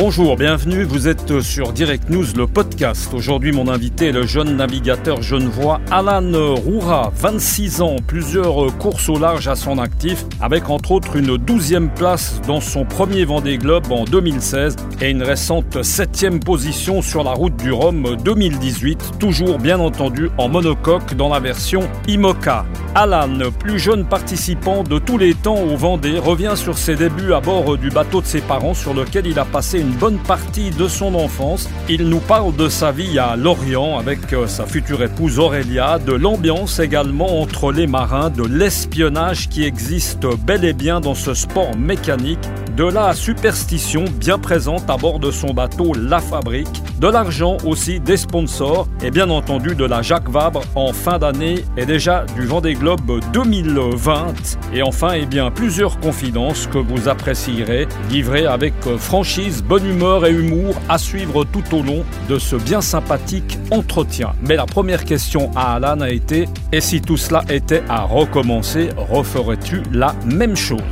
Bonjour, 0.00 0.36
bienvenue, 0.36 0.84
vous 0.84 1.08
êtes 1.08 1.40
sur 1.40 1.72
Direct 1.72 2.08
News, 2.08 2.26
le 2.36 2.46
podcast. 2.46 3.12
Aujourd'hui, 3.12 3.50
mon 3.50 3.66
invité 3.66 4.06
est 4.06 4.12
le 4.12 4.26
jeune 4.26 4.54
navigateur 4.54 5.22
genevois 5.22 5.80
Alan 5.90 6.54
Roura, 6.54 7.10
26 7.16 7.82
ans, 7.82 7.96
plusieurs 8.06 8.78
courses 8.78 9.08
au 9.08 9.18
large 9.18 9.48
à 9.48 9.56
son 9.56 9.80
actif, 9.80 10.24
avec 10.40 10.70
entre 10.70 10.92
autres 10.92 11.16
une 11.16 11.36
douzième 11.36 11.90
place 11.90 12.40
dans 12.46 12.60
son 12.60 12.84
premier 12.84 13.24
Vendée 13.24 13.58
Globe 13.58 13.90
en 13.90 14.04
2016 14.04 14.76
et 15.00 15.10
une 15.10 15.24
récente 15.24 15.82
septième 15.82 16.38
position 16.38 17.02
sur 17.02 17.24
la 17.24 17.32
route 17.32 17.56
du 17.56 17.72
Rhum 17.72 18.16
2018, 18.22 19.18
toujours 19.18 19.58
bien 19.58 19.80
entendu 19.80 20.30
en 20.38 20.48
monocoque 20.48 21.14
dans 21.14 21.28
la 21.28 21.40
version 21.40 21.80
IMOCA. 22.06 22.66
Alan, 22.94 23.50
plus 23.58 23.80
jeune 23.80 24.06
participant 24.06 24.84
de 24.84 25.00
tous 25.00 25.18
les 25.18 25.34
temps 25.34 25.60
au 25.60 25.76
Vendée, 25.76 26.20
revient 26.20 26.54
sur 26.54 26.78
ses 26.78 26.94
débuts 26.94 27.32
à 27.32 27.40
bord 27.40 27.76
du 27.76 27.90
bateau 27.90 28.20
de 28.20 28.26
ses 28.26 28.40
parents 28.40 28.74
sur 28.74 28.94
lequel 28.94 29.26
il 29.26 29.40
a 29.40 29.44
passé 29.44 29.80
une 29.80 29.87
une 29.88 29.94
bonne 29.94 30.18
partie 30.18 30.70
de 30.70 30.86
son 30.86 31.14
enfance. 31.14 31.68
Il 31.88 32.08
nous 32.08 32.20
parle 32.20 32.54
de 32.56 32.68
sa 32.68 32.92
vie 32.92 33.18
à 33.18 33.36
Lorient 33.36 33.98
avec 33.98 34.32
euh, 34.32 34.46
sa 34.46 34.66
future 34.66 35.02
épouse 35.02 35.38
Aurélia, 35.38 35.98
de 35.98 36.12
l'ambiance 36.12 36.78
également 36.78 37.40
entre 37.40 37.72
les 37.72 37.86
marins, 37.86 38.28
de 38.28 38.44
l'espionnage 38.44 39.48
qui 39.48 39.64
existe 39.64 40.26
bel 40.44 40.64
et 40.64 40.74
bien 40.74 41.00
dans 41.00 41.14
ce 41.14 41.32
sport 41.32 41.74
mécanique, 41.76 42.38
de 42.76 42.84
la 42.84 43.14
superstition 43.14 44.04
bien 44.20 44.38
présente 44.38 44.88
à 44.90 44.96
bord 44.96 45.20
de 45.20 45.30
son 45.30 45.54
bateau 45.54 45.94
La 45.94 46.20
Fabrique, 46.20 46.82
de 47.00 47.08
l'argent 47.08 47.56
aussi 47.64 48.00
des 48.00 48.16
sponsors 48.16 48.88
et 49.02 49.10
bien 49.10 49.30
entendu 49.30 49.74
de 49.74 49.84
la 49.84 50.02
Jacques 50.02 50.28
Vabre 50.28 50.62
en 50.74 50.92
fin 50.92 51.18
d'année 51.18 51.64
et 51.76 51.86
déjà 51.86 52.24
du 52.36 52.44
Vendée 52.44 52.74
Globe 52.74 53.20
2020 53.32 54.58
et 54.74 54.82
enfin 54.82 55.14
et 55.14 55.20
eh 55.22 55.26
bien 55.26 55.50
plusieurs 55.50 55.98
confidences 56.00 56.66
que 56.66 56.78
vous 56.78 57.08
apprécierez 57.08 57.86
livrées 58.10 58.46
avec 58.46 58.74
euh, 58.86 58.98
franchise 58.98 59.62
bonne 59.62 59.77
humeur 59.84 60.26
et 60.26 60.32
humour 60.32 60.76
à 60.88 60.98
suivre 60.98 61.44
tout 61.44 61.74
au 61.74 61.82
long 61.82 62.04
de 62.28 62.38
ce 62.38 62.56
bien 62.56 62.80
sympathique 62.80 63.58
entretien. 63.70 64.32
Mais 64.42 64.56
la 64.56 64.66
première 64.66 65.04
question 65.04 65.50
à 65.56 65.74
Alan 65.74 66.00
a 66.00 66.10
été 66.10 66.48
Et 66.72 66.80
si 66.80 67.00
tout 67.00 67.16
cela 67.16 67.44
était 67.48 67.82
à 67.88 68.02
recommencer, 68.02 68.88
referais-tu 68.96 69.82
la 69.92 70.14
même 70.24 70.56
chose? 70.56 70.82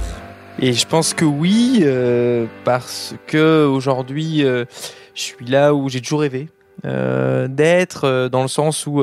Et 0.58 0.72
je 0.72 0.86
pense 0.86 1.12
que 1.12 1.26
oui, 1.26 1.80
euh, 1.82 2.46
parce 2.64 3.14
que 3.26 3.66
aujourd'hui, 3.66 4.42
euh, 4.42 4.64
je 5.14 5.20
suis 5.20 5.44
là 5.44 5.74
où 5.74 5.88
j'ai 5.88 6.00
toujours 6.00 6.20
rêvé. 6.20 6.48
Euh, 6.84 7.48
d'être 7.48 8.28
dans 8.28 8.42
le 8.42 8.48
sens 8.48 8.86
où 8.86 9.02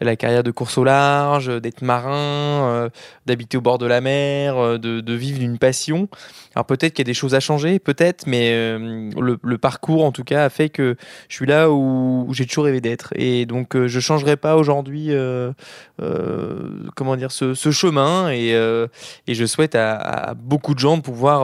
la 0.00 0.16
carrière 0.16 0.44
de 0.44 0.52
course 0.52 0.78
au 0.78 0.84
large, 0.84 1.60
d'être 1.60 1.82
marin, 1.82 2.88
d'habiter 3.26 3.56
au 3.56 3.60
bord 3.60 3.78
de 3.78 3.86
la 3.86 4.00
mer, 4.00 4.78
de 4.78 5.12
vivre 5.12 5.38
d'une 5.38 5.58
passion. 5.58 6.08
Alors 6.58 6.66
peut-être 6.66 6.92
qu'il 6.92 7.04
y 7.04 7.06
a 7.06 7.12
des 7.12 7.14
choses 7.14 7.36
à 7.36 7.40
changer, 7.40 7.78
peut-être, 7.78 8.26
mais 8.26 8.50
euh, 8.50 9.12
le, 9.16 9.58
parcours 9.58 10.04
en 10.04 10.10
tout 10.10 10.24
cas 10.24 10.44
a 10.44 10.48
fait 10.48 10.70
que 10.70 10.96
je 11.28 11.36
suis 11.36 11.46
là 11.46 11.70
où, 11.70 12.26
j'ai 12.32 12.46
toujours 12.46 12.64
rêvé 12.64 12.80
d'être. 12.80 13.12
Et 13.14 13.46
donc 13.46 13.74
je 13.74 13.78
euh, 13.78 13.86
je 13.86 14.00
changerai 14.00 14.36
pas 14.36 14.56
aujourd'hui, 14.56 15.08
euh, 15.10 15.52
comment 16.96 17.14
dire, 17.14 17.30
ce, 17.30 17.54
chemin. 17.70 18.30
Et, 18.32 18.50
et, 19.26 19.34
je 19.34 19.44
souhaite 19.44 19.74
à, 19.74 20.34
beaucoup 20.36 20.74
de 20.74 20.78
gens 20.78 20.96
de 20.96 21.02
pouvoir 21.02 21.42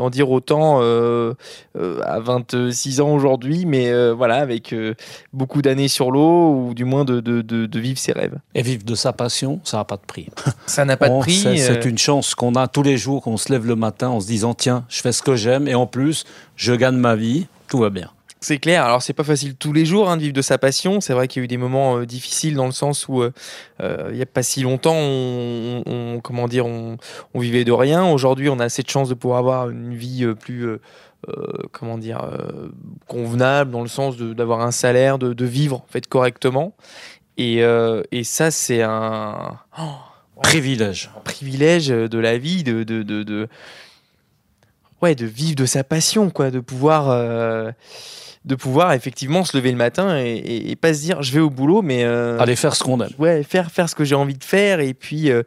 en 0.00 0.08
dire 0.08 0.30
autant 0.30 0.80
à 0.80 2.20
26 2.20 3.00
ans 3.00 3.10
aujourd'hui, 3.10 3.66
mais 3.66 4.12
voilà, 4.12 4.36
avec 4.36 4.74
beaucoup 5.32 5.62
d'années 5.62 5.88
sur 5.88 6.10
l'eau, 6.10 6.54
ou 6.54 6.74
du 6.74 6.84
moins 6.84 7.04
de, 7.04 7.20
de, 7.20 7.42
de, 7.42 7.78
vivre 7.78 7.98
ses 7.98 8.12
rêves. 8.12 8.38
Et 8.54 8.62
vivre 8.62 8.84
de 8.84 8.94
sa 8.94 9.12
passion, 9.12 9.60
ça 9.64 9.76
n'a 9.76 9.84
pas 9.84 9.96
de 9.96 10.06
prix. 10.06 10.28
Ça 10.66 10.84
n'a 10.84 10.96
pas 10.96 11.08
de 11.08 11.18
prix. 11.20 11.58
C'est 11.58 11.84
une 11.84 11.98
chance 11.98 12.34
qu'on 12.34 12.54
a 12.54 12.68
tous 12.68 12.82
les 12.82 12.96
jours, 12.96 13.22
qu'on 13.22 13.36
se 13.36 13.52
lève 13.52 13.66
le 13.66 13.76
matin 13.76 14.08
en 14.08 14.20
se 14.20 14.26
disant 14.26 14.55
tiens, 14.56 14.84
je 14.88 15.00
fais 15.00 15.12
ce 15.12 15.22
que 15.22 15.36
j'aime 15.36 15.68
et 15.68 15.74
en 15.74 15.86
plus, 15.86 16.24
je 16.56 16.72
gagne 16.72 16.96
ma 16.96 17.16
vie, 17.16 17.46
tout 17.68 17.78
va 17.78 17.90
bien. 17.90 18.10
C'est 18.40 18.58
clair. 18.58 18.84
Alors 18.84 19.02
c'est 19.02 19.12
pas 19.12 19.24
facile 19.24 19.56
tous 19.56 19.72
les 19.72 19.84
jours 19.86 20.08
hein, 20.08 20.16
de 20.16 20.22
vivre 20.22 20.34
de 20.34 20.42
sa 20.42 20.58
passion. 20.58 21.00
C'est 21.00 21.14
vrai 21.14 21.26
qu'il 21.26 21.40
y 21.40 21.42
a 21.42 21.44
eu 21.44 21.48
des 21.48 21.56
moments 21.56 21.98
euh, 21.98 22.06
difficiles 22.06 22.54
dans 22.54 22.66
le 22.66 22.72
sens 22.72 23.08
où 23.08 23.22
euh, 23.22 23.32
euh, 23.80 24.10
il 24.12 24.18
y 24.18 24.22
a 24.22 24.26
pas 24.26 24.42
si 24.42 24.60
longtemps, 24.60 24.94
on, 24.94 26.20
comment 26.22 26.46
dire, 26.46 26.66
on, 26.66 26.96
vivait 27.34 27.64
de 27.64 27.72
rien. 27.72 28.08
Aujourd'hui, 28.08 28.48
on 28.48 28.60
a 28.60 28.64
assez 28.64 28.82
de 28.82 28.88
chance 28.88 29.08
de 29.08 29.14
pouvoir 29.14 29.38
avoir 29.38 29.70
une 29.70 29.94
vie 29.94 30.26
plus 30.38 30.68
comment 31.72 31.98
dire 31.98 32.24
convenable 33.08 33.72
dans 33.72 33.82
le 33.82 33.88
sens 33.88 34.16
d'avoir 34.16 34.60
un 34.60 34.70
salaire, 34.70 35.18
de, 35.18 35.44
vivre 35.44 35.78
en 35.78 35.86
fait 35.90 36.06
correctement. 36.06 36.74
Et, 37.36 37.62
et 38.12 38.24
ça, 38.24 38.52
c'est 38.52 38.82
un 38.82 39.56
oh, 39.76 40.42
privilège. 40.42 41.10
Un 41.16 41.20
privilège 41.20 41.88
de 41.88 42.18
la 42.18 42.38
vie, 42.38 42.62
de, 42.62 42.84
de, 42.84 43.02
de 43.02 43.48
ouais, 45.06 45.14
de 45.14 45.26
vivre 45.26 45.54
de 45.54 45.66
sa 45.66 45.84
passion, 45.84 46.30
quoi, 46.30 46.50
de 46.50 46.58
pouvoir, 46.58 47.10
euh, 47.10 47.70
de 48.44 48.54
pouvoir 48.56 48.92
effectivement 48.92 49.44
se 49.44 49.56
lever 49.56 49.70
le 49.70 49.76
matin 49.76 50.18
et, 50.18 50.76
pas 50.80 50.94
se 50.94 51.00
dire 51.00 51.22
je 51.22 51.32
vais 51.32 51.40
au 51.40 51.50
boulot, 51.50 51.82
mais 51.82 52.04
euh, 52.04 52.38
aller 52.40 52.56
faire 52.56 52.74
ce 52.74 52.82
qu'on 52.82 53.00
aime. 53.00 53.10
Ouais, 53.18 53.42
faire 53.44 53.70
faire 53.70 53.88
ce 53.88 53.94
que 53.94 54.04
j'ai 54.04 54.16
envie 54.16 54.36
de 54.36 54.44
faire 54.44 54.80
et 54.80 54.94
puis 54.94 55.30
euh, 55.30 55.42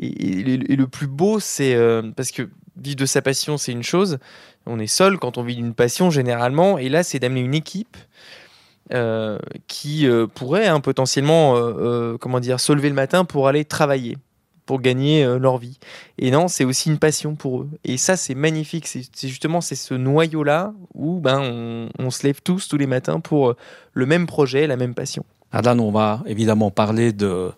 et, 0.00 0.42
le 0.76 0.86
plus 0.86 1.06
beau 1.06 1.38
c'est 1.38 1.76
parce 2.16 2.30
que 2.30 2.48
vivre 2.76 2.96
de 2.96 3.06
sa 3.06 3.22
passion 3.22 3.56
c'est 3.56 3.72
une 3.72 3.84
chose, 3.84 4.18
on 4.66 4.78
est 4.80 4.88
seul 4.88 5.18
quand 5.18 5.38
on 5.38 5.42
vit 5.42 5.56
d'une 5.56 5.74
passion 5.74 6.10
généralement 6.10 6.78
et 6.78 6.88
là 6.88 7.02
c'est 7.02 7.20
d'amener 7.20 7.40
une 7.40 7.54
équipe. 7.54 7.96
qui 9.68 10.06
pourrait 10.34 10.66
hein, 10.66 10.80
potentiellement 10.80 11.54
comment 12.20 12.40
dire 12.40 12.58
se 12.60 12.72
lever 12.72 12.88
le 12.88 12.94
matin 12.94 13.24
pour 13.24 13.48
aller 13.48 13.64
travailler 13.64 14.18
pour 14.66 14.80
gagner 14.80 15.24
euh, 15.24 15.38
leur 15.38 15.58
vie. 15.58 15.78
Et 16.18 16.30
non, 16.30 16.48
c'est 16.48 16.64
aussi 16.64 16.90
une 16.90 16.98
passion 16.98 17.34
pour 17.34 17.62
eux. 17.62 17.70
Et 17.84 17.96
ça, 17.96 18.16
c'est 18.16 18.34
magnifique. 18.34 18.86
C'est 18.86 19.28
justement 19.28 19.60
c'est 19.60 19.74
ce 19.74 19.94
noyau-là 19.94 20.72
où 20.94 21.20
ben, 21.20 21.88
on, 21.98 22.10
se 22.10 22.26
lève 22.26 22.40
tous 22.42 22.68
tous 22.68 22.76
les 22.76 22.86
matins 22.86 23.20
pour 23.20 23.50
euh, 23.50 23.56
le 23.92 24.06
même 24.06 24.26
projet, 24.26 24.66
la 24.66 24.76
même 24.76 24.94
passion. 24.94 25.24
Adan, 25.52 25.78
on 25.78 25.90
va 25.90 26.22
évidemment 26.26 26.70
parler 26.70 27.12
de 27.12 27.52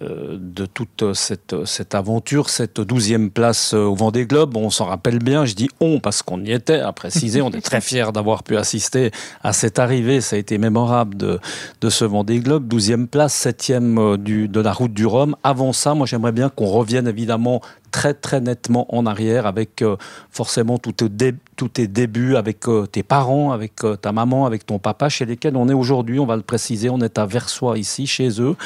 de 0.00 0.66
toute 0.66 1.12
cette, 1.14 1.64
cette, 1.64 1.94
aventure, 1.94 2.48
cette 2.48 2.80
douzième 2.80 3.30
place 3.30 3.74
au 3.74 3.94
Vendée 3.94 4.26
Globe. 4.26 4.56
On 4.56 4.70
s'en 4.70 4.86
rappelle 4.86 5.18
bien, 5.18 5.44
je 5.44 5.54
dis 5.54 5.68
on 5.80 6.00
parce 6.00 6.22
qu'on 6.22 6.42
y 6.44 6.52
était, 6.52 6.80
à 6.80 6.92
préciser. 6.92 7.42
On 7.42 7.50
est 7.50 7.60
très 7.60 7.80
fiers 7.80 8.12
d'avoir 8.12 8.42
pu 8.42 8.56
assister 8.56 9.10
à 9.42 9.52
cette 9.52 9.78
arrivée. 9.78 10.20
Ça 10.20 10.36
a 10.36 10.38
été 10.38 10.58
mémorable 10.58 11.16
de, 11.16 11.40
de 11.80 11.90
ce 11.90 12.04
Vendée 12.04 12.40
Globe. 12.40 12.66
Douzième 12.66 13.08
place, 13.08 13.34
septième 13.34 13.98
euh, 13.98 14.16
du, 14.16 14.48
de 14.48 14.60
la 14.60 14.72
route 14.72 14.92
du 14.92 15.06
Rhum. 15.06 15.36
Avant 15.42 15.72
ça, 15.72 15.94
moi 15.94 16.06
j'aimerais 16.06 16.32
bien 16.32 16.48
qu'on 16.48 16.66
revienne 16.66 17.08
évidemment 17.08 17.60
très 17.92 18.14
très 18.14 18.40
nettement 18.40 18.92
en 18.92 19.06
arrière 19.06 19.46
avec 19.46 19.82
euh, 19.82 19.96
forcément 20.30 20.78
tout, 20.78 20.92
tous 21.56 21.68
tes 21.68 21.86
débuts 21.86 22.34
avec 22.34 22.66
euh, 22.66 22.86
tes 22.86 23.04
parents, 23.04 23.52
avec 23.52 23.84
euh, 23.84 23.94
ta 23.94 24.10
maman, 24.10 24.46
avec 24.46 24.66
ton 24.66 24.80
papa, 24.80 25.08
chez 25.08 25.26
lesquels 25.26 25.56
on 25.56 25.68
est 25.68 25.74
aujourd'hui, 25.74 26.18
on 26.18 26.26
va 26.26 26.34
le 26.34 26.42
préciser, 26.42 26.90
on 26.90 27.00
est 27.00 27.18
à 27.18 27.26
Versoix 27.26 27.78
ici, 27.78 28.08
chez 28.08 28.40
eux. 28.40 28.56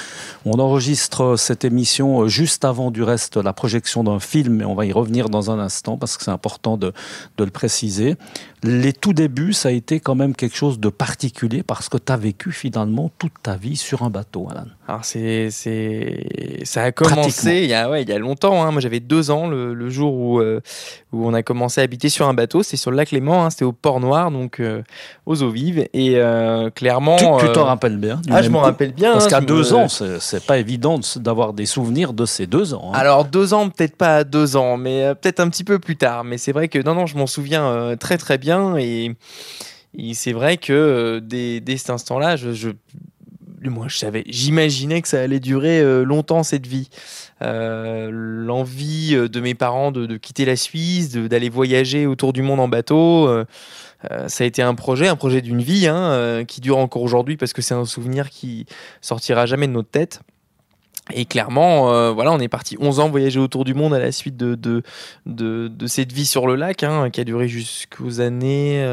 On 0.46 0.58
enregistre 0.58 1.36
cette 1.36 1.64
émission 1.64 2.28
juste 2.28 2.64
avant 2.64 2.90
du 2.90 3.02
reste 3.02 3.36
la 3.36 3.52
projection 3.52 4.04
d'un 4.04 4.20
film, 4.20 4.62
et 4.62 4.64
on 4.64 4.74
va 4.74 4.86
y 4.86 4.92
revenir 4.92 5.28
dans 5.28 5.50
un 5.50 5.58
instant 5.58 5.98
parce 5.98 6.16
que 6.16 6.24
c'est 6.24 6.30
important 6.30 6.76
de, 6.76 6.92
de 7.36 7.44
le 7.44 7.50
préciser. 7.50 8.14
Les 8.62 8.92
tout 8.92 9.12
débuts, 9.12 9.52
ça 9.52 9.68
a 9.68 9.72
été 9.72 10.00
quand 10.00 10.14
même 10.14 10.34
quelque 10.34 10.56
chose 10.56 10.78
de 10.78 10.88
particulier 10.88 11.62
parce 11.64 11.88
que 11.88 11.98
tu 11.98 12.12
as 12.12 12.16
vécu 12.16 12.52
finalement 12.52 13.10
toute 13.18 13.34
ta 13.42 13.56
vie 13.56 13.76
sur 13.76 14.02
un 14.02 14.10
bateau, 14.10 14.48
Alan. 14.50 14.66
Alors 14.88 15.04
c'est, 15.04 15.50
c'est... 15.50 16.60
ça 16.62 16.84
a 16.84 16.92
commencé 16.92 17.62
il 17.62 17.68
y 17.68 17.74
a, 17.74 17.90
ouais, 17.90 18.02
il 18.02 18.08
y 18.08 18.12
a 18.12 18.18
longtemps. 18.18 18.62
Hein. 18.62 18.70
Moi 18.70 18.80
j'avais 18.80 19.00
deux 19.00 19.32
ans 19.32 19.48
le, 19.48 19.90
jour 19.90 20.14
où, 20.14 20.40
euh, 20.40 20.60
où 21.12 21.26
on 21.26 21.34
a 21.34 21.42
commencé 21.42 21.80
à 21.80 21.84
habiter 21.84 22.08
sur 22.08 22.28
un 22.28 22.34
bateau. 22.34 22.62
C'est 22.62 22.76
sur 22.76 22.92
le 22.92 22.96
lac 22.96 23.10
Léman, 23.10 23.44
hein. 23.44 23.50
c'était 23.50 23.64
au 23.64 23.72
Port 23.72 23.98
Noir, 23.98 24.30
donc 24.30 24.60
euh, 24.60 24.82
aux 25.26 25.42
eaux 25.42 25.50
vives. 25.50 25.88
Et 25.92 26.14
euh, 26.16 26.70
clairement. 26.70 27.16
Tu, 27.38 27.50
t'en 27.52 27.64
rappelles 27.64 27.96
bien 27.96 28.22
Ah, 28.30 28.42
je 28.42 28.48
m'en 28.48 28.60
rappelle 28.60 28.92
bien. 28.92 29.14
Parce 29.14 29.26
hein, 29.26 29.30
qu'à 29.30 29.40
deux 29.40 29.72
ans, 29.72 29.88
c'est, 29.88 30.46
pas 30.46 30.58
évident 30.58 31.00
d'avoir 31.16 31.52
des 31.52 31.66
souvenirs 31.66 32.12
de 32.12 32.24
ces 32.24 32.46
deux 32.46 32.72
ans. 32.72 32.92
Alors 32.94 33.24
deux 33.24 33.54
ans, 33.54 33.68
peut-être 33.68 33.96
pas 33.96 34.18
à 34.18 34.24
deux 34.24 34.56
ans, 34.56 34.76
mais 34.76 35.12
peut-être 35.20 35.40
un 35.40 35.48
petit 35.48 35.64
peu 35.64 35.80
plus 35.80 35.96
tard. 35.96 36.22
Mais 36.22 36.38
c'est 36.38 36.52
vrai 36.52 36.68
que 36.68 36.78
non, 36.78 36.94
non, 36.94 37.06
je 37.06 37.16
m'en 37.16 37.26
souviens 37.26 37.96
très 37.98 38.18
très 38.18 38.38
bien. 38.38 38.76
Et, 38.76 39.16
c'est 40.12 40.32
vrai 40.32 40.58
que 40.58 41.20
dès, 41.24 41.60
dès 41.60 41.76
cet 41.76 41.90
instant-là, 41.90 42.36
je 42.36 42.70
moi 43.64 43.86
je 43.88 43.96
savais, 43.96 44.24
j'imaginais 44.26 45.02
que 45.02 45.08
ça 45.08 45.20
allait 45.20 45.40
durer 45.40 45.80
euh, 45.80 46.02
longtemps 46.02 46.42
cette 46.42 46.66
vie. 46.66 46.88
Euh, 47.42 48.10
l'envie 48.12 49.14
euh, 49.14 49.28
de 49.28 49.40
mes 49.40 49.54
parents 49.54 49.92
de, 49.92 50.16
quitter 50.16 50.44
la 50.44 50.56
Suisse, 50.56 51.12
d'aller 51.12 51.48
voyager 51.48 52.06
autour 52.06 52.32
du 52.32 52.42
monde 52.42 52.60
en 52.60 52.68
bateau, 52.68 53.28
ça 54.28 54.44
a 54.44 54.46
été 54.46 54.62
un 54.62 54.74
projet, 54.74 55.08
un 55.08 55.16
projet 55.16 55.40
d'une 55.40 55.60
vie 55.60 55.86
hein, 55.86 56.44
qui 56.46 56.60
dure 56.60 56.78
encore 56.78 57.02
aujourd'hui 57.02 57.36
parce 57.36 57.52
que 57.52 57.60
c'est 57.60 57.74
un 57.74 57.84
souvenir 57.84 58.30
qui 58.30 58.66
sortira 59.00 59.46
jamais 59.46 59.66
de 59.66 59.72
notre 59.72 59.90
tête. 59.90 60.20
Et 61.12 61.24
clairement, 61.24 62.12
voilà, 62.12 62.32
on 62.32 62.38
est 62.38 62.48
parti 62.48 62.76
11 62.80 63.00
ans 63.00 63.10
voyager 63.10 63.40
autour 63.40 63.64
du 63.64 63.74
monde 63.74 63.94
à 63.94 63.98
la 63.98 64.12
suite 64.12 64.36
de, 64.36 64.54
de, 64.54 64.82
de, 65.26 65.86
cette 65.86 66.12
vie 66.12 66.26
sur 66.26 66.46
le 66.46 66.54
lac, 66.54 66.82
hein, 66.82 67.10
qui 67.10 67.20
a 67.20 67.24
duré 67.24 67.48
jusqu'aux 67.48 68.20
années 68.20 68.84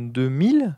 2000. 0.00 0.76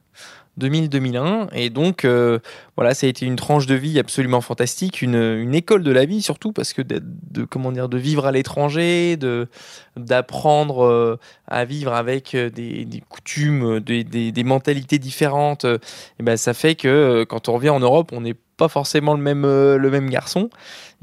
2000-2001. 0.61 1.49
Et 1.53 1.71
donc, 1.71 2.05
euh, 2.05 2.39
voilà, 2.77 2.95
ça 2.95 3.07
a 3.07 3.11
été 3.11 3.27
une 3.27 3.37
tranche 3.37 3.67
de 3.67 3.75
vie 3.75 3.99
absolument 3.99 4.41
fantastique, 4.41 5.03
une, 5.03 5.15
une 5.15 5.55
école 5.55 5.83
de 5.83 5.91
la 5.91 6.05
vie 6.05 6.23
surtout, 6.23 6.53
parce 6.53 6.73
que 6.73 6.83
de, 6.83 7.45
comment 7.45 7.73
dire, 7.73 7.89
de 7.89 7.99
vivre 7.99 8.27
à 8.27 8.33
l'étranger, 8.33 9.17
de 9.17 9.49
d'apprendre 9.97 10.85
euh, 10.85 11.19
à 11.49 11.65
vivre 11.65 11.95
avec 11.95 12.35
euh, 12.35 12.51
des, 12.51 12.85
des 12.85 13.03
coutumes, 13.09 13.81
des, 13.81 14.05
des, 14.05 14.45
mentalités 14.45 14.99
différentes, 14.99 15.65
et 15.65 16.23
ben, 16.23 16.37
ça 16.37 16.55
fait 16.55 16.75
que 16.75 17.25
quand 17.25 17.49
on 17.49 17.55
revient 17.55 17.71
en 17.71 17.81
Europe, 17.81 18.11
on 18.13 18.21
n'est 18.21 18.37
pas 18.57 18.69
forcément 18.69 19.15
le 19.15 19.23
même, 19.23 19.43
le 19.43 19.91
même 19.91 20.09
garçon. 20.11 20.51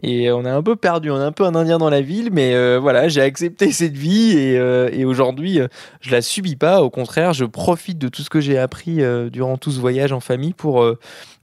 Et 0.02 0.32
on 0.32 0.44
est 0.44 0.50
un 0.50 0.64
peu 0.64 0.76
perdu, 0.76 1.12
on 1.12 1.20
est 1.20 1.24
un 1.24 1.32
peu 1.32 1.46
un 1.46 1.54
Indien 1.54 1.78
dans 1.78 1.90
la 1.90 2.02
ville, 2.02 2.30
mais 2.32 2.56
euh, 2.56 2.80
voilà, 2.80 3.08
j'ai 3.10 3.22
accepté 3.22 3.72
cette 3.72 3.96
vie 3.96 4.32
et, 4.38 4.58
euh, 4.58 4.90
aujourd'hui, 5.06 5.60
euh, 5.60 5.68
je 6.02 6.12
la 6.12 6.22
subis 6.22 6.56
pas. 6.56 6.82
Au 6.82 6.90
contraire, 6.90 7.34
je 7.34 7.46
profite 7.46 8.00
de 8.00 8.08
tout 8.08 8.24
ce 8.24 8.30
que 8.30 8.42
j'ai 8.42 8.58
appris 8.58 9.02
durant 9.32 9.58
tout 9.58 9.72
ce 9.72 9.80
voyage 9.80 10.12
en 10.12 10.20
famille 10.20 10.54
pour, 10.54 10.86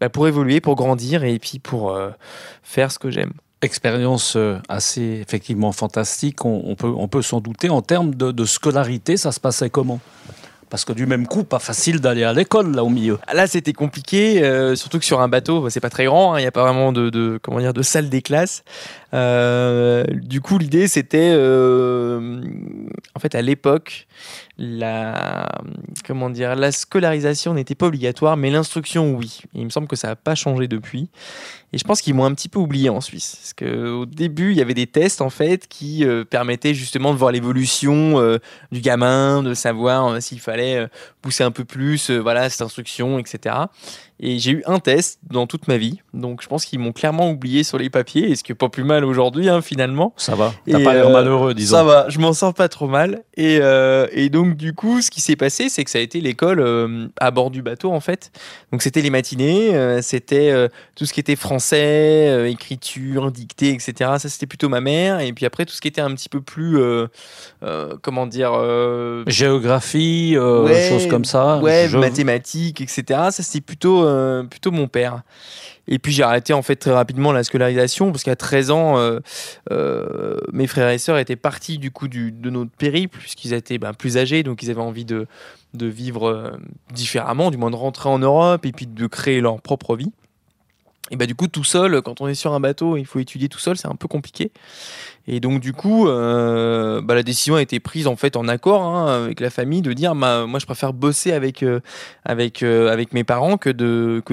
bah, 0.00 0.08
pour 0.08 0.26
évoluer, 0.26 0.60
pour 0.60 0.74
grandir 0.74 1.24
et 1.24 1.38
puis 1.38 1.58
pour 1.58 1.96
faire 2.62 2.90
ce 2.90 2.98
que 2.98 3.10
j'aime. 3.10 3.32
Expérience 3.62 4.36
assez 4.68 5.20
effectivement 5.20 5.72
fantastique, 5.72 6.44
on, 6.44 6.74
peut, 6.74 6.92
on 6.96 7.08
peut 7.08 7.22
s'en 7.22 7.40
douter. 7.40 7.68
En 7.68 7.82
termes 7.82 8.14
de 8.14 8.44
scolarité, 8.44 9.16
ça 9.16 9.32
se 9.32 9.40
passait 9.40 9.70
comment? 9.70 10.00
Parce 10.70 10.84
que 10.84 10.92
du 10.92 11.04
même 11.06 11.26
coup, 11.26 11.44
pas 11.44 11.58
facile 11.58 12.00
d'aller 12.00 12.24
à 12.24 12.32
l'école 12.32 12.74
là 12.74 12.84
au 12.84 12.88
milieu. 12.88 13.18
Là, 13.32 13.46
c'était 13.46 13.72
compliqué, 13.72 14.42
euh, 14.42 14.76
surtout 14.76 14.98
que 14.98 15.04
sur 15.04 15.20
un 15.20 15.28
bateau, 15.28 15.68
c'est 15.68 15.80
pas 15.80 15.90
très 15.90 16.04
grand, 16.04 16.32
hein, 16.32 16.36
il 16.36 16.38
hein, 16.38 16.42
n'y 16.42 16.48
a 16.48 16.52
pas 16.52 16.62
vraiment 16.62 16.92
de, 16.92 17.38
comment 17.42 17.58
dire 17.58 17.74
de 17.74 17.82
salle 17.82 18.08
des 18.08 18.22
classes. 18.22 18.62
Euh, 19.12 20.04
du 20.12 20.40
coup, 20.40 20.58
l'idée, 20.58 20.88
c'était, 20.88 21.32
euh, 21.32 22.40
en 23.14 23.18
fait, 23.18 23.34
à 23.34 23.42
l'époque, 23.42 24.06
la, 24.58 25.48
comment 26.06 26.30
dire, 26.30 26.54
la 26.54 26.70
scolarisation 26.70 27.54
n'était 27.54 27.74
pas 27.74 27.86
obligatoire, 27.86 28.36
mais 28.36 28.50
l'instruction, 28.50 29.14
oui. 29.14 29.40
il 29.54 29.64
me 29.64 29.70
semble 29.70 29.88
que 29.88 29.96
ça 29.96 30.08
n'a 30.08 30.16
pas 30.16 30.34
changé 30.34 30.68
depuis. 30.68 31.08
Et 31.72 31.78
je 31.78 31.84
pense 31.84 32.02
qu'ils 32.02 32.14
m'ont 32.14 32.24
un 32.24 32.34
petit 32.34 32.48
peu 32.48 32.58
oublié 32.58 32.88
en 32.88 33.00
Suisse. 33.00 33.36
Parce 33.40 33.54
qu'au 33.54 34.06
début, 34.06 34.52
il 34.52 34.58
y 34.58 34.62
avait 34.62 34.74
des 34.74 34.86
tests, 34.86 35.20
en 35.20 35.30
fait, 35.30 35.66
qui 35.68 36.04
euh, 36.04 36.24
permettaient 36.24 36.74
justement 36.74 37.12
de 37.12 37.18
voir 37.18 37.32
l'évolution 37.32 38.38
du 38.70 38.80
gamin, 38.80 39.42
de 39.42 39.54
savoir 39.54 40.20
s'il 40.22 40.40
fallait 40.40 40.88
pousser 41.20 41.44
un 41.44 41.50
peu 41.50 41.64
plus, 41.64 42.10
voilà, 42.10 42.48
cette 42.50 42.62
instruction, 42.62 43.18
etc. 43.18 43.54
Et 44.22 44.38
j'ai 44.38 44.52
eu 44.52 44.62
un 44.66 44.78
test 44.80 45.18
dans 45.30 45.46
toute 45.46 45.66
ma 45.66 45.78
vie. 45.78 46.00
Donc 46.12 46.42
je 46.42 46.48
pense 46.48 46.66
qu'ils 46.66 46.78
m'ont 46.78 46.92
clairement 46.92 47.30
oublié 47.30 47.64
sur 47.64 47.78
les 47.78 47.88
papiers. 47.88 48.30
Et 48.30 48.36
ce 48.36 48.44
qui 48.44 48.52
est 48.52 48.54
pas 48.54 48.68
plus 48.68 48.84
mal 48.84 49.04
aujourd'hui, 49.04 49.48
hein, 49.48 49.62
finalement. 49.62 50.12
Ça 50.18 50.34
va. 50.34 50.52
T'as 50.70 50.84
pas 50.84 50.92
l'air 50.92 51.08
euh, 51.08 51.12
malheureux, 51.12 51.54
disons. 51.54 51.76
Ça 51.76 51.84
va. 51.84 52.06
Je 52.10 52.18
m'en 52.18 52.34
sors 52.34 52.52
pas 52.52 52.68
trop 52.68 52.86
mal. 52.86 53.22
Et, 53.36 53.58
euh, 53.62 54.06
et 54.12 54.28
donc, 54.28 54.56
du 54.56 54.74
coup, 54.74 55.00
ce 55.00 55.10
qui 55.10 55.22
s'est 55.22 55.36
passé, 55.36 55.70
c'est 55.70 55.84
que 55.84 55.90
ça 55.90 55.98
a 55.98 56.02
été 56.02 56.20
l'école 56.20 56.60
euh, 56.60 57.08
à 57.18 57.30
bord 57.30 57.50
du 57.50 57.62
bateau, 57.62 57.92
en 57.92 58.00
fait. 58.00 58.30
Donc 58.72 58.82
c'était 58.82 59.00
les 59.00 59.08
matinées. 59.08 59.74
Euh, 59.74 60.02
c'était 60.02 60.50
euh, 60.50 60.68
tout 60.96 61.06
ce 61.06 61.14
qui 61.14 61.20
était 61.20 61.36
français, 61.36 62.28
euh, 62.28 62.48
écriture, 62.48 63.32
dictée, 63.32 63.70
etc. 63.70 63.92
Ça, 64.18 64.28
c'était 64.28 64.46
plutôt 64.46 64.68
ma 64.68 64.82
mère. 64.82 65.20
Et 65.20 65.32
puis 65.32 65.46
après, 65.46 65.64
tout 65.64 65.72
ce 65.72 65.80
qui 65.80 65.88
était 65.88 66.02
un 66.02 66.14
petit 66.14 66.28
peu 66.28 66.42
plus. 66.42 66.78
comment 68.02 68.26
dire 68.26 68.52
Géographie, 69.26 70.36
ouais, 70.38 70.88
choses 70.90 71.06
comme 71.10 71.24
ça. 71.24 71.58
Ouais, 71.58 71.86
Je... 71.88 71.98
mathématiques, 71.98 72.80
etc. 72.80 73.02
Ça, 73.08 73.42
c'était 73.42 73.60
plutôt 73.60 74.04
euh, 74.04 74.44
plutôt 74.44 74.70
mon 74.70 74.88
père. 74.88 75.22
Et 75.88 75.98
puis 75.98 76.12
j'ai 76.12 76.22
arrêté 76.22 76.52
en 76.52 76.62
fait 76.62 76.76
très 76.76 76.92
rapidement 76.92 77.32
la 77.32 77.42
scolarisation 77.42 78.12
parce 78.12 78.22
qu'à 78.22 78.36
13 78.36 78.70
ans, 78.70 78.98
euh, 78.98 79.18
euh, 79.72 80.36
mes 80.52 80.66
frères 80.66 80.88
et 80.90 80.98
sœurs 80.98 81.18
étaient 81.18 81.36
partis 81.36 81.78
du 81.78 81.90
coup 81.90 82.06
du, 82.06 82.30
de 82.30 82.48
notre 82.48 82.70
périple 82.70 83.18
puisqu'ils 83.18 83.54
étaient 83.54 83.78
ben, 83.78 83.92
plus 83.92 84.16
âgés, 84.16 84.42
donc 84.42 84.62
ils 84.62 84.70
avaient 84.70 84.80
envie 84.80 85.04
de, 85.04 85.26
de 85.74 85.86
vivre 85.86 86.58
différemment, 86.92 87.50
du 87.50 87.56
moins 87.56 87.70
de 87.70 87.76
rentrer 87.76 88.08
en 88.08 88.20
Europe 88.20 88.64
et 88.66 88.72
puis 88.72 88.86
de 88.86 89.06
créer 89.08 89.40
leur 89.40 89.60
propre 89.60 89.96
vie. 89.96 90.12
Et 91.10 91.16
bah 91.16 91.26
du 91.26 91.34
coup 91.34 91.48
tout 91.48 91.64
seul, 91.64 92.02
quand 92.02 92.20
on 92.20 92.28
est 92.28 92.34
sur 92.34 92.52
un 92.52 92.60
bateau, 92.60 92.96
il 92.96 93.04
faut 93.04 93.18
étudier 93.18 93.48
tout 93.48 93.58
seul, 93.58 93.76
c'est 93.76 93.88
un 93.88 93.96
peu 93.96 94.06
compliqué. 94.06 94.52
Et 95.26 95.40
donc 95.40 95.60
du 95.60 95.72
coup, 95.72 96.08
euh, 96.08 97.00
bah, 97.02 97.14
la 97.14 97.22
décision 97.22 97.56
a 97.56 97.62
été 97.62 97.78
prise 97.78 98.06
en 98.06 98.16
fait 98.16 98.36
en 98.36 98.48
accord 98.48 98.82
hein, 98.82 99.24
avec 99.24 99.40
la 99.40 99.50
famille 99.50 99.82
de 99.82 99.92
dire, 99.92 100.14
bah, 100.14 100.46
moi 100.46 100.58
je 100.58 100.66
préfère 100.66 100.92
bosser 100.92 101.32
avec 101.32 101.62
euh, 101.62 101.80
euh, 102.28 103.04
mes 103.12 103.24
parents 103.24 103.56
que 103.56 103.70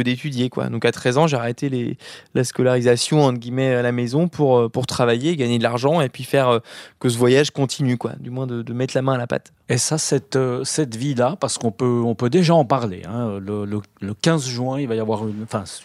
d'étudier. 0.01 0.49
Donc 0.71 0.85
à 0.85 0.91
13 0.91 1.17
ans, 1.17 1.27
j'ai 1.27 1.37
arrêté 1.37 1.97
la 2.33 2.43
scolarisation 2.43 3.27
à 3.27 3.81
la 3.81 3.91
maison 3.91 4.27
pour 4.27 4.87
travailler, 4.87 5.35
gagner 5.35 5.57
de 5.57 5.63
l'argent 5.63 6.01
et 6.01 6.09
puis 6.09 6.23
faire 6.23 6.61
que 6.99 7.09
ce 7.09 7.17
voyage 7.17 7.51
continue. 7.51 7.97
Du 8.19 8.29
moins 8.29 8.47
de, 8.47 8.73
mettre 8.73 8.95
la 8.95 9.01
main 9.01 9.13
à 9.13 9.17
la 9.17 9.27
pâte. 9.27 9.51
Et 9.69 9.77
ça, 9.77 9.97
cette 9.97 10.95
vie 10.95 11.15
là, 11.15 11.35
parce 11.39 11.57
qu'on 11.57 11.71
peut 11.71 12.29
déjà 12.29 12.55
en 12.55 12.65
parler. 12.65 13.03
Hein, 13.07 13.39
le, 13.39 13.65
le, 13.65 13.81
le 14.01 14.13
15 14.13 14.47
juin, 14.47 14.79
il 14.79 14.87
va 14.87 14.95
y 14.95 14.99
avoir 14.99 15.23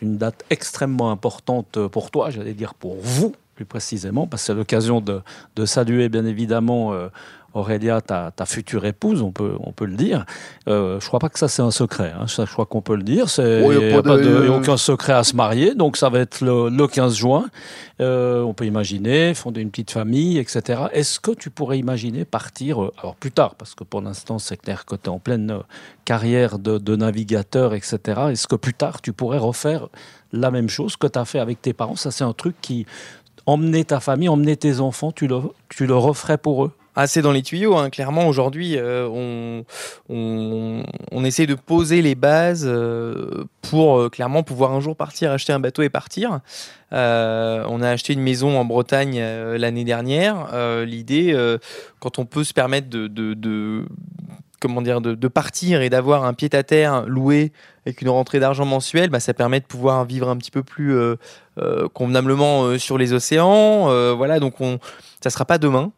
une 0.01 0.17
date 0.17 0.45
extrêmement 0.51 1.11
importante 1.11 1.87
pour 1.89 2.11
toi, 2.11 2.31
j'allais 2.31 2.55
dire 2.55 2.75
pour 2.75 2.97
vous 3.01 3.35
plus 3.63 3.67
précisément, 3.67 4.27
parce 4.27 4.43
que 4.43 4.47
c'est 4.47 4.55
l'occasion 4.55 5.01
de, 5.01 5.21
de, 5.57 5.67
saluer 5.67 6.09
bien 6.09 6.25
évidemment 6.27 6.93
euh, 6.93 7.09
Aurélia, 7.55 8.01
ta, 8.01 8.33
ta, 8.35 8.47
future 8.47 8.85
épouse, 8.87 9.23
on 9.23 9.31
peut, 9.31 9.55
on 9.61 9.73
peut 9.73 9.85
le 9.85 9.95
dire. 9.95 10.25
Euh, 10.69 10.99
je 11.01 11.07
crois 11.07 11.21
pas 11.21 11.29
que 11.29 11.39
ça 11.39 11.49
c'est 11.49 11.63
un 11.63 11.71
secret, 11.71 12.13
hein. 12.19 12.27
ça, 12.27 12.45
je 12.45 12.53
crois 12.53 12.67
qu'on 12.67 12.81
peut 12.81 12.97
le 12.97 13.03
dire. 13.03 13.27
Il 13.39 13.45
n'y 13.45 13.93
a, 13.93 13.99
a, 13.99 14.03
pas 14.03 14.17
de, 14.17 14.23
de, 14.23 14.49
aucun 14.49 14.77
secret 14.77 15.13
à 15.13 15.23
se 15.23 15.37
marier, 15.37 15.75
donc 15.75 15.97
ça 15.97 16.09
va 16.09 16.21
être 16.21 16.41
le, 16.41 16.71
le 16.71 16.87
15 16.87 17.15
juin. 17.15 17.45
Euh, 18.01 18.43
on 18.43 18.55
peut 18.55 18.65
imaginer 18.65 19.35
fonder 19.35 19.61
une 19.61 19.71
petite 19.71 19.91
famille, 19.91 20.39
etc. 20.39 20.85
Est-ce 20.93 21.21
que 21.21 21.31
tu 21.31 21.51
pourrais 21.51 21.79
imaginer 21.79 22.25
partir, 22.25 22.83
euh, 22.83 22.93
alors 22.99 23.15
plus 23.15 23.31
tard, 23.31 23.55
parce 23.55 23.75
que 23.75 23.85
pour 23.85 24.01
l'instant 24.01 24.39
c'est 24.39 24.57
clair 24.57 24.85
que 24.87 24.97
tu 24.97 25.05
es 25.05 25.09
en 25.09 25.19
pleine 25.19 25.51
euh, 25.51 25.61
carrière 26.05 26.59
de, 26.59 26.79
de 26.79 26.97
navigateur, 26.97 27.75
etc. 27.75 27.99
Est-ce 28.31 28.49
que 28.49 28.57
plus 28.57 28.75
tard 28.75 29.03
tu 29.03 29.13
pourrais 29.13 29.39
refaire 29.39 29.89
la 30.33 30.51
même 30.51 30.69
chose 30.69 30.97
que 30.97 31.07
tu 31.07 31.19
as 31.19 31.25
fait 31.25 31.39
avec 31.39 31.61
tes 31.61 31.75
parents? 31.75 31.97
Ça 31.97 32.11
c'est 32.11 32.25
un 32.25 32.33
truc 32.33 32.57
qui 32.61 32.87
emmener 33.47 33.85
ta 33.85 34.01
famille, 34.01 34.29
emmener 34.29 34.57
tes 34.57 34.81
enfants, 34.81 35.13
tu 35.13 35.27
le, 35.27 35.41
tu 35.69 35.91
referais 35.91 36.39
pour 36.39 36.65
eux? 36.65 36.73
Ah, 36.95 37.07
c'est 37.07 37.23
dans 37.23 37.33
les 37.33 37.43
tuyaux, 37.43 37.77
hein. 37.77 37.89
clairement. 37.89 38.29
Aujourd'hui, 38.29 38.77
euh, 38.77 39.09
on, 39.09 39.65
on, 40.11 41.25
essaie 41.25 41.47
de 41.47 41.55
poser 41.55 42.03
les 42.03 42.15
bases 42.15 42.67
euh, 42.69 43.45
pour 43.63 43.99
euh, 43.99 44.09
clairement 44.11 44.43
pouvoir 44.43 44.73
un 44.73 44.81
jour 44.81 44.95
partir, 44.95 45.31
acheter 45.31 45.55
un 45.55 45.61
bateau 45.61 45.81
et 45.81 45.89
partir. 45.89 46.41
On 46.91 47.83
a 47.83 47.89
acheté 47.89 48.13
une 48.13 48.21
maison 48.21 48.59
en 48.61 48.67
Bretagne 48.67 49.19
l'année 49.57 49.85
dernière. 49.85 50.49
L'idée, 50.85 51.35
quand 52.01 52.19
on 52.19 52.27
peut 52.27 52.45
se 52.45 52.53
permettre 52.53 52.89
de, 52.91 53.87
partir 55.29 55.81
et 55.81 55.89
d'avoir 55.89 56.27
un 56.27 56.35
pied 56.35 56.51
à 56.53 56.63
terre 56.63 57.07
loué 57.07 57.53
avec 57.87 58.03
une 58.03 58.11
rentrée 58.11 58.41
d'argent 58.41 58.67
mensuelle, 58.67 59.09
bah, 59.09 59.21
ça 59.21 59.33
permet 59.33 59.61
de 59.61 59.65
pouvoir 59.65 60.05
vivre 60.05 60.29
un 60.29 60.37
petit 60.37 60.51
peu 60.51 60.63
plus 60.63 60.95
convenablement 61.93 62.79
sur 62.79 62.99
les 62.99 63.13
océans. 63.13 63.91
Euh, 63.91 64.15
voilà, 64.17 64.41
donc 64.41 64.61
on, 64.61 64.79
ça 65.23 65.31
sera 65.31 65.45
pas 65.45 65.59
demain 65.59 65.93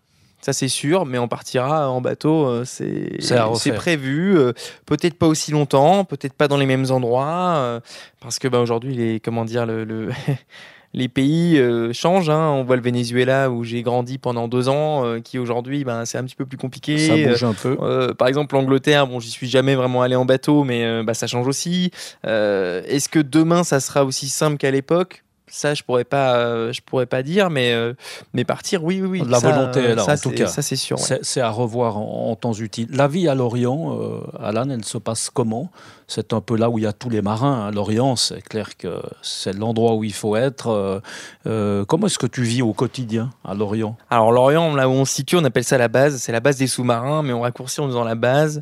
ça 0.45 0.53
c'est 0.53 0.69
sûr, 0.69 1.07
mais 1.07 1.17
on 1.17 1.27
partira 1.27 1.89
en 1.89 2.03
bateau, 2.03 2.47
euh, 2.47 2.65
c'est 2.67 3.73
prévu. 3.73 4.37
Euh, 4.37 4.53
peut-être 4.85 5.15
pas 5.15 5.27
aussi 5.27 5.53
longtemps, 5.53 6.05
peut-être 6.05 6.35
pas 6.35 6.49
dans 6.49 6.59
les 6.59 6.67
mêmes 6.67 6.85
endroits, 6.91 7.55
euh, 7.57 7.81
parce 8.21 8.39
que 8.39 8.47
bah, 8.47 8.61
aujourd'hui, 8.61 8.95
les, 8.95 9.21
comment 9.21 9.47
dire, 9.47 9.65
le, 9.65 9.85
le 9.85 10.11
les 10.95 11.09
pays 11.09 11.59
euh, 11.59 11.93
changent. 11.93 12.31
Hein. 12.31 12.51
On 12.51 12.63
voit 12.63 12.77
le 12.77 12.83
Venezuela 12.83 13.51
où 13.51 13.65
j'ai 13.65 13.83
grandi 13.83 14.17
pendant 14.17 14.49
deux 14.49 14.69
ans, 14.69 15.05
euh, 15.05 15.21
qui 15.21 15.39
aujourd'hui, 15.39 15.85
ben, 15.85 16.05
c'est 16.05 16.17
un 16.19 16.25
petit 16.25 16.37
peu 16.37 16.47
plus 16.47 16.57
compliqué. 16.57 16.99
Ça 16.99 17.17
bouge 17.17 17.45
un 17.45 17.53
peu. 17.53 17.77
Euh, 17.83 18.15
par 18.15 18.29
exemple, 18.29 18.55
l'Angleterre, 18.55 19.07
bon, 19.07 19.21
j'y 19.21 19.31
suis 19.31 19.49
jamais 19.49 19.75
vraiment 19.75 20.03
allé 20.03 20.15
en 20.15 20.25
bateau, 20.25 20.65
mais 20.65 21.03
bah, 21.03 21.15
ça 21.15 21.27
change 21.27 21.47
aussi. 21.47 21.91
Est-ce 22.23 23.09
que 23.09 23.19
demain, 23.19 23.65
ça 23.65 23.81
sera 23.81 24.05
aussi 24.05 24.29
simple 24.29 24.57
qu'à 24.57 24.71
l'époque? 24.71 25.24
Ça 25.55 25.73
je 25.75 25.85
pourrais 25.85 26.05
pas 26.05 26.37
euh, 26.37 26.73
je 26.73 26.83
pourrais 26.83 27.07
pas 27.07 27.23
dire 27.23 27.49
mais 27.49 27.73
euh, 27.73 27.95
mais 28.33 28.45
partir 28.45 28.83
oui 28.83 29.01
oui 29.01 29.21
oui. 29.21 29.23
La 29.29 29.39
ça, 29.39 29.51
volonté 29.51 29.81
est 29.81 29.95
là 29.95 30.03
ça, 30.03 30.15
en 30.15 30.17
tout 30.17 30.31
cas. 30.33 30.49
ça 30.49 30.63
c'est 30.63 30.75
sûr 30.75 30.99
ouais. 30.99 31.19
c'est 31.23 31.41
à 31.41 31.51
revoir 31.51 31.97
en, 31.97 32.31
en, 32.31 32.37
temps 32.37 32.53
utile. 32.55 32.89
La 32.91 33.07
vie 33.07 33.29
à 33.29 33.37
l'Orient 33.37 33.97
euh, 33.97 34.21
Alan 34.41 34.69
elle 34.69 34.85
se 34.85 34.99
passe 34.99 35.31
comment? 35.31 35.71
C'est 36.09 36.33
un 36.33 36.41
peu 36.41 36.57
là 36.57 36.69
où 36.69 36.79
il 36.79 36.85
y 36.85 36.87
a 36.87 36.93
tous 36.93 37.09
les 37.09 37.23
marins 37.23 37.69
à 37.69 37.71
l'Orient 37.71 38.17
c'est 38.17 38.43
clair 38.43 38.77
que 38.77 39.01
c'est 39.23 39.57
l'endroit 39.57 39.95
où 39.95 40.03
il 40.03 40.13
faut 40.13 40.35
être 40.35 40.69
euh, 40.69 41.01
euh, 41.47 41.85
comment 41.85 42.09
est-ce 42.09 42.19
que 42.19 42.27
tu 42.27 42.43
vis 42.43 42.63
au 42.63 42.73
quotidien 42.73 43.31
à 43.45 43.55
l'Orient? 43.55 43.97
Alors 44.11 44.33
l'Orient 44.33 44.75
là 44.75 44.89
où 44.89 44.93
on 44.93 45.05
se 45.05 45.15
situe 45.15 45.37
on 45.37 45.45
appelle 45.45 45.65
ça 45.65 45.79
la 45.79 45.89
base. 45.89 46.17
C'est 46.17 46.33
la 46.33 46.41
base 46.41 46.57
des 46.57 46.67
sous-marins 46.67 47.23
mais 47.23 47.33
on 47.33 47.43
raccourcit 47.43 47.81
en 47.81 47.87
disant 47.87 48.03
la 48.03 48.17
base 48.17 48.61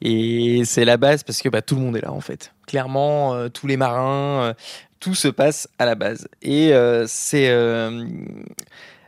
et 0.00 0.62
c'est 0.64 0.84
la 0.84 0.96
base 0.96 1.22
parce 1.22 1.42
que 1.42 1.48
bah, 1.48 1.62
tout 1.62 1.74
le 1.74 1.80
monde 1.80 1.96
est 1.96 2.02
là 2.02 2.12
en 2.12 2.20
fait 2.20 2.52
clairement 2.66 3.34
euh, 3.34 3.48
tous 3.48 3.66
les 3.66 3.76
marins 3.76 4.54
tout 5.00 5.14
se 5.14 5.28
passe 5.28 5.68
à 5.78 5.86
la 5.86 5.94
base. 5.94 6.28
Et 6.42 6.72
euh, 6.72 7.04
c'est. 7.06 7.48
Euh, 7.48 8.06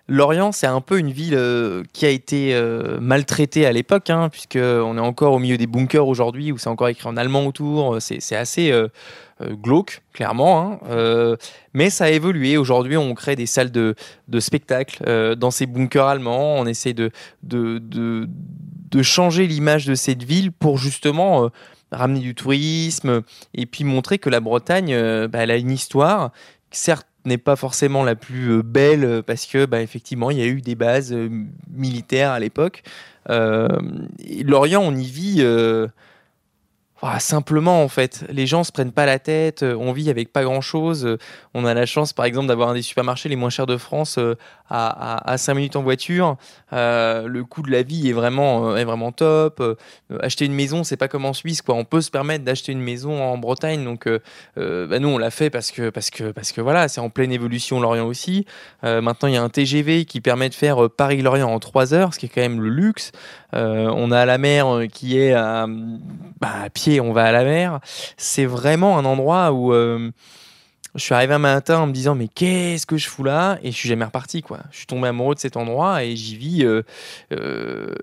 Lorient, 0.09 0.50
c'est 0.50 0.66
un 0.66 0.80
peu 0.80 0.99
une 0.99 1.12
ville 1.12 1.37
euh, 1.37 1.85
qui 1.92 2.04
a 2.04 2.09
été 2.09 2.52
euh, 2.52 2.99
maltraitée 3.00 3.64
à 3.64 3.70
l'époque, 3.70 4.11
hein, 4.11 4.28
puisqu'on 4.28 4.97
est 4.97 5.00
encore 5.00 5.35
au 5.35 5.38
milieu 5.38 5.56
des 5.56 5.68
bunkers 5.68 6.09
aujourd'hui, 6.09 6.50
où 6.50 6.59
c'est 6.59 6.68
encore 6.68 6.88
écrit 6.88 7.09
en 7.09 7.16
allemand 7.16 7.47
autour. 7.47 7.99
C'est 8.00 8.35
assez 8.35 8.73
euh, 8.73 8.88
glauque, 9.40 10.02
clairement. 10.12 10.80
Hein, 10.85 11.37
mais 11.75 11.90
ça 11.90 12.04
a 12.04 12.11
évolué. 12.11 12.56
Aujourd'hui, 12.56 12.97
on 12.97 13.14
crée 13.14 13.37
des 13.37 13.47
salles 13.47 13.70
de, 13.70 13.94
de 14.28 14.40
spectacle 14.40 15.37
dans 15.37 15.50
ces 15.50 15.66
bunkers 15.66 16.06
allemands. 16.06 16.56
On 16.56 16.66
essaie 16.66 16.92
de, 16.92 17.11
de, 17.42 17.78
de, 17.78 18.28
de 18.90 19.02
changer 19.02 19.47
l'image 19.47 19.87
de 19.87 19.94
cette 19.94 20.23
ville 20.23 20.52
pour 20.52 20.78
justement 20.78 21.50
ramener 21.92 22.20
du 22.20 22.35
tourisme 22.35 23.23
et 23.54 23.66
puis 23.66 23.85
montrer 23.85 24.18
que 24.18 24.30
la 24.30 24.40
Bretagne, 24.40 24.94
bah, 25.28 25.40
elle 25.40 25.50
a 25.50 25.56
une 25.56 25.70
histoire. 25.70 26.32
Certes, 26.70 27.06
n'est 27.26 27.38
pas 27.38 27.56
forcément 27.56 28.02
la 28.02 28.14
plus 28.14 28.62
belle 28.62 29.23
parce 29.26 29.47
que 29.47 29.66
bah, 29.66 29.82
effectivement 29.82 30.30
il 30.30 30.38
y 30.38 30.42
a 30.42 30.47
eu 30.47 30.62
des 30.62 30.75
bases 30.75 31.14
militaires 31.70 32.30
à 32.30 32.40
l'époque. 32.40 32.82
Lorient, 33.28 34.82
on 34.82 34.94
y 34.94 35.04
vit 35.04 35.44
simplement 37.19 37.83
en 37.83 37.88
fait, 37.88 38.25
les 38.28 38.47
gens 38.47 38.62
se 38.62 38.73
prennent 38.73 38.92
pas 38.92 39.07
la 39.07 39.19
tête, 39.19 39.62
euh, 39.62 39.75
on 39.75 39.92
vit 39.92 40.11
avec 40.11 40.33
pas 40.33 40.42
grand 40.42 40.61
chose. 40.61 41.07
Euh, 41.07 41.19
on 41.54 41.64
a 41.64 41.73
la 41.73 41.87
chance 41.87 42.12
par 42.12 42.26
exemple 42.26 42.49
d'avoir 42.49 42.69
un 42.69 42.75
des 42.75 42.83
supermarchés 42.83 43.28
les 43.28 43.37
moins 43.37 43.49
chers 43.49 43.66
de 43.66 43.78
France 43.78 44.19
euh, 44.19 44.35
à, 44.69 45.37
5 45.37 45.54
minutes 45.54 45.76
en 45.76 45.83
voiture. 45.83 46.37
le 46.71 47.42
coût 47.42 47.62
de 47.62 47.71
la 47.73 47.83
vie 47.83 48.09
est 48.09 48.12
vraiment, 48.12 48.76
est 48.76 48.85
vraiment 48.85 49.11
top. 49.11 49.61
acheter 50.21 50.45
une 50.45 50.52
maison, 50.52 50.85
c'est 50.85 50.97
pas 50.97 51.09
comme 51.09 51.25
en 51.25 51.33
Suisse 51.33 51.61
quoi. 51.61 51.75
On 51.75 51.85
peut 51.85 52.00
se 52.00 52.11
permettre 52.11 52.45
d'acheter 52.45 52.71
une 52.71 52.80
maison 52.80 53.21
en 53.21 53.37
Bretagne, 53.37 53.83
donc 53.85 54.07
bah, 54.07 54.99
nous 55.00 55.09
on 55.09 55.19
l'a 55.19 55.33
fait 55.33 55.50
parce 55.50 55.73
que 55.73 55.90
parce 55.90 56.11
que 56.11 56.30
parce 56.30 56.52
que 56.52 56.61
voilà, 56.61 56.87
c'est 56.87 57.00
en 57.00 57.11
pleine 57.11 57.33
évolution 57.33 57.80
Lorient 57.80 58.07
aussi. 58.07 58.47
maintenant 58.85 59.26
il 59.26 59.35
y 59.35 59.37
a 59.37 59.42
un 59.42 59.49
TGV 59.49 60.04
qui 60.04 60.21
permet 60.21 60.49
de 60.49 60.54
faire 60.54 60.88
Paris-Lorient 60.88 61.50
en 61.50 61.59
3 61.59 61.92
heures, 61.92 62.14
ce 62.14 62.21
qui 62.21 62.26
est 62.26 62.28
quand 62.28 62.40
même 62.40 62.61
le 62.61 62.69
luxe. 62.69 63.11
on 63.52 64.12
a 64.12 64.25
la 64.25 64.38
mer 64.38 64.83
qui 64.92 65.19
est 65.19 65.33
à, 65.33 65.66
bah, 66.40 66.49
à 66.62 66.71
pied 66.71 66.89
on 66.99 67.12
va 67.12 67.25
à 67.25 67.32
la 67.32 67.44
mer. 67.44 67.80
C'est 68.16 68.47
vraiment 68.47 68.99
un 68.99 69.04
endroit 69.04 69.52
où 69.52 69.73
euh, 69.73 70.11
je 70.94 71.04
suis 71.04 71.14
arrivé 71.14 71.35
un 71.35 71.38
matin 71.38 71.78
en 71.78 71.87
me 71.87 71.92
disant 71.92 72.14
mais 72.14 72.26
qu'est-ce 72.26 72.87
que 72.87 72.97
je 72.97 73.09
fous 73.09 73.23
là? 73.23 73.59
Et 73.62 73.70
je 73.70 73.76
suis 73.76 73.88
jamais 73.88 74.04
reparti 74.04 74.42
quoi. 74.42 74.61
Je 74.73 74.78
suis 74.78 74.87
tombé 74.87 75.09
amoureux 75.09 75.35
de 75.35 75.40
cet 75.40 75.56
endroit 75.56 76.02
et 76.02 76.16
j'y 76.16 76.37
vis 76.37 76.64
euh, 76.64 76.82
euh, 77.32 77.94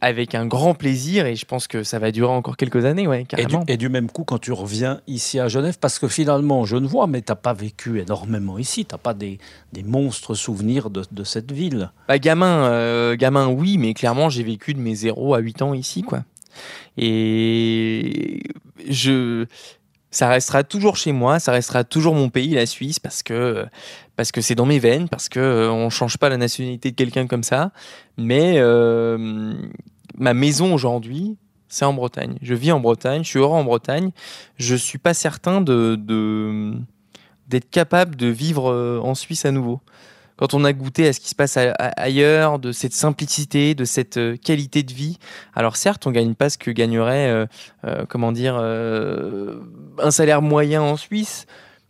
avec 0.00 0.34
un 0.34 0.44
grand 0.46 0.74
plaisir 0.74 1.24
et 1.24 1.36
je 1.36 1.46
pense 1.46 1.68
que 1.68 1.82
ça 1.84 1.98
va 1.98 2.10
durer 2.10 2.32
encore 2.32 2.56
quelques 2.56 2.84
années 2.84 3.06
ouais 3.06 3.24
carrément. 3.24 3.64
Et 3.68 3.76
du, 3.76 3.88
même 3.88 4.10
coup 4.10 4.24
quand 4.24 4.38
tu 4.38 4.52
reviens 4.52 5.00
ici 5.06 5.38
à 5.38 5.48
Genève 5.48 5.78
parce 5.80 5.98
que 5.98 6.08
finalement 6.08 6.64
je 6.64 6.76
ne 6.76 6.86
vois 6.86 7.06
mais 7.06 7.22
t'as 7.22 7.36
pas 7.36 7.54
vécu 7.54 8.00
énormément 8.00 8.58
ici, 8.58 8.84
t'as 8.84 8.98
pas 8.98 9.14
des, 9.14 9.38
monstres 9.84 10.34
souvenirs 10.34 10.90
de, 10.90 11.24
cette 11.24 11.52
ville. 11.52 11.90
Bah, 12.08 12.18
gamin 12.18 13.14
gamin 13.14 13.46
oui 13.48 13.78
mais 13.78 13.94
clairement 13.94 14.28
j'ai 14.28 14.42
vécu 14.42 14.74
de 14.74 14.80
mes 14.80 14.94
0 14.94 15.34
à 15.34 15.38
8 15.38 15.62
ans 15.62 15.74
ici 15.74 16.02
quoi. 16.02 16.22
Et 16.96 18.42
je, 18.88 19.46
ça 20.10 20.28
restera 20.28 20.64
toujours 20.64 20.96
chez 20.96 21.12
moi, 21.12 21.38
ça 21.38 21.52
restera 21.52 21.84
toujours 21.84 22.14
mon 22.14 22.30
pays, 22.30 22.54
la 22.54 22.66
Suisse, 22.66 22.98
parce 22.98 23.22
que 23.22 23.66
parce 24.16 24.32
que 24.32 24.40
c'est 24.40 24.54
dans 24.54 24.64
mes 24.64 24.78
veines, 24.78 25.08
parce 25.08 25.28
que 25.28 25.40
euh, 25.40 25.70
on 25.70 25.90
change 25.90 26.16
pas 26.16 26.30
la 26.30 26.38
nationalité 26.38 26.90
de 26.90 26.96
quelqu'un 26.96 27.26
comme 27.26 27.42
ça. 27.42 27.70
Mais 28.16 28.54
euh, 28.56 29.54
ma 30.16 30.32
maison 30.32 30.72
aujourd'hui, 30.72 31.36
c'est 31.68 31.84
en 31.84 31.92
Bretagne. 31.92 32.38
Je 32.40 32.54
vis 32.54 32.72
en 32.72 32.80
Bretagne, 32.80 33.24
je 33.24 33.28
suis 33.28 33.38
heureux 33.38 33.56
en 33.56 33.64
Bretagne. 33.64 34.10
Je 34.56 34.74
suis 34.74 34.98
pas 34.98 35.14
certain 35.14 35.60
de 35.60 35.96
d'être 37.48 37.70
capable 37.70 38.16
de 38.16 38.26
vivre 38.26 38.72
euh, 38.72 38.98
en 39.00 39.14
Suisse 39.14 39.44
à 39.44 39.52
nouveau 39.52 39.80
quand 40.36 40.54
on 40.54 40.64
a 40.64 40.72
goûté 40.72 41.08
à 41.08 41.12
ce 41.12 41.20
qui 41.20 41.28
se 41.28 41.34
passe 41.34 41.58
ailleurs, 41.78 42.58
de 42.58 42.72
cette 42.72 42.92
simplicité, 42.92 43.74
de 43.74 43.84
cette 43.84 44.18
euh, 44.18 44.36
qualité 44.36 44.82
de 44.82 44.92
vie. 44.92 45.18
Alors 45.54 45.76
certes, 45.76 46.06
on 46.06 46.10
gagne 46.10 46.34
pas 46.34 46.50
ce 46.50 46.58
que 46.58 46.70
gagnerait, 46.70 47.28
euh, 47.28 47.46
euh, 47.84 48.04
comment 48.08 48.32
dire, 48.32 48.56
un 48.56 50.10
salaire 50.10 50.42
moyen 50.42 50.82
en 50.82 50.96
Suisse, 50.96 51.46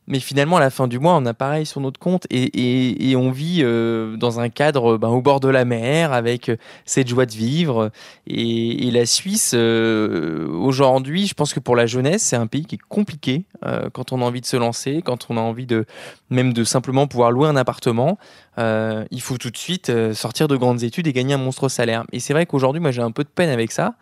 mais 0.08 0.20
finalement, 0.20 0.56
à 0.58 0.60
la 0.60 0.70
fin 0.70 0.86
du 0.86 0.98
mois, 0.98 1.16
on 1.16 1.26
a 1.26 1.34
pareil 1.34 1.66
sur 1.66 1.80
notre 1.80 1.98
compte 1.98 2.26
et, 2.30 3.14
on 3.16 3.30
vit 3.30 3.60
euh, 3.62 4.16
dans 4.16 4.40
un 4.40 4.48
cadre 4.50 4.98
ben, 4.98 5.08
au 5.08 5.20
bord 5.20 5.40
de 5.40 5.48
la 5.48 5.64
mer 5.64 6.12
avec 6.12 6.48
euh, 6.48 6.56
cette 6.84 7.08
joie 7.08 7.26
de 7.26 7.32
vivre. 7.32 7.90
Et, 8.26 8.90
la 8.92 9.04
Suisse, 9.04 9.52
euh, 9.54 10.48
aujourd'hui, 10.48 11.26
je 11.26 11.34
pense 11.34 11.52
que 11.52 11.60
pour 11.60 11.74
la 11.74 11.86
jeunesse, 11.86 12.22
c'est 12.22 12.36
un 12.36 12.46
pays 12.46 12.64
qui 12.64 12.76
est 12.76 12.86
compliqué 12.88 13.44
quand 13.92 14.12
on 14.12 14.22
a 14.22 14.24
envie 14.24 14.40
de 14.40 14.46
se 14.46 14.56
lancer, 14.56 15.02
quand 15.04 15.26
on 15.28 15.36
a 15.36 15.40
envie 15.40 15.66
de 15.66 15.86
même 16.30 16.52
de 16.52 16.62
simplement 16.62 17.08
pouvoir 17.08 17.32
louer 17.32 17.48
un 17.48 17.56
appartement. 17.56 18.18
il 18.58 19.20
faut 19.20 19.38
tout 19.38 19.50
de 19.50 19.56
suite 19.56 19.90
sortir 20.12 20.46
de 20.46 20.56
grandes 20.56 20.84
études 20.84 21.06
et 21.08 21.12
gagner 21.12 21.34
un 21.34 21.38
monstre 21.38 21.68
salaire. 21.68 22.04
Et 22.12 22.20
c'est 22.20 22.32
vrai 22.32 22.46
qu'aujourd'hui, 22.46 22.80
moi, 22.80 22.92
j'ai 22.92 23.02
un 23.02 23.10
peu 23.10 23.24
de 23.24 23.28
peine 23.28 23.50
avec 23.50 23.72
ça. 23.72 23.94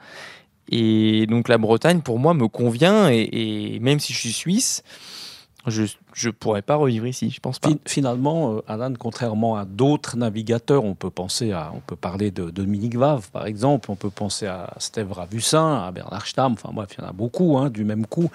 Et 0.71 1.27
donc 1.27 1.49
la 1.49 1.57
Bretagne, 1.57 2.03
pour 2.03 2.19
moi, 2.19 2.35
me 2.35 2.47
convient. 2.47 3.09
et 3.09 3.79
même 3.81 4.01
si 4.01 4.13
je 4.13 4.19
suis 4.19 4.33
suisse, 4.33 4.83
je 5.71 5.97
je 6.15 6.31
pourrais 6.31 6.63
pas 6.63 6.77
revivre 6.77 7.07
ici, 7.07 7.31
je 7.31 7.41
pense 7.41 7.59
pas. 7.59 7.71
Finalement, 7.87 8.57
euh, 8.57 8.63
Alan, 8.69 8.93
contrairement 8.99 9.57
à 9.57 9.65
d'autres 9.65 10.17
navigateurs, 10.17 10.85
on 10.85 10.95
peut 10.95 11.11
penser 11.11 11.53
à, 11.53 11.73
on 11.75 11.81
peut 11.81 11.97
parler 11.97 12.31
de, 12.31 12.51
Dominique 12.51 12.97
Vave, 12.97 13.31
par 13.31 13.47
exemple, 13.47 13.91
on 13.91 13.97
peut 13.97 14.11
penser 14.11 14.47
à 14.47 14.73
Steve 14.79 15.11
Ravussin, 15.13 15.85
à 15.87 15.91
Bernard 15.91 16.27
Stamm, 16.27 16.53
enfin 16.53 16.71
bref, 16.73 16.91
il 16.97 17.03
y 17.03 17.05
en 17.05 17.09
a 17.09 17.13
beaucoup, 17.13 17.59
hein, 17.59 17.69
du 17.69 17.85
même 17.85 18.07
coup. 18.07 18.31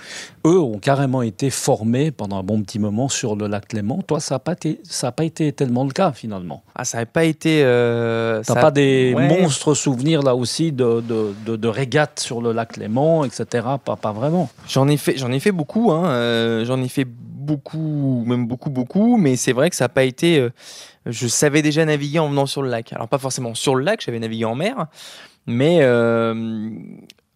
Eux 0.46 0.60
ont 0.60 0.80
carrément 0.80 1.22
été 1.22 1.50
formés 1.50 2.12
pendant 2.12 2.38
un 2.38 2.44
bon 2.44 2.62
petit 2.62 2.80
moment 2.80 3.10
sur 3.10 3.36
le 3.36 3.48
lac 3.48 3.72
Léman. 3.74 4.02
Toi, 4.06 4.20
ça 4.20 4.36
n'a 4.36 4.40
pas 4.40 4.54
été, 4.54 4.82
ça 4.84 5.08
a 5.08 5.12
pas 5.12 5.24
été 5.24 5.52
tellement 5.54 5.86
le 5.86 5.92
cas 5.92 6.12
finalement. 6.12 6.64
Ah, 6.76 6.86
ça 6.86 7.00
n'a 7.00 7.06
pas 7.06 7.24
été. 7.24 7.62
Euh, 7.64 8.42
T'as 8.46 8.56
pas 8.56 8.72
des 8.72 9.16
monstres 9.16 9.74
souvenirs 9.74 10.22
là 10.22 10.36
aussi 10.36 10.72
de, 10.72 11.02
de, 11.02 11.56
de, 11.56 11.68
régates 11.68 12.20
sur 12.20 12.42
le 12.42 12.52
lac 12.52 12.78
Léman, 12.78 13.26
etc. 13.26 13.68
Pas, 13.84 13.96
pas 13.96 14.12
vraiment. 14.12 14.50
J'en 14.68 14.88
ai 14.88 14.98
fait, 14.98 15.18
j'en 15.18 15.32
ai 15.32 15.40
fait 15.40 15.52
beaucoup. 15.52 15.92
Hein, 15.92 16.06
euh, 16.06 16.66
j'en 16.66 16.82
ai 16.82 16.88
fait 16.88 17.06
beaucoup, 17.06 17.39
même 18.26 18.48
beaucoup, 18.48 18.70
beaucoup, 18.70 19.18
mais 19.18 19.36
c'est 19.36 19.54
vrai 19.54 19.70
que 19.70 19.76
ça 19.76 19.86
n'a 19.86 19.90
pas 19.90 20.04
été. 20.04 20.40
Euh, 20.40 20.50
je 21.06 21.28
savais 21.28 21.62
déjà 21.62 21.86
naviguer 21.86 22.20
en 22.20 22.30
venant 22.30 22.46
sur 22.46 22.62
le 22.62 22.70
lac. 22.70 22.94
Alors, 22.94 23.08
pas 23.08 23.18
forcément 23.18 23.56
sur 23.56 23.76
le 23.76 23.84
lac, 23.84 24.02
j'avais 24.04 24.20
navigué 24.20 24.46
en 24.46 24.56
mer, 24.56 24.88
mais 25.48 25.80
euh, 25.82 26.70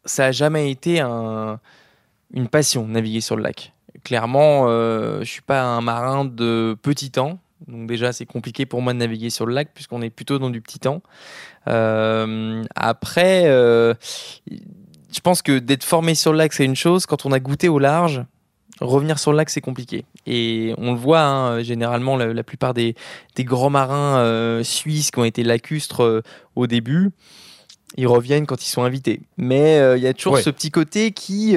ça 0.05 0.23
n'a 0.23 0.31
jamais 0.31 0.71
été 0.71 1.01
une 1.01 2.47
passion, 2.49 2.87
naviguer 2.87 3.21
sur 3.21 3.35
le 3.35 3.43
lac. 3.43 3.73
Clairement, 4.03 4.65
euh, 4.67 5.15
je 5.15 5.19
ne 5.19 5.25
suis 5.25 5.41
pas 5.41 5.63
un 5.63 5.81
marin 5.81 6.25
de 6.25 6.77
petit 6.81 7.11
temps. 7.11 7.39
Donc 7.67 7.87
déjà, 7.87 8.11
c'est 8.11 8.25
compliqué 8.25 8.65
pour 8.65 8.81
moi 8.81 8.93
de 8.93 8.99
naviguer 8.99 9.29
sur 9.29 9.45
le 9.45 9.53
lac 9.53 9.69
puisqu'on 9.73 10.01
est 10.01 10.09
plutôt 10.09 10.37
dans 10.37 10.49
du 10.49 10.61
petit 10.61 10.79
temps. 10.79 11.01
après, 11.65 13.45
je 15.13 15.19
pense 15.21 15.41
que 15.41 15.59
d'être 15.59 15.83
formé 15.83 16.15
sur 16.15 16.31
le 16.33 16.39
lac, 16.39 16.51
c'est 16.53 16.65
une 16.65 16.75
chose. 16.75 17.05
Quand 17.05 17.25
on 17.25 17.31
a 17.31 17.39
goûté 17.39 17.69
au 17.69 17.79
large, 17.79 18.25
revenir 18.81 19.19
sur 19.19 19.31
le 19.31 19.37
lac, 19.37 19.49
c'est 19.49 19.61
compliqué. 19.61 20.05
Et 20.25 20.73
on 20.77 20.93
le 20.93 20.97
voit, 20.97 21.21
hein, 21.21 21.61
généralement, 21.61 22.17
la, 22.17 22.43
plupart 22.43 22.73
des, 22.73 22.95
grands 23.39 23.69
marins 23.69 24.19
euh, 24.19 24.63
suisses 24.63 25.11
qui 25.11 25.19
ont 25.19 25.25
été 25.25 25.43
lacustres 25.43 26.03
euh, 26.03 26.21
au 26.55 26.67
début, 26.67 27.11
ils 27.95 28.07
reviennent 28.07 28.45
quand 28.45 28.63
ils 28.63 28.69
sont 28.69 28.83
invités. 28.83 29.21
Mais 29.37 29.79
euh, 29.79 29.97
il 29.97 30.03
y 30.03 30.07
a 30.07 30.13
toujours 30.13 30.39
ce 30.39 30.49
petit 30.49 30.71
côté 30.71 31.11
qui 31.11 31.55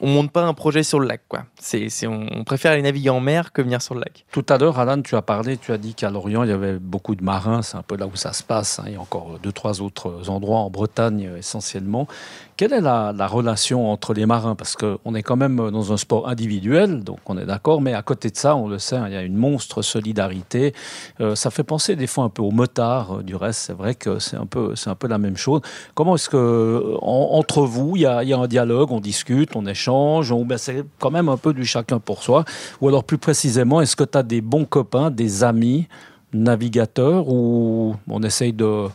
on 0.00 0.06
monte 0.06 0.30
pas 0.30 0.44
un 0.44 0.54
projet 0.54 0.82
sur 0.82 1.00
le 1.00 1.08
lac. 1.08 1.22
Quoi. 1.28 1.44
C'est, 1.58 1.88
on, 2.06 2.44
préfère 2.44 2.72
aller 2.72 2.82
naviguer 2.82 3.10
en 3.10 3.20
mer 3.20 3.52
que 3.52 3.60
venir 3.60 3.82
sur 3.82 3.94
le 3.94 4.00
lac. 4.00 4.24
Tout 4.30 4.46
à 4.48 4.56
l'heure, 4.56 4.78
Alan, 4.78 5.02
tu 5.02 5.16
as 5.16 5.22
parlé, 5.22 5.56
tu 5.56 5.72
as 5.72 5.78
dit 5.78 5.94
qu'à 5.94 6.10
Lorient, 6.10 6.44
il 6.44 6.50
y 6.50 6.52
avait 6.52 6.78
beaucoup 6.78 7.14
de 7.14 7.24
marins. 7.24 7.62
C'est 7.62 7.76
un 7.76 7.82
peu 7.82 7.96
là 7.96 8.06
où 8.06 8.14
ça 8.14 8.32
se 8.32 8.42
passe. 8.42 8.78
Hein. 8.78 8.84
Il 8.86 8.92
y 8.92 8.96
a 8.96 9.00
encore 9.00 9.38
deux, 9.42 9.52
trois 9.52 9.82
autres 9.82 10.30
endroits 10.30 10.60
en 10.60 10.70
Bretagne 10.70 11.30
essentiellement. 11.36 12.06
Quelle 12.60 12.74
est 12.74 12.82
la, 12.82 13.26
relation 13.26 13.90
entre 13.90 14.12
les 14.12 14.26
marins? 14.26 14.54
Parce 14.54 14.76
qu'on 14.76 15.14
est 15.14 15.22
quand 15.22 15.36
même 15.36 15.70
dans 15.70 15.94
un 15.94 15.96
sport 15.96 16.28
individuel, 16.28 17.02
donc 17.02 17.16
on 17.24 17.38
est 17.38 17.46
d'accord, 17.46 17.80
mais 17.80 17.94
à 17.94 18.02
côté 18.02 18.28
de 18.28 18.36
ça, 18.36 18.54
on 18.54 18.68
le 18.68 18.78
sait, 18.78 18.96
hein, 18.96 19.06
il 19.06 19.14
y 19.14 19.16
a 19.16 19.22
une 19.22 19.38
monstre 19.38 19.80
solidarité. 19.80 20.74
Euh, 21.22 21.34
ça 21.34 21.50
fait 21.50 21.62
penser 21.62 21.96
des 21.96 22.06
fois 22.06 22.24
un 22.24 22.28
peu 22.28 22.42
aux 22.42 22.50
motards, 22.50 23.20
euh, 23.20 23.22
du 23.22 23.34
reste, 23.34 23.60
c'est 23.60 23.72
vrai 23.72 23.94
que 23.94 24.18
c'est 24.18 24.36
un, 24.36 24.44
peu, 24.44 24.74
un 24.84 24.94
peu 24.94 25.08
la 25.08 25.16
même 25.16 25.38
chose. 25.38 25.62
Comment 25.94 26.16
est-ce 26.16 26.28
que, 26.28 26.98
entre 27.00 27.62
vous, 27.62 27.96
il 27.96 28.02
y, 28.02 28.04
a, 28.04 28.18
un 28.18 28.46
dialogue, 28.46 28.92
on 28.92 29.00
discute, 29.00 29.56
on 29.56 29.64
échange, 29.64 30.30
on, 30.30 30.44
ben 30.44 30.58
c'est 30.58 30.84
quand 30.98 31.10
même 31.10 31.30
un 31.30 31.38
peu 31.38 31.54
du 31.54 31.64
chacun 31.64 31.98
pour 31.98 32.22
soi 32.22 32.44
Ou 32.82 32.88
alors 32.88 33.04
plus 33.04 33.16
précisément, 33.16 33.80
est-ce 33.80 33.96
que 33.96 34.04
tu 34.04 34.18
as 34.18 34.22
des 34.22 34.42
bons 34.42 34.66
copains, 34.66 35.10
des 35.10 35.44
amis 35.44 35.88
navigateurs, 36.34 37.26
ou 37.26 37.96
on 38.06 38.22
essaye 38.22 38.52
de 38.52 38.88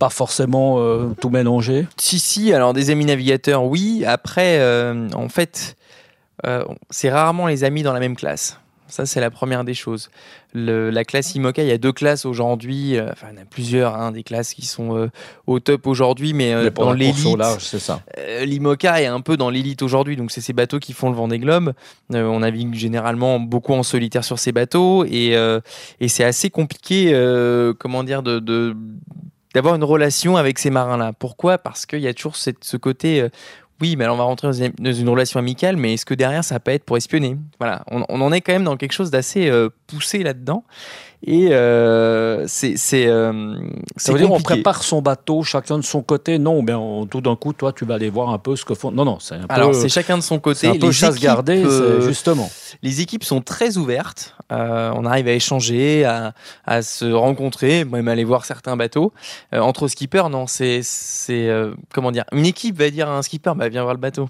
pas 0.00 0.08
forcément 0.08 0.76
euh, 0.78 1.10
tout 1.20 1.28
mélanger 1.28 1.86
Si, 1.98 2.18
si, 2.18 2.54
alors 2.54 2.72
des 2.72 2.88
amis 2.90 3.04
navigateurs, 3.04 3.64
oui. 3.64 4.02
Après, 4.06 4.58
euh, 4.58 5.08
en 5.14 5.28
fait, 5.28 5.76
euh, 6.46 6.64
c'est 6.88 7.10
rarement 7.10 7.46
les 7.46 7.64
amis 7.64 7.82
dans 7.82 7.92
la 7.92 8.00
même 8.00 8.16
classe. 8.16 8.58
Ça, 8.88 9.04
c'est 9.04 9.20
la 9.20 9.30
première 9.30 9.62
des 9.62 9.74
choses. 9.74 10.10
la 10.54 11.04
classe 11.04 11.34
IMOCA, 11.34 11.62
il 11.62 11.68
y 11.68 11.72
a 11.72 11.78
deux 11.78 11.92
classes 11.92 12.24
aujourd'hui. 12.24 12.98
enfin, 12.98 13.28
il 13.30 13.36
y 13.36 13.38
en 13.38 13.42
a 13.42 13.44
plusieurs, 13.44 13.94
hein, 13.94 14.10
des 14.10 14.24
classes 14.24 14.52
qui 14.52 14.66
sont 14.66 15.08
au 15.46 15.60
top 15.60 15.86
aujourd'hui, 15.86 16.32
mais, 16.32 16.70
dans 16.70 16.92
l'élite. 16.92 17.36
c'est 17.60 17.78
ça. 17.78 18.02
L'IMOCA 18.42 19.02
est 19.02 19.06
un 19.06 19.20
peu 19.20 19.36
dans 19.36 19.48
l'élite 19.48 19.82
aujourd'hui, 19.82 20.16
donc 20.16 20.32
c'est 20.32 20.40
ces 20.40 20.54
bateaux 20.54 20.80
qui 20.80 20.92
font 20.92 21.08
le 21.08 21.14
vent 21.14 21.28
des 21.28 21.38
globes. 21.38 21.72
on 22.12 22.40
navigue 22.40 22.74
généralement 22.74 23.38
beaucoup 23.38 23.74
en 23.74 23.84
solitaire 23.84 24.24
sur 24.24 24.40
ces 24.40 24.50
bateaux, 24.50 25.04
et, 25.04 25.36
et 26.00 26.08
c'est 26.08 26.24
assez 26.24 26.50
compliqué, 26.50 27.12
comment 27.78 28.02
dire, 28.02 28.24
de, 28.24 28.40
de 28.40 28.74
d'avoir 29.54 29.74
une 29.74 29.84
relation 29.84 30.36
avec 30.36 30.58
ces 30.58 30.70
marins-là. 30.70 31.12
Pourquoi? 31.12 31.58
Parce 31.58 31.86
qu'il 31.86 32.00
y 32.00 32.08
a 32.08 32.14
toujours 32.14 32.36
ce 32.36 32.76
côté, 32.76 33.20
euh, 33.20 33.28
oui, 33.80 33.96
mais 33.96 34.06
on 34.08 34.16
va 34.16 34.24
rentrer 34.24 34.48
dans 34.78 34.92
une 34.92 35.08
relation 35.08 35.40
amicale, 35.40 35.76
mais 35.76 35.94
est-ce 35.94 36.04
que 36.04 36.14
derrière 36.14 36.44
ça 36.44 36.56
va 36.56 36.60
pas 36.60 36.74
être 36.74 36.84
pour 36.84 36.96
espionner? 36.96 37.36
Voilà, 37.58 37.82
on, 37.90 38.02
en 38.02 38.32
est 38.32 38.42
quand 38.42 38.52
même 38.52 38.64
dans 38.64 38.76
quelque 38.76 38.92
chose 38.92 39.10
d'assez 39.10 39.48
euh, 39.48 39.70
poussé 39.86 40.22
là-dedans. 40.22 40.64
Et 41.26 41.48
euh, 41.52 42.46
c'est 42.46 42.78
c'est 42.78 43.06
euh, 43.06 43.58
ça 43.96 44.12
veut 44.12 44.18
dire 44.18 44.32
on 44.32 44.40
prépare 44.40 44.82
son 44.82 45.02
bateau 45.02 45.42
chacun 45.42 45.76
de 45.76 45.84
son 45.84 46.02
côté. 46.02 46.38
Non, 46.38 46.62
bien 46.62 46.80
tout 47.10 47.20
d'un 47.20 47.36
coup, 47.36 47.52
toi, 47.52 47.72
tu 47.72 47.84
vas 47.84 47.94
aller 47.94 48.08
voir 48.08 48.30
un 48.30 48.38
peu 48.38 48.56
ce 48.56 48.64
que 48.64 48.74
font. 48.74 48.90
Non, 48.90 49.04
non, 49.04 49.18
c'est 49.20 49.34
un 49.34 49.46
Alors 49.50 49.74
c'est 49.74 49.90
chacun 49.90 50.16
de 50.16 50.22
son 50.22 50.38
côté. 50.38 50.68
Un 50.68 50.78
peu 50.78 50.90
chasse 50.92 51.20
gardée, 51.20 51.64
justement. 52.00 52.50
Les 52.82 53.00
équipes 53.02 53.24
sont 53.24 53.42
très 53.42 53.76
ouvertes. 53.76 54.34
on 54.50 55.04
arrive 55.04 55.28
à 55.28 55.32
échanger, 55.32 56.04
à, 56.04 56.32
à, 56.64 56.82
se 56.82 57.04
rencontrer, 57.04 57.84
même 57.84 58.08
aller 58.08 58.24
voir 58.24 58.44
certains 58.46 58.76
bateaux. 58.76 59.12
entre 59.52 59.88
skippers, 59.88 60.30
non, 60.30 60.46
c'est 60.46 60.80
c'est 60.82 61.50
comment 61.92 62.12
dire. 62.12 62.24
Une 62.32 62.46
équipe 62.46 62.78
va 62.78 62.90
dire 62.90 63.08
à 63.08 63.16
un 63.18 63.22
skipper, 63.22 63.52
bah 63.56 63.68
viens 63.68 63.82
voir 63.82 63.94
le 63.94 64.00
bateau. 64.00 64.28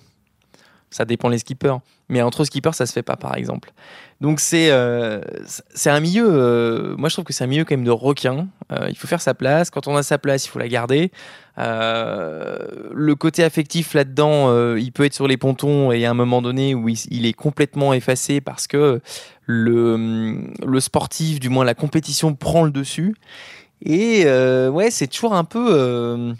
Ça 0.90 1.04
dépend 1.04 1.30
des 1.30 1.38
skippers. 1.38 1.76
Mais 2.09 2.20
entre 2.23 2.44
skippers, 2.44 2.75
ça 2.75 2.87
se 2.87 2.92
fait 2.92 3.04
pas, 3.04 3.16
par 3.16 3.37
exemple. 3.37 3.73
Donc 4.20 4.40
c'est 4.40 4.70
euh, 4.70 5.20
c'est 5.75 5.88
un 5.88 6.00
milieu. 6.00 6.28
Euh, 6.28 6.94
moi, 6.97 7.09
je 7.09 7.14
trouve 7.14 7.25
que 7.25 7.32
c'est 7.32 7.44
un 7.44 7.47
milieu 7.47 7.64
quand 7.64 7.75
même 7.75 7.87
de 7.87 7.90
requin. 7.90 8.49
Euh, 8.73 8.88
il 8.90 8.97
faut 8.97 9.06
faire 9.06 9.23
sa 9.23 9.32
place. 9.32 9.70
Quand 9.70 9.87
on 9.87 9.97
a 9.97 10.02
sa 10.02 10.18
place, 10.18 10.44
il 10.44 10.49
faut 10.49 10.59
la 10.59 10.68
garder. 10.68 11.11
le 11.56 13.14
côté 13.14 13.44
affectif 13.44 13.94
là-dedans, 13.94 14.75
il 14.76 14.92
peut 14.92 15.04
être 15.04 15.14
sur 15.14 15.28
les 15.28 15.37
pontons 15.37 15.92
et 15.92 16.04
à 16.04 16.11
un 16.11 16.14
moment 16.14 16.42
donné 16.42 16.75
où 16.75 16.88
il, 16.88 17.26
est 17.26 17.32
complètement 17.32 17.92
effacé 17.94 18.40
parce 18.40 18.66
que 18.66 19.00
le, 19.47 20.50
le 20.66 20.80
sportif, 20.80 21.38
du 21.38 21.49
moins 21.49 21.64
la 21.64 21.75
compétition, 21.75 22.35
prend 22.35 22.64
le 22.64 22.70
dessus. 22.70 23.14
Et 23.85 24.25
ouais, 24.25 24.90
c'est 24.90 25.06
toujours 25.06 25.35
un 25.35 25.44
peu. 25.44 26.35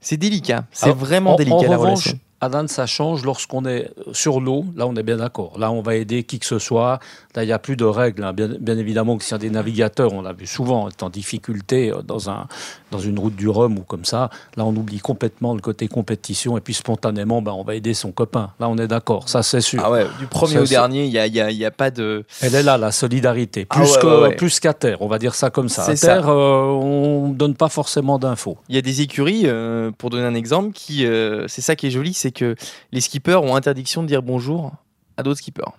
c'est 0.00 0.16
délicat. 0.16 0.64
C'est 0.72 0.94
vraiment 0.94 1.36
délicat 1.36 1.68
la 1.68 1.76
relation. 1.76 2.18
Adam, 2.42 2.66
ça 2.66 2.86
change 2.86 3.24
lorsqu'on 3.24 3.64
est 3.66 3.88
sur 4.12 4.40
l'eau. 4.40 4.64
Là, 4.74 4.88
on 4.88 4.96
est 4.96 5.04
bien 5.04 5.18
d'accord. 5.18 5.56
Là, 5.60 5.70
on 5.70 5.80
va 5.80 5.94
aider 5.94 6.24
qui 6.24 6.40
que 6.40 6.46
ce 6.46 6.58
soit. 6.58 6.98
Là, 7.34 7.44
il 7.44 7.46
n'y 7.46 7.52
a 7.52 7.58
plus 7.58 7.76
de 7.76 7.84
règles. 7.84 8.24
Hein. 8.24 8.34
Bien, 8.34 8.76
évidemment 8.76 9.16
que 9.16 9.24
s'il 9.24 9.32
y 9.32 9.34
a 9.36 9.38
des 9.38 9.48
navigateurs, 9.48 10.12
on 10.12 10.20
l'a 10.20 10.34
vu 10.34 10.46
souvent, 10.46 10.88
être 10.88 11.02
en 11.02 11.08
difficulté 11.08 11.90
euh, 11.90 12.02
dans, 12.02 12.28
un, 12.28 12.46
dans 12.90 12.98
une 12.98 13.18
route 13.18 13.34
du 13.34 13.48
Rhum 13.48 13.78
ou 13.78 13.82
comme 13.82 14.04
ça. 14.04 14.28
Là, 14.56 14.66
on 14.66 14.76
oublie 14.76 14.98
complètement 14.98 15.54
le 15.54 15.60
côté 15.60 15.88
compétition 15.88 16.58
et 16.58 16.60
puis 16.60 16.74
spontanément, 16.74 17.40
ben, 17.40 17.52
on 17.52 17.64
va 17.64 17.74
aider 17.74 17.94
son 17.94 18.12
copain. 18.12 18.50
Là, 18.60 18.68
on 18.68 18.76
est 18.76 18.86
d'accord. 18.86 19.30
Ça, 19.30 19.42
c'est 19.42 19.62
sûr. 19.62 19.82
Ah 19.82 19.90
ouais, 19.90 20.06
du 20.18 20.26
premier 20.26 20.58
au 20.58 20.64
dernier, 20.64 21.06
il 21.06 21.10
n'y 21.10 21.18
a, 21.18 21.26
y 21.26 21.40
a, 21.40 21.50
y 21.50 21.64
a, 21.64 21.70
pas 21.70 21.90
de. 21.90 22.24
Elle 22.42 22.54
est 22.54 22.62
là, 22.62 22.76
la 22.76 22.92
solidarité. 22.92 23.66
Ah 23.70 23.76
plus 23.76 24.36
plus 24.36 24.60
qu'à 24.60 24.74
terre, 24.74 25.00
on 25.00 25.08
va 25.08 25.18
dire 25.18 25.34
ça 25.34 25.50
comme 25.50 25.68
ça. 25.68 25.84
À 25.84 25.94
terre, 25.94 26.28
euh, 26.28 26.64
on 26.64 27.28
ne 27.28 27.34
donne 27.34 27.54
pas 27.54 27.68
forcément 27.68 28.18
d'infos. 28.18 28.58
Il 28.68 28.74
y 28.74 28.78
a 28.78 28.82
des 28.82 29.00
écuries, 29.00 29.42
euh, 29.44 29.90
pour 29.96 30.10
donner 30.10 30.24
un 30.24 30.34
exemple, 30.34 30.72
qui, 30.72 31.06
c'est 31.46 31.62
ça 31.62 31.76
qui 31.76 31.86
est 31.86 31.90
joli, 31.90 32.12
c'est 32.12 32.32
que 32.32 32.56
les 32.92 33.00
skippers 33.00 33.42
ont 33.42 33.56
interdiction 33.56 34.02
de 34.02 34.08
dire 34.08 34.22
bonjour 34.22 34.72
à 35.16 35.22
d'autres 35.22 35.38
skippers. 35.38 35.72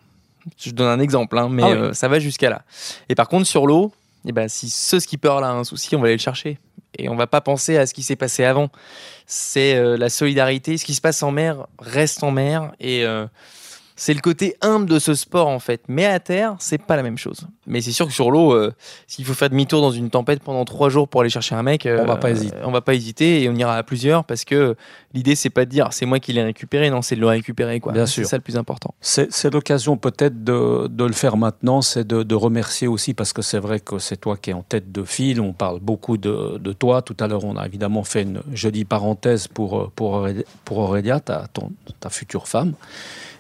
Je 0.58 0.72
donne 0.72 0.88
un 0.88 1.00
exemple, 1.00 1.38
hein, 1.38 1.48
mais 1.50 1.64
ah 1.64 1.70
euh, 1.70 1.94
ça 1.94 2.08
va 2.08 2.20
jusqu'à 2.20 2.50
là. 2.50 2.64
Et 3.10 3.16
par 3.16 3.28
contre, 3.28 3.48
sur 3.48 3.68
l'eau, 3.68 3.92
eh 4.26 4.32
ben, 4.32 4.48
si 4.48 4.70
ce 4.70 5.00
skipper-là 5.00 5.48
a 5.48 5.52
un 5.52 5.64
souci, 5.64 5.96
on 5.96 6.00
va 6.00 6.06
aller 6.06 6.16
le 6.16 6.22
chercher. 6.22 6.58
Et 6.98 7.10
on 7.10 7.16
va 7.16 7.28
pas 7.28 7.42
penser 7.42 7.78
à 7.78 7.86
ce 7.86 7.94
qui 7.94 8.04
s'est 8.04 8.16
passé 8.16 8.44
avant. 8.44 8.70
C'est 9.26 9.76
euh, 9.76 9.98
la 9.98 10.10
solidarité. 10.10 10.78
Ce 10.78 10.86
qui 10.86 10.94
se 10.94 11.02
passe 11.02 11.24
en 11.24 11.32
mer 11.32 11.66
reste 11.80 12.24
en 12.24 12.32
mer. 12.32 12.72
Et 12.80 13.04
euh, 13.04 13.26
c'est 14.04 14.14
le 14.14 14.20
côté 14.20 14.58
humble 14.60 14.90
de 14.90 15.00
ce 15.00 15.14
sport 15.14 15.48
en 15.48 15.60
fait. 15.60 15.84
Mais 15.88 16.06
à 16.06 16.20
terre, 16.20 16.58
c'est 16.60 16.78
pas 16.78 16.98
la 16.98 17.04
même 17.04 17.18
chose. 17.18 17.48
Mais 17.68 17.80
c'est 17.80 17.94
sûr 17.94 18.06
que 18.06 18.12
sur 18.12 18.32
l'eau, 18.32 18.52
euh, 18.52 18.74
s'il 19.08 19.24
faut 19.24 19.34
faire 19.34 19.50
demi-tour 19.50 19.80
dans 19.80 19.92
une 19.92 20.10
tempête 20.10 20.44
pendant 20.44 20.66
trois 20.66 20.90
jours 20.90 21.08
pour 21.08 21.22
aller 21.22 21.30
chercher 21.30 21.56
un 21.56 21.64
mec, 21.64 21.88
on 21.90 22.04
va 22.04 22.18
pas 22.18 22.32
hésiter. 22.32 22.58
On 22.66 22.72
va 22.72 22.82
pas 22.82 22.96
hésiter 22.96 23.44
et 23.44 23.50
on 23.50 23.56
ira 23.56 23.78
à 23.78 23.84
plusieurs 23.84 24.26
parce 24.26 24.44
que 24.44 24.76
l'idée 25.14 25.36
c'est 25.36 25.50
pas 25.50 25.64
de 25.64 25.70
dire 25.70 25.88
c'est 25.92 26.06
moi 26.06 26.20
qui 26.20 26.34
l'ai 26.34 26.44
récupéré, 26.44 26.90
non, 26.90 27.02
c'est 27.02 27.16
de 27.16 27.22
le 27.22 27.28
récupérer 27.28 27.80
quoi. 27.80 27.94
Bien 27.94 28.06
sûr. 28.06 28.26
C'est 28.26 28.32
ça 28.32 28.36
le 28.36 28.42
plus 28.42 28.58
important. 28.58 28.94
C'est 29.00 29.54
l'occasion 29.54 29.96
peut-être 29.96 30.44
de, 30.44 30.88
de, 30.88 31.06
le 31.06 31.14
faire 31.14 31.38
maintenant, 31.38 31.82
c'est 31.82 32.06
de, 32.06 32.24
de, 32.24 32.36
remercier 32.36 32.90
aussi 32.90 33.14
parce 33.14 33.32
que 33.32 33.42
c'est 33.42 33.60
vrai 33.60 33.80
que 33.80 34.00
c'est 34.00 34.18
toi 34.18 34.36
qui 34.36 34.50
es 34.50 34.54
en 34.54 34.64
tête 34.64 34.92
de 34.92 35.06
file. 35.06 35.40
On 35.40 35.54
parle 35.54 35.80
beaucoup 35.80 36.18
de, 36.18 36.58
de 36.58 36.74
toi. 36.74 37.02
Tout 37.02 37.16
à 37.22 37.28
l'heure, 37.28 37.46
on 37.46 37.56
a 37.56 37.66
évidemment 37.66 38.04
fait 38.04 38.24
une 38.24 38.42
jolie 38.52 38.84
parenthèse 38.84 39.48
pour 39.48 39.92
pour 39.92 40.28
pour 40.66 40.78
Aurélia, 40.80 41.22
ta, 41.22 41.48
ton, 41.54 41.72
ta 42.02 42.10
future 42.10 42.50
femme. 42.50 42.74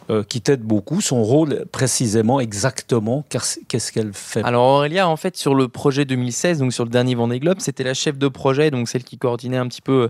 Euh, 0.09 0.23
qui 0.23 0.41
t'aide 0.41 0.61
beaucoup. 0.61 0.99
Son 0.99 1.23
rôle 1.23 1.65
précisément, 1.71 2.39
exactement, 2.41 3.23
qu'est-ce 3.29 3.91
qu'elle 3.91 4.11
fait? 4.13 4.43
Alors 4.43 4.65
Aurélia, 4.65 5.07
en 5.07 5.15
fait, 5.15 5.37
sur 5.37 5.55
le 5.55 5.69
projet 5.69 6.03
2016, 6.03 6.59
donc 6.59 6.73
sur 6.73 6.83
le 6.83 6.89
dernier 6.89 7.15
Vendée 7.15 7.39
Globe, 7.39 7.59
c'était 7.59 7.83
la 7.83 7.93
chef 7.93 8.17
de 8.17 8.27
projet, 8.27 8.69
donc 8.69 8.89
celle 8.89 9.03
qui 9.03 9.17
coordonnait 9.17 9.57
un 9.57 9.67
petit 9.67 9.81
peu 9.81 9.93
euh, 9.93 10.07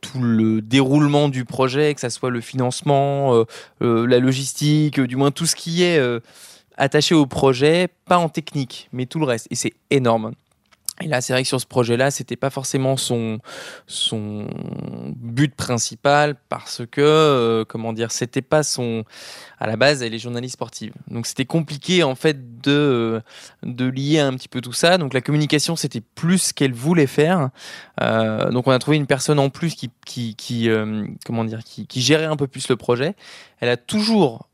tout 0.00 0.18
le 0.20 0.62
déroulement 0.62 1.28
du 1.28 1.44
projet, 1.44 1.94
que 1.94 2.00
ce 2.00 2.08
soit 2.08 2.30
le 2.30 2.40
financement, 2.40 3.44
euh, 3.82 4.06
la 4.06 4.18
logistique, 4.18 5.00
du 5.00 5.16
moins 5.16 5.30
tout 5.30 5.46
ce 5.46 5.56
qui 5.56 5.82
est 5.82 6.00
attaché 6.76 7.14
au 7.14 7.26
projet, 7.26 7.88
pas 8.06 8.18
en 8.18 8.28
technique, 8.28 8.88
mais 8.92 9.06
tout 9.06 9.18
le 9.18 9.24
reste. 9.24 9.46
Et 9.50 9.54
c'est 9.54 9.72
énorme. 9.90 10.32
Et 11.00 11.08
là, 11.08 11.20
c'est 11.20 11.32
vrai 11.32 11.42
que 11.42 11.48
sur 11.48 11.60
ce 11.60 11.66
projet-là, 11.66 12.12
c'était 12.12 12.36
pas 12.36 12.50
forcément 12.50 12.96
son, 12.96 13.40
son 13.88 14.46
but 15.16 15.52
principal 15.54 16.36
parce 16.48 16.82
que, 16.88 17.00
euh, 17.00 17.64
comment 17.64 17.92
dire, 17.92 18.12
c'était 18.12 18.42
pas 18.42 18.62
son. 18.62 19.04
À 19.58 19.66
la 19.66 19.76
base, 19.76 20.02
elle 20.02 20.14
est 20.14 20.18
journaliste 20.18 20.54
sportive. 20.54 20.92
Donc 21.10 21.26
c'était 21.26 21.44
compliqué, 21.44 22.02
en 22.02 22.14
fait, 22.14 22.60
de, 22.60 23.22
de 23.62 23.86
lier 23.86 24.20
un 24.20 24.32
petit 24.34 24.48
peu 24.48 24.60
tout 24.60 24.72
ça. 24.72 24.98
Donc 24.98 25.14
la 25.14 25.20
communication, 25.20 25.76
c'était 25.76 26.00
plus 26.00 26.38
ce 26.38 26.54
qu'elle 26.54 26.74
voulait 26.74 27.06
faire. 27.06 27.50
Euh, 28.00 28.50
donc 28.50 28.66
on 28.66 28.72
a 28.72 28.78
trouvé 28.78 28.96
une 28.96 29.06
personne 29.06 29.38
en 29.38 29.50
plus 29.50 29.74
qui, 29.74 29.90
qui, 30.04 30.68
euh, 30.68 31.06
comment 31.24 31.44
dire, 31.44 31.62
qui, 31.64 31.86
qui, 31.86 32.00
gérait 32.00 32.24
un 32.24 32.36
peu 32.36 32.46
plus 32.46 32.68
le 32.68 32.76
projet. 32.76 33.14
Elle 33.60 33.68
a 33.68 33.76
toujours 33.76 34.48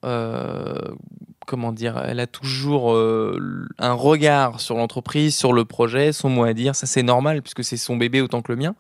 comment 1.51 1.73
dire, 1.73 2.01
elle 2.07 2.21
a 2.21 2.29
toujours 2.29 2.95
euh, 2.95 3.67
un 3.79 3.93
regard 3.93 4.61
sur 4.61 4.77
l'entreprise, 4.77 5.37
sur 5.37 5.53
le 5.53 5.65
projet, 5.65 6.13
son 6.13 6.29
mot 6.29 6.45
à 6.45 6.55
dire. 6.55 6.77
Ça, 6.77 6.87
c'est 6.87 7.03
normal 7.03 7.43
puisque 7.43 7.65
c'est 7.65 7.77
son 7.77 7.97
bébé 7.97 8.21
autant 8.21 8.41
que 8.41 8.53
le 8.53 8.57
mien. 8.57 8.77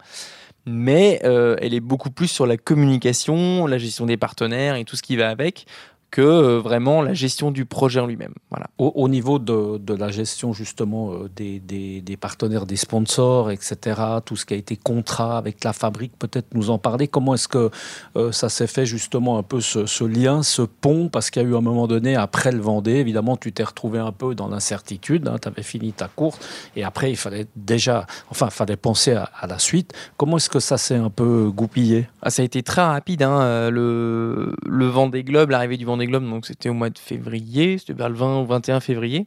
Mais 0.67 1.21
euh, 1.25 1.57
elle 1.61 1.75
est 1.75 1.81
beaucoup 1.81 2.11
plus 2.11 2.29
sur 2.29 2.47
la 2.47 2.57
communication, 2.57 3.67
la 3.67 3.79
gestion 3.79 4.07
des 4.07 4.17
partenaires 4.17 4.77
et 4.77 4.85
tout 4.85 4.95
ce 4.95 5.03
qui 5.03 5.17
va 5.17 5.31
avec 5.31 5.67
que 6.11 6.20
euh, 6.20 6.61
vraiment 6.61 7.03
la 7.03 7.14
gestion 7.14 7.51
du 7.51 7.64
projet 7.64 8.01
en 8.01 8.07
lui-même. 8.07 8.35
Voilà. 8.51 8.68
Au, 8.79 9.09
niveau 9.09 9.38
de, 9.38 9.79
de, 9.79 9.94
la 9.94 10.11
gestion 10.11 10.53
justement 10.53 11.12
euh, 11.12 11.31
des, 11.35 11.61
des, 11.61 12.01
des, 12.01 12.16
partenaires, 12.16 12.66
des 12.66 12.77
sponsors, 12.77 13.51
etc., 13.51 14.01
tout 14.25 14.37
ce 14.37 14.44
qui 14.44 14.55
a 14.55 14.57
été 14.57 14.77
contrat 14.77 15.38
avec 15.38 15.62
la 15.62 15.73
fabrique, 15.73 16.12
peut-être 16.18 16.49
nous 16.55 16.70
en 16.70 16.79
parler. 16.79 17.07
Comment 17.07 17.35
est-ce 17.35 17.49
que 17.49 17.70
euh, 18.16 18.33
ça 18.33 18.49
s'est 18.49 18.66
fait 18.66 18.87
justement 18.87 19.38
un 19.38 19.42
peu 19.42 19.61
ce, 19.61 19.87
ce 19.87 20.05
lien, 20.05 20.42
ce 20.42 20.62
pont? 20.62 21.09
Parce 21.09 21.31
qu'il 21.31 21.42
y 21.42 21.44
a 21.44 21.49
eu 21.49 21.55
un 21.55 21.61
moment 21.61 21.87
donné, 21.87 22.16
après 22.16 22.51
le 22.51 22.61
Vendée, 22.61 22.94
évidemment, 22.94 23.37
tu 23.37 23.53
t'es 23.53 23.64
retrouvé 23.64 23.99
un 23.99 24.12
peu 24.12 24.35
dans 24.35 24.49
l'incertitude, 24.49 25.29
hein, 25.29 25.37
tu 25.40 25.49
avais 25.49 25.62
fini 25.62 25.92
ta 25.92 26.09
course, 26.09 26.38
et 26.77 26.83
après, 26.83 27.11
il 27.11 27.16
fallait 27.16 27.46
déjà, 27.57 28.07
enfin, 28.31 28.46
il 28.46 28.53
fallait 28.53 28.77
penser 28.77 29.12
à, 29.12 29.31
à, 29.38 29.46
la 29.46 29.59
suite. 29.59 29.92
Comment 30.16 30.38
est-ce 30.38 30.51
que 30.51 30.61
ça 30.61 30.77
s'est 30.77 30.96
un 30.96 31.11
peu 31.11 31.51
goupillé? 31.51 32.09
Ah, 32.23 32.31
Ça 32.31 32.42
a 32.42 32.44
été 32.44 32.62
très 32.62 32.83
rapide, 32.83 33.23
hein, 33.23 33.70
le, 33.70 34.55
le 34.66 34.87
Vendée 34.87 35.23
Globe, 35.23 35.51
l'arrivée 35.51 35.77
du 35.77 35.85
Vendée 35.85 36.00
Globe, 36.07 36.29
donc 36.29 36.47
c'était 36.47 36.69
au 36.69 36.75
mois 36.75 36.91
de 36.91 36.99
février, 36.99 37.79
c'était 37.79 37.93
vers 37.93 38.09
le 38.09 38.17
20 38.17 38.43
ou 38.43 38.47
21 38.47 38.81
février. 38.81 39.27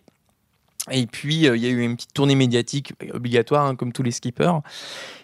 Et 0.92 1.08
puis, 1.08 1.48
euh, 1.48 1.56
il 1.56 1.64
y 1.64 1.68
a 1.68 1.70
eu 1.70 1.82
une 1.82 1.96
petite 1.96 2.14
tournée 2.14 2.36
médiatique 2.36 2.94
obligatoire, 3.14 3.66
hein, 3.66 3.76
comme 3.76 3.94
tous 3.94 4.04
les 4.04 4.12
skippers. 4.12 4.60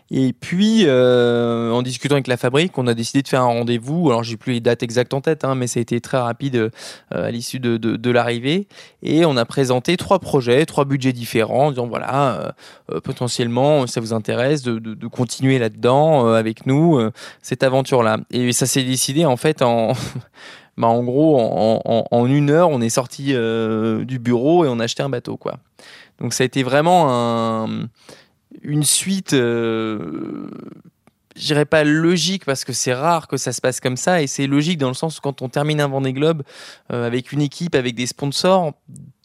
Et 0.09 0.33
puis, 0.33 0.85
euh, 0.85 1.71
en 1.71 1.81
discutant 1.81 2.15
avec 2.15 2.27
la 2.27 2.37
fabrique, 2.37 2.77
on 2.77 2.87
a 2.87 2.93
décidé 2.93 3.21
de 3.21 3.27
faire 3.27 3.41
un 3.41 3.47
rendez-vous. 3.47 4.09
Alors, 4.09 4.23
j'ai 4.23 4.37
plus 4.37 4.53
les 4.53 4.59
dates 4.61 4.81
exactes 4.83 5.13
en 5.13 5.21
tête, 5.21 5.43
hein, 5.43 5.53
mais 5.55 5.67
ça 5.67 5.79
a 5.79 5.81
été 5.81 5.99
très 5.99 6.17
rapide 6.17 6.55
euh, 6.55 6.69
à 7.11 7.29
l'issue 7.29 7.59
de, 7.59 7.77
de, 7.77 8.11
l'arrivée. 8.11 8.67
Et 9.03 9.25
on 9.25 9.35
a 9.35 9.45
présenté 9.45 9.97
trois 9.97 10.19
projets, 10.19 10.65
trois 10.65 10.85
budgets 10.85 11.13
différents, 11.13 11.67
en 11.67 11.69
disant 11.71 11.87
voilà, 11.87 12.55
potentiellement, 13.03 13.85
ça 13.85 13.99
vous 14.01 14.13
intéresse 14.13 14.63
de, 14.63 14.79
de 14.79 15.07
continuer 15.07 15.59
là-dedans 15.59 16.33
avec 16.33 16.65
nous, 16.65 16.99
cette 17.43 17.61
aventure-là. 17.61 18.17
Et 18.31 18.51
ça 18.51 18.65
s'est 18.65 18.83
décidé 18.83 19.25
en 19.25 19.37
fait 19.37 19.61
en 19.61 19.93
bah, 20.79 20.87
en 20.87 21.03
gros, 21.03 21.37
en, 21.37 22.25
une 22.25 22.49
heure, 22.49 22.69
on 22.69 22.79
est 22.79 22.89
sorti 22.89 23.33
euh, 23.33 24.05
du 24.05 24.17
bureau 24.17 24.63
et 24.63 24.69
on 24.69 24.79
a 24.79 24.85
acheté 24.85 25.03
un 25.03 25.09
bateau. 25.09 25.35
Quoi. 25.35 25.59
Donc 26.19 26.33
ça 26.33 26.43
a 26.43 26.45
été 26.45 26.63
vraiment 26.63 27.67
une 28.61 28.83
suite, 28.83 29.33
euh, 29.33 30.49
je 31.35 31.45
dirais 31.45 31.65
pas 31.65 31.83
logique 31.83 32.45
parce 32.45 32.63
que 32.63 32.71
c'est 32.71 32.93
rare 32.93 33.27
que 33.27 33.35
ça 33.35 33.51
se 33.51 33.59
passe 33.59 33.81
comme 33.81 33.97
ça 33.97 34.21
et 34.21 34.27
c'est 34.27 34.47
logique 34.47 34.77
dans 34.77 34.87
le 34.87 34.93
sens 34.93 35.17
où 35.17 35.21
quand 35.21 35.41
on 35.41 35.49
termine 35.49 35.81
un 35.81 35.89
Vendée 35.89 36.13
Globe 36.13 36.43
euh, 36.93 37.05
avec 37.05 37.33
une 37.33 37.41
équipe, 37.41 37.75
avec 37.75 37.93
des 37.93 38.07
sponsors, 38.07 38.71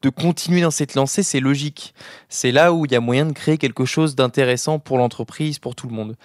de 0.03 0.09
continuer 0.11 0.61
dans 0.61 0.73
cette 0.73 0.97
lancée, 0.97 1.23
c'est 1.23 1.40
logique. 1.40 1.95
C'est 2.29 2.53
là 2.53 2.73
où 2.73 2.85
il 2.85 2.90
y 2.90 2.97
a 2.97 3.01
moyen 3.01 3.27
de 3.27 3.33
créer 3.33 3.59
quelque 3.59 3.85
chose 3.85 4.17
d'intéressant 4.17 4.81
pour 4.81 4.99
l'entreprise, 4.99 5.61
pour 5.61 5.77
tout 5.77 5.87
le 5.87 5.95
monde. 5.95 6.17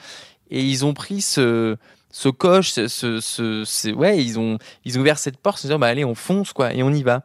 Et 0.51 0.61
ils 0.63 0.85
ont 0.85 0.93
pris 0.93 1.21
ce, 1.21 1.75
ce 2.11 2.29
coche, 2.29 2.71
ce, 2.71 2.87
ce, 3.19 3.91
ouais, 3.93 4.23
ils 4.23 4.39
ont, 4.39 4.57
ils 4.85 4.97
ont 4.97 5.01
ouvert 5.01 5.19
cette 5.19 5.37
porte, 5.37 5.59
se 5.59 5.67
disant, 5.67 5.79
bah, 5.79 5.87
allez, 5.87 6.05
on 6.05 6.15
fonce, 6.15 6.53
quoi, 6.53 6.73
et 6.73 6.83
on 6.83 6.91
y 6.91 7.03
va. 7.03 7.23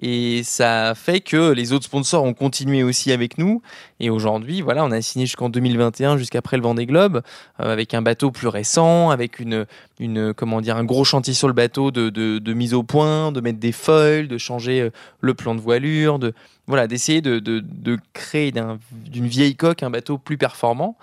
Et 0.00 0.42
ça 0.44 0.94
fait 0.94 1.20
que 1.20 1.50
les 1.50 1.72
autres 1.72 1.86
sponsors 1.86 2.22
ont 2.22 2.34
continué 2.34 2.84
aussi 2.84 3.10
avec 3.10 3.36
nous. 3.36 3.62
Et 3.98 4.10
aujourd'hui, 4.10 4.60
voilà, 4.60 4.84
on 4.84 4.92
a 4.92 5.00
signé 5.02 5.26
jusqu'en 5.26 5.48
2021, 5.48 6.18
jusqu'après 6.18 6.56
le 6.56 6.62
Vendée 6.62 6.86
Globe, 6.86 7.22
euh, 7.60 7.72
avec 7.72 7.94
un 7.94 8.02
bateau 8.02 8.30
plus 8.30 8.46
récent, 8.46 9.10
avec 9.10 9.40
une, 9.40 9.66
une, 9.98 10.32
comment 10.34 10.60
dire, 10.60 10.76
un 10.76 10.84
gros 10.84 11.02
chantier 11.02 11.34
sur 11.34 11.48
le 11.48 11.54
bateau 11.54 11.90
de, 11.90 12.10
de, 12.10 12.52
mise 12.52 12.74
au 12.74 12.84
point, 12.84 13.32
de 13.32 13.40
mettre 13.40 13.58
des 13.58 13.72
foils, 13.72 14.28
de 14.28 14.38
changer 14.38 14.82
euh, 14.82 14.90
le 15.20 15.34
plan 15.34 15.56
de 15.56 15.60
voilure, 15.60 16.20
de, 16.20 16.32
voilà, 16.68 16.86
d'essayer 16.86 17.20
de, 17.20 17.40
de, 17.40 17.60
de, 17.60 17.98
créer 18.12 18.52
d'une 18.52 19.26
vieille 19.26 19.56
coque 19.56 19.82
un 19.82 19.90
bateau 19.90 20.18
plus 20.18 20.38
performant. 20.38 20.96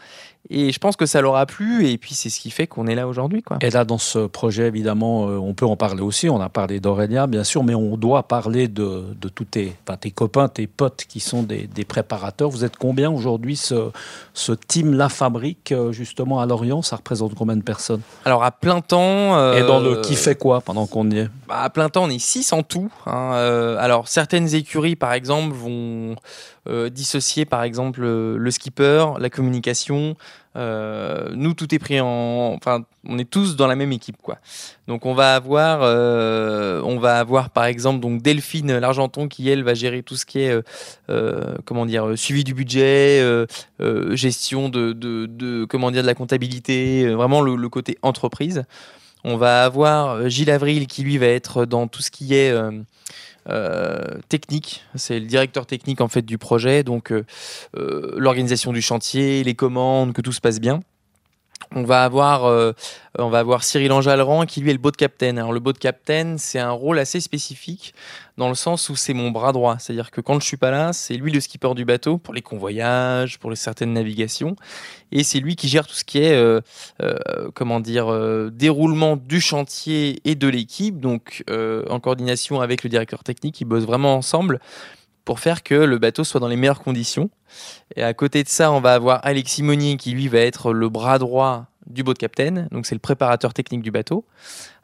Et 0.52 0.72
je 0.72 0.78
pense 0.78 0.96
que 0.96 1.08
ça 1.08 1.22
leur 1.22 1.36
a 1.38 1.48
plu, 1.48 1.88
et 1.88 1.98
puis 1.98 2.14
c'est 2.14 2.30
ce 2.30 2.40
qui 2.40 2.52
fait 2.52 2.68
qu'on 2.68 2.86
est 2.86 2.94
là 2.94 3.08
aujourd'hui. 3.08 3.44
Et 3.62 3.72
là, 3.72 3.84
dans 3.84 3.98
ce 3.98 4.28
projet, 4.28 4.68
évidemment, 4.68 5.28
euh, 5.28 5.38
on 5.38 5.56
peut 5.56 5.66
en 5.66 5.76
parler 5.76 6.04
aussi. 6.04 6.30
On 6.30 6.40
a 6.40 6.50
parlé 6.50 6.80
d'Aurélia, 6.80 7.26
bien 7.26 7.44
sûr, 7.44 7.64
mais 7.64 7.74
on 7.74 7.98
doit 7.98 8.28
parler 8.28 8.68
de, 8.68 9.06
de 9.20 9.28
tous 9.28 9.46
tes, 9.46 9.74
tes 10.00 10.12
copains, 10.12 10.48
tes 10.48 10.68
potes 10.68 11.06
qui 11.10 11.20
sont 11.20 11.42
des, 11.42 11.66
des 11.66 11.84
préparateurs. 11.84 12.50
Vous 12.52 12.64
êtes 12.64 12.78
combien 12.78 13.10
aujourd'hui, 13.10 13.56
ce, 13.56 13.90
ce 14.36 14.52
team 14.52 14.94
La 14.94 15.10
Fabrique, 15.10 15.72
euh, 15.72 15.92
justement, 15.92 16.40
à 16.40 16.46
Lorient? 16.46 16.84
Ça 16.84 16.98
représente 16.98 17.34
combien 17.34 17.56
de 17.56 17.64
personnes? 17.64 18.02
Alors, 18.24 18.44
à 18.44 18.52
plein 18.52 18.82
temps. 18.82 19.36
Euh, 19.36 19.58
et 19.58 19.66
dans 19.66 19.80
le 19.80 20.02
qui 20.02 20.16
fait 20.16 20.36
quoi 20.36 20.62
pendant 20.62 20.86
qu'on 20.86 21.10
y 21.10 21.20
est? 21.20 21.30
bah, 21.48 21.62
À 21.62 21.72
plein 21.72 21.90
temps, 21.90 22.04
on 22.04 22.10
est 22.12 22.20
6 22.20 22.54
en 22.54 22.62
tout. 22.62 22.92
Hein. 23.08 23.32
alors, 23.80 24.08
certaines 24.08 24.54
écuries, 24.54 24.96
par 24.96 25.14
exemple, 25.14 25.55
vont 25.56 26.16
euh, 26.68 26.90
dissocier 26.90 27.46
par 27.46 27.64
exemple 27.64 28.02
le 28.02 28.52
skipper, 28.52 29.06
la 29.20 29.30
communication. 29.30 30.16
Euh, 30.58 31.32
nous, 31.36 31.54
tout 31.54 31.74
est 31.76 31.80
pris 31.80 32.00
en. 32.00 32.54
Enfin, 32.56 32.86
on 33.08 33.18
est 33.18 33.30
tous 33.30 33.58
dans 33.58 33.68
la 33.68 33.76
même 33.76 33.92
équipe, 33.92 34.16
quoi. 34.22 34.38
Donc, 34.88 35.06
on 35.06 35.14
va 35.14 35.36
avoir, 35.36 35.80
euh, 35.82 36.82
on 36.86 36.98
va 36.98 37.20
avoir 37.20 37.50
par 37.50 37.66
exemple 37.66 38.00
donc 38.00 38.22
Delphine 38.22 38.78
Largenton 38.78 39.28
qui 39.28 39.50
elle 39.50 39.64
va 39.64 39.74
gérer 39.74 40.02
tout 40.02 40.16
ce 40.16 40.26
qui 40.26 40.40
est, 40.40 40.56
comment 41.66 41.86
dire, 41.86 42.18
suivi 42.18 42.44
du 42.44 42.54
budget, 42.54 43.22
gestion 44.12 44.70
de, 44.70 44.94
de, 44.94 45.66
comment 45.66 45.92
dire, 45.92 46.04
de 46.04 46.08
la 46.08 46.16
comptabilité, 46.16 47.14
vraiment 47.14 47.42
le, 47.42 47.68
côté 47.70 47.98
entreprise. 48.02 48.64
On 49.28 49.38
va 49.38 49.64
avoir 49.64 50.30
Gilles 50.30 50.52
Avril 50.52 50.86
qui 50.86 51.02
lui 51.02 51.18
va 51.18 51.26
être 51.26 51.66
dans 51.66 51.88
tout 51.88 52.04
ce 52.04 52.12
qui 52.12 52.36
est 52.36 52.52
euh, 52.52 52.70
technique. 54.30 54.84
C'est 54.96 55.20
le 55.20 55.26
directeur 55.26 55.66
technique 55.66 56.02
en 56.02 56.08
fait 56.08 56.24
du 56.24 56.38
projet, 56.38 56.84
donc 56.84 57.12
euh, 57.12 57.26
euh, 57.78 58.14
l'organisation 58.18 58.74
du 58.74 58.82
chantier, 58.82 59.44
les 59.44 59.56
commandes, 59.56 60.14
que 60.14 60.22
tout 60.22 60.32
se 60.32 60.42
passe 60.42 60.60
bien. 60.60 60.80
On 61.74 61.84
va 61.84 62.04
avoir, 62.04 62.46
euh, 62.46 62.74
on 63.18 63.30
va 63.30 63.40
avoir 63.40 63.64
Cyril 63.64 63.92
Anjalran 63.92 64.46
qui 64.46 64.62
lui 64.62 64.70
est 64.70 64.74
le 64.74 64.80
boat 64.80 64.92
captain. 64.92 65.38
Alors 65.38 65.54
le 65.54 65.60
boat 65.60 65.74
captain, 65.74 66.36
c'est 66.38 66.60
un 66.60 66.72
rôle 66.72 67.00
assez 67.00 67.20
spécifique 67.20 67.94
dans 68.38 68.50
le 68.50 68.56
sens 68.56 68.90
où 68.90 68.96
c'est 68.96 69.14
mon 69.14 69.32
bras 69.32 69.52
droit. 69.52 69.78
C'est-à-dire 69.80 70.12
que 70.12 70.22
quand 70.22 70.40
je 70.40 70.46
suis 70.46 70.58
pas 70.58 70.72
là, 70.72 70.94
c'est 70.94 71.16
lui 71.16 71.32
le 71.32 71.40
skipper 71.40 71.74
du 71.74 71.86
bateau 71.86 72.18
pour 72.18 72.34
les 72.34 72.42
convoyages, 72.42 73.40
pour 73.40 73.50
les 73.50 73.56
certaines 73.56 73.94
navigations, 73.94 74.56
et 75.12 75.24
c'est 75.24 75.40
lui 75.40 75.56
qui 75.56 75.68
gère 75.68 75.88
tout 75.88 75.94
ce 75.94 76.04
qui 76.04 76.20
est, 76.20 76.34
euh, 76.34 76.62
euh, 77.02 77.18
comment 77.54 77.80
dire, 77.80 78.08
déroulement 78.52 79.16
du 79.16 79.40
chantier 79.40 80.22
et 80.26 80.36
de 80.36 80.48
l'équipe. 80.48 81.00
Donc 81.00 81.44
en 81.48 82.00
coordination 82.00 82.62
avec 82.62 82.84
le 82.84 82.90
directeur 82.90 83.24
technique, 83.24 83.62
ils 83.62 83.66
bossent 83.66 83.86
vraiment 83.86 84.16
ensemble 84.16 84.60
pour 85.26 85.40
faire 85.40 85.64
que 85.64 85.74
le 85.74 85.98
bateau 85.98 86.24
soit 86.24 86.40
dans 86.40 86.48
les 86.48 86.56
meilleures 86.56 86.84
conditions. 86.84 87.30
Et 87.96 88.04
à 88.04 88.14
côté 88.14 88.44
de 88.44 88.50
ça, 88.50 88.72
on 88.72 88.80
va 88.80 88.94
avoir 88.94 89.26
Alexis 89.26 89.64
Monnier 89.64 89.98
qui 89.98 90.12
lui 90.12 90.28
va 90.28 90.40
être 90.40 90.72
le 90.72 90.88
bras 90.88 91.20
droit 91.20 91.66
du 91.88 92.04
boat 92.04 92.14
captain, 92.14 92.68
donc 92.72 92.86
c'est 92.86 92.96
le 92.96 93.00
préparateur 93.00 93.54
technique 93.54 93.82
du 93.82 93.92
bateau. 93.92 94.26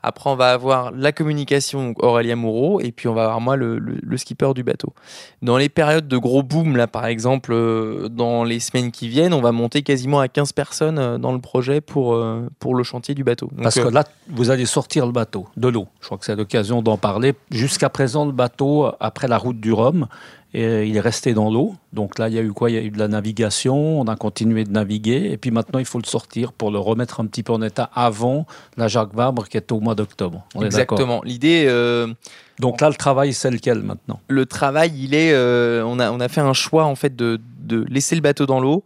Après, 0.04 0.30
on 0.30 0.36
va 0.36 0.52
avoir 0.52 0.92
la 0.92 1.12
communication, 1.12 1.94
Aurélien 2.00 2.36
Moreau, 2.36 2.82
et 2.82 2.92
puis 2.92 3.08
on 3.08 3.14
va 3.14 3.24
avoir 3.24 3.42
moi, 3.42 3.56
le, 3.56 4.18
skipper 4.18 4.54
du 4.54 4.64
bateau. 4.64 4.94
Dans 5.42 5.58
les 5.58 5.70
périodes 5.70 6.08
de 6.08 6.18
gros 6.18 6.44
boom, 6.44 6.76
là, 6.76 6.88
par 6.88 7.06
exemple, 7.06 7.54
euh, 7.54 8.10
dans 8.10 8.44
les 8.44 8.60
semaines 8.60 8.92
qui 8.92 9.08
viennent, 9.08 9.34
on 9.34 9.42
va 9.42 9.52
monter 9.52 9.84
quasiment 9.84 10.20
à 10.20 10.28
15 10.28 10.54
personnes 10.54 11.00
euh, 11.00 11.18
dans 11.18 11.34
le 11.34 11.40
projet 11.40 11.82
pour, 11.82 12.14
euh, 12.14 12.48
pour 12.60 12.76
le 12.76 12.84
chantier 12.84 13.14
du 13.14 13.24
bateau. 13.24 13.50
Parce 13.62 13.80
que 13.80 13.88
là, 13.88 14.04
vous 14.30 14.50
allez 14.50 14.66
sortir 14.66 15.06
le 15.06 15.12
bateau 15.12 15.48
de 15.56 15.68
l'eau. 15.68 15.88
Je 16.02 16.08
crois 16.08 16.18
que 16.18 16.26
c'est 16.26 16.36
l'occasion 16.36 16.82
d'en 16.82 16.98
parler. 16.98 17.34
Jusqu'à 17.52 17.90
présent, 17.90 18.26
le 18.26 18.32
bateau, 18.32 18.92
après 19.00 19.28
la 19.28 19.38
route 19.38 19.60
du 19.60 19.72
Rhum, 19.72 20.08
et 20.54 20.86
il 20.86 20.98
est 20.98 21.02
resté 21.02 21.34
dans 21.34 21.50
l'eau. 21.50 21.76
Donc 21.94 22.20
là, 22.20 22.28
il 22.28 22.36
y 22.36 22.40
a 22.40 22.42
eu 22.42 22.52
quoi? 22.52 22.70
Il 22.70 22.76
y 22.76 22.78
a 22.78 22.82
eu 22.82 22.92
de 22.92 23.00
la 23.00 23.08
navigation, 23.08 24.02
on 24.02 24.06
a 24.06 24.16
continué 24.16 24.64
de 24.64 24.72
naviguer, 24.72 25.32
et 25.32 25.38
puis 25.38 25.52
maintenant, 25.52 25.80
il 25.80 25.86
faut 25.86 26.00
le 26.00 26.06
sortir 26.06 26.52
pour 26.52 26.72
le 26.72 26.80
remettre 26.80 27.20
un 27.20 27.26
petit 27.26 27.44
peu 27.44 27.54
en 27.54 27.62
état 27.62 27.90
avant 27.94 28.46
la 28.78 28.88
Jacques 28.88 29.14
Vabre 29.14 29.48
qui 29.48 29.58
est 29.58 29.72
au 29.72 29.80
mois 29.80 29.96
d'octobre. 29.96 30.46
Exactement. 30.62 31.22
L'idée. 31.24 31.66
Euh, 31.68 32.14
Donc 32.60 32.82
là, 32.82 32.90
le 32.90 32.96
travail, 32.96 33.34
c'est 33.34 33.50
lequel 33.50 33.82
maintenant? 33.82 34.20
Le 34.28 34.46
travail, 34.46 34.92
il 34.96 35.14
est. 35.14 35.34
Euh, 35.34 35.84
on, 35.86 36.00
a, 36.00 36.12
on 36.12 36.20
a 36.20 36.28
fait 36.28 36.42
un 36.42 36.54
choix, 36.54 36.86
en 36.86 36.96
fait, 36.96 37.16
de, 37.16 37.40
de 37.60 37.86
laisser 37.90 38.16
le 38.16 38.22
bateau 38.22 38.46
dans 38.46 38.60
l'eau, 38.60 38.84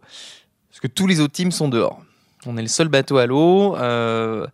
parce 0.70 0.80
que 0.80 0.86
tous 0.86 1.06
les 1.06 1.20
autres 1.20 1.34
teams 1.34 1.52
sont 1.52 1.68
dehors. 1.68 2.00
On 2.46 2.56
est 2.56 2.62
le 2.62 2.68
seul 2.68 2.88
bateau 2.88 3.18
à 3.18 3.26
l'eau. 3.26 3.76
Euh, 3.76 4.46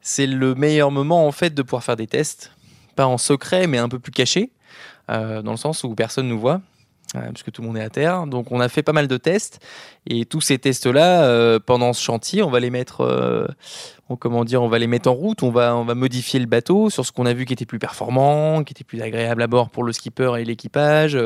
c'est 0.00 0.26
le 0.26 0.54
meilleur 0.54 0.90
moment, 0.90 1.26
en 1.26 1.32
fait, 1.32 1.52
de 1.52 1.62
pouvoir 1.62 1.82
faire 1.82 1.96
des 1.96 2.06
tests. 2.06 2.52
Pas 2.94 3.06
en 3.06 3.18
secret, 3.18 3.66
mais 3.66 3.78
un 3.78 3.88
peu 3.88 3.98
plus 3.98 4.12
caché. 4.12 4.50
Euh, 5.10 5.42
dans 5.42 5.50
le 5.50 5.56
sens 5.56 5.84
où 5.84 5.94
personne 5.94 6.28
nous 6.28 6.38
voit. 6.38 6.60
Euh, 7.16 7.30
puisque 7.32 7.52
tout 7.52 7.62
le 7.62 7.68
monde 7.68 7.76
est 7.76 7.82
à 7.82 7.90
terre. 7.90 8.26
Donc 8.26 8.50
on 8.50 8.58
a 8.58 8.68
fait 8.68 8.82
pas 8.82 8.92
mal 8.92 9.06
de 9.06 9.16
tests 9.16 9.60
et 10.06 10.24
tous 10.24 10.40
ces 10.40 10.58
tests-là, 10.58 11.24
euh, 11.24 11.60
pendant 11.64 11.92
ce 11.92 12.02
chantier, 12.02 12.42
on 12.42 12.50
va 12.50 12.58
les 12.58 12.70
mettre, 12.70 13.46
comment 14.18 14.44
dire, 14.44 14.62
on 14.62 14.68
va 14.68 14.78
les 14.80 14.88
mettre 14.88 15.08
en 15.08 15.14
route. 15.14 15.44
On 15.44 15.50
va, 15.50 15.76
on 15.76 15.84
va 15.84 15.94
modifier 15.94 16.40
le 16.40 16.46
bateau 16.46 16.90
sur 16.90 17.06
ce 17.06 17.12
qu'on 17.12 17.24
a 17.24 17.32
vu 17.32 17.44
qui 17.44 17.52
était 17.52 17.66
plus 17.66 17.78
performant, 17.78 18.64
qui 18.64 18.72
était 18.72 18.82
plus 18.82 19.00
agréable 19.00 19.42
à 19.42 19.46
bord 19.46 19.70
pour 19.70 19.84
le 19.84 19.92
skipper 19.92 20.32
et 20.40 20.44
l'équipage. 20.44 21.16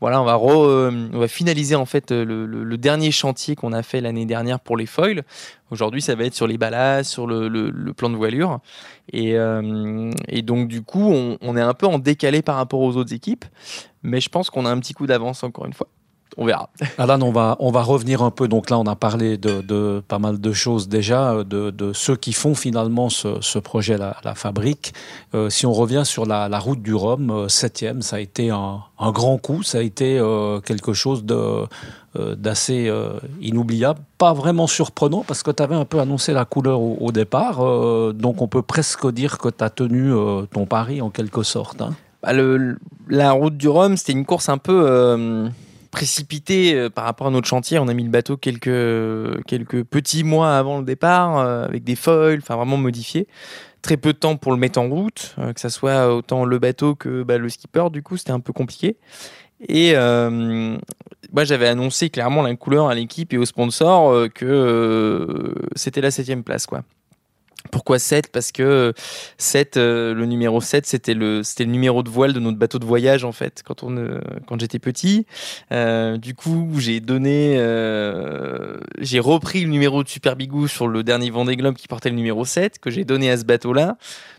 voilà, 0.00 0.22
on 0.22 0.24
va, 0.24 0.38
on 0.38 1.18
va 1.18 1.28
finaliser 1.28 1.74
en 1.74 1.86
fait 1.86 2.12
le, 2.12 2.76
dernier 2.76 3.10
chantier 3.10 3.56
qu'on 3.56 3.72
a 3.72 3.82
fait 3.82 4.00
l'année 4.00 4.26
dernière 4.26 4.60
pour 4.60 4.76
les 4.76 4.86
foils. 4.86 5.24
Aujourd'hui, 5.70 6.02
ça 6.02 6.14
va 6.14 6.24
être 6.24 6.34
sur 6.34 6.46
les 6.46 6.58
ballasts, 6.58 7.10
sur 7.10 7.26
le, 7.26 7.92
plan 7.92 8.08
de 8.08 8.16
voilure. 8.16 8.60
Et, 9.12 9.34
donc, 10.42 10.68
du 10.68 10.82
coup, 10.82 11.12
on, 11.12 11.38
on, 11.42 11.56
est 11.56 11.60
un 11.60 11.74
peu 11.74 11.86
en 11.86 11.98
décalé 11.98 12.40
par 12.42 12.54
rapport 12.54 12.80
aux 12.80 12.96
autres 12.96 13.12
équipes. 13.12 13.44
Mais 14.04 14.20
je 14.20 14.28
pense 14.28 14.50
qu'on 14.50 14.66
a 14.66 14.70
un 14.70 14.78
petit 14.78 14.94
coup 14.94 15.06
d'avance 15.06 15.42
encore 15.42 15.66
une 15.66 15.72
fois. 15.72 15.88
On 16.36 16.44
verra. 16.44 16.68
Alan, 16.98 17.20
on 17.22 17.30
va, 17.30 17.56
on 17.60 17.70
va 17.70 17.82
revenir 17.82 18.22
un 18.22 18.30
peu. 18.30 18.48
Donc 18.48 18.70
là, 18.70 18.78
on 18.78 18.86
a 18.86 18.96
parlé 18.96 19.36
de, 19.38 20.02
pas 20.06 20.18
mal 20.18 20.40
de 20.40 20.52
choses 20.52 20.88
déjà, 20.88 21.44
de, 21.44 21.92
ceux 21.92 22.16
qui 22.16 22.32
font 22.32 22.54
finalement 22.54 23.08
ce, 23.08 23.58
projet, 23.58 23.96
la, 23.96 24.16
la 24.24 24.34
fabrique. 24.34 24.94
Euh, 25.34 25.50
si 25.50 25.66
on 25.66 25.72
revient 25.72 26.02
sur 26.04 26.26
la, 26.26 26.58
route 26.58 26.82
du 26.82 26.94
Rhum, 26.94 27.30
euh, 27.30 27.48
septième, 27.48 28.02
ça 28.02 28.16
a 28.16 28.20
été 28.20 28.50
un, 28.50 28.82
grand 28.98 29.38
coup, 29.38 29.62
ça 29.62 29.78
a 29.78 29.82
été 29.82 30.18
euh, 30.18 30.60
quelque 30.60 30.92
chose 30.92 31.24
de 31.24 31.66
d'assez 32.16 32.88
inoubliable, 33.40 33.98
pas 34.18 34.32
vraiment 34.32 34.68
surprenant 34.68 35.24
parce 35.26 35.42
que 35.42 35.50
tu 35.50 35.60
avais 35.60 35.74
un 35.74 35.84
peu 35.84 35.98
annoncé 35.98 36.32
la 36.32 36.44
couleur 36.44 36.80
au, 36.80 37.10
départ, 37.10 37.58
donc 38.12 38.40
on 38.40 38.46
peut 38.46 38.62
presque 38.62 39.10
dire 39.10 39.36
que 39.36 39.48
tu 39.48 39.64
as 39.64 39.68
tenu 39.68 40.12
ton 40.52 40.64
pari 40.64 41.02
en 41.02 41.10
quelque 41.10 41.42
sorte. 41.42 41.82
Hein. 41.82 41.92
Bah, 42.24 42.32
la 43.08 43.32
route 43.32 43.56
du 43.56 43.68
Rhum, 43.68 43.96
c'était 43.96 44.12
une 44.12 44.24
course 44.24 44.48
un 44.48 44.56
peu 44.56 44.86
euh, 44.88 45.48
précipitée 45.90 46.74
euh, 46.74 46.88
par 46.88 47.04
rapport 47.04 47.26
à 47.26 47.30
notre 47.30 47.46
chantier. 47.46 47.78
On 47.78 47.88
a 47.88 47.94
mis 47.94 48.04
le 48.04 48.10
bateau 48.10 48.38
quelques, 48.38 48.70
petits 49.84 50.24
mois 50.24 50.56
avant 50.56 50.78
le 50.78 50.84
départ, 50.84 51.38
euh, 51.38 51.66
avec 51.66 51.84
des 51.84 51.96
foils, 51.96 52.38
enfin 52.38 52.56
vraiment 52.56 52.78
modifié. 52.78 53.28
Très 53.82 53.98
peu 53.98 54.14
de 54.14 54.18
temps 54.18 54.36
pour 54.36 54.52
le 54.52 54.58
mettre 54.58 54.80
en 54.80 54.88
route, 54.88 55.36
que 55.54 55.60
ce 55.60 55.68
soit 55.68 56.14
autant 56.14 56.46
le 56.46 56.58
bateau 56.58 56.94
que 56.94 57.22
bah, 57.22 57.36
le 57.36 57.50
skipper. 57.50 57.90
Du 57.90 58.02
coup, 58.02 58.16
c'était 58.16 58.32
un 58.32 58.40
peu 58.40 58.54
compliqué. 58.54 58.96
Et 59.68 59.92
moi, 59.92 61.44
j'avais 61.44 61.68
annoncé 61.68 62.08
clairement 62.08 62.40
la 62.40 62.54
couleur 62.56 62.88
à 62.88 62.94
l'équipe 62.94 63.34
et 63.34 63.36
aux 63.36 63.44
sponsors 63.44 64.32
que 64.32 65.54
c'était 65.76 66.00
la 66.00 66.10
septième 66.10 66.42
place, 66.42 66.64
quoi. 66.64 66.82
Pourquoi 67.70 67.98
7 67.98 68.30
Parce 68.30 68.52
que 68.52 68.92
7, 69.38 69.76
euh, 69.76 70.14
le 70.14 70.26
numéro 70.26 70.60
7, 70.60 70.86
c'était 70.86 71.14
le, 71.14 71.42
c'était 71.42 71.64
le 71.64 71.70
numéro 71.70 72.02
de 72.02 72.10
voile 72.10 72.32
de 72.32 72.40
notre 72.40 72.58
bateau 72.58 72.78
de 72.78 72.84
voyage, 72.84 73.24
en 73.24 73.32
fait, 73.32 73.62
quand, 73.64 73.82
on, 73.82 73.96
euh, 73.96 74.20
quand 74.46 74.60
j'étais 74.60 74.78
petit. 74.78 75.26
Euh, 75.72 76.18
du 76.18 76.34
coup, 76.34 76.74
j'ai 76.78 77.00
donné, 77.00 77.54
j'ai 78.98 79.18
repris 79.18 79.62
le 79.62 79.70
numéro 79.70 80.04
de 80.04 80.08
Super 80.08 80.36
Bigou 80.36 80.68
sur 80.68 80.88
le 80.88 81.02
dernier 81.02 81.30
Vendée 81.30 81.56
Globe 81.56 81.74
qui 81.74 81.88
portait 81.88 82.10
le 82.10 82.16
numéro 82.16 82.44
7, 82.44 82.78
que 82.78 82.90
j'ai 82.90 83.04
donné 83.04 83.30
à 83.30 83.36
ce 83.36 83.44
bateau-là. 83.44 83.96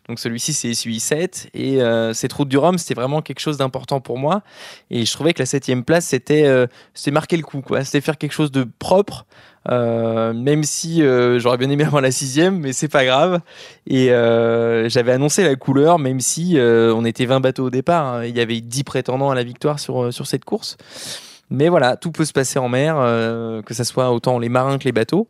Donc 0.08 0.20
celui-ci, 0.20 0.54
c'est 0.54 0.74
SUI 0.74 1.00
7. 1.00 1.50
Et 1.56 1.80
cette 2.14 2.34
route 2.34 2.48
du 2.48 2.58
Rhum, 2.58 2.78
c'était 2.78 2.94
vraiment 2.94 3.22
quelque 3.22 3.40
chose 3.40 3.58
d'important 3.58 4.02
pour 4.02 4.20
moi. 4.20 4.44
Et 4.92 5.06
je 5.06 5.12
trouvais 5.12 5.34
que 5.34 5.40
la 5.42 5.48
septième 5.48 5.84
place, 5.84 6.06
c'était, 6.06 6.46
c'était 6.94 7.12
marquer 7.12 7.38
le 7.38 7.44
coup, 7.44 7.62
quoi. 7.62 7.84
C'était 7.84 8.02
faire 8.02 8.18
quelque 8.18 8.34
chose 8.34 8.52
de 8.52 8.68
propre. 8.80 9.26
Euh, 9.72 10.34
même 10.34 10.64
si 10.64 11.02
euh, 11.02 11.40
j'aurais 11.40 11.58
bien 11.58 11.70
aimé 11.70 11.84
avoir 11.86 12.02
la 12.02 12.12
sixième, 12.12 12.60
mais 12.60 12.74
c'est 12.74 12.88
pas 12.88 13.06
grave. 13.06 13.40
Et 13.88 14.12
euh, 14.12 14.90
j'avais 14.90 15.12
annoncé 15.12 15.44
la 15.44 15.56
couleur, 15.56 16.00
même 16.00 16.20
si 16.20 16.58
on 16.60 17.06
était 17.06 17.26
20 17.26 17.40
bateaux 17.40 17.66
au 17.66 17.70
départ. 17.70 18.06
Hein. 18.06 18.26
Il 18.26 18.36
y 18.36 18.42
avait 18.42 18.62
10 18.62 18.84
prétendants 18.84 19.30
à 19.30 19.36
la 19.36 19.44
victoire 19.44 19.80
sur, 19.80 20.14
sur 20.14 20.28
cette 20.28 20.46
course. 20.46 20.78
Mais 21.50 21.70
voilà, 21.70 21.96
tout 21.96 22.12
peut 22.12 22.26
se 22.26 22.34
passer 22.34 22.58
en 22.58 22.70
mer, 22.70 22.96
que 23.66 23.74
ce 23.74 23.84
soit 23.84 24.12
autant 24.12 24.40
les 24.40 24.50
marins 24.50 24.80
que 24.80 24.86
les 24.86 24.92
bateaux. 24.92 25.28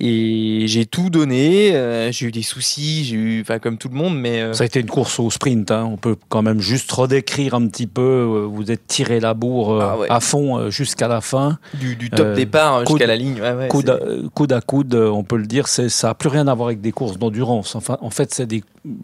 Et 0.00 0.64
j'ai 0.68 0.86
tout 0.86 1.10
donné. 1.10 1.76
Euh, 1.76 2.10
j'ai 2.12 2.26
eu 2.26 2.32
des 2.32 2.42
soucis, 2.42 3.04
j'ai 3.04 3.16
eu, 3.16 3.40
enfin 3.42 3.58
comme 3.58 3.76
tout 3.76 3.88
le 3.88 3.94
monde, 3.94 4.18
mais 4.18 4.40
euh, 4.40 4.52
ça 4.54 4.62
a 4.62 4.66
été 4.66 4.80
une 4.80 4.88
course 4.88 5.20
au 5.20 5.30
sprint. 5.30 5.70
Hein. 5.70 5.84
On 5.84 5.98
peut 5.98 6.16
quand 6.30 6.40
même 6.40 6.60
juste 6.60 6.90
redécrire 6.90 7.54
un 7.54 7.66
petit 7.68 7.86
peu. 7.86 8.00
Euh, 8.00 8.46
vous 8.50 8.70
êtes 8.70 8.86
tiré 8.86 9.20
la 9.20 9.34
bourre 9.34 9.82
ah 9.82 9.98
à 10.08 10.20
fond 10.20 10.70
jusqu'à 10.70 11.08
la 11.08 11.20
fin, 11.20 11.58
du, 11.74 12.08
top 12.08 12.34
départ 12.34 12.86
jusqu'à 12.86 13.06
la 13.06 13.16
ligne. 13.16 13.40
coude, 13.68 13.90
à, 13.90 13.98
coude, 14.32 14.52
à, 14.52 14.60
coude, 14.62 14.94
on 14.94 15.24
peut 15.24 15.36
le 15.36 15.46
dire. 15.46 15.68
ça 15.68 15.88
n'a 16.08 16.14
plus 16.14 16.30
rien 16.30 16.48
à 16.48 16.54
voir 16.54 16.68
avec 16.68 16.80
des 16.80 16.92
courses 16.92 17.18
d'endurance. 17.18 17.74
Enfin, 17.74 17.98
en 18.00 18.10
fait, 18.10 18.32
c'est 18.32 18.46
des 18.46 18.62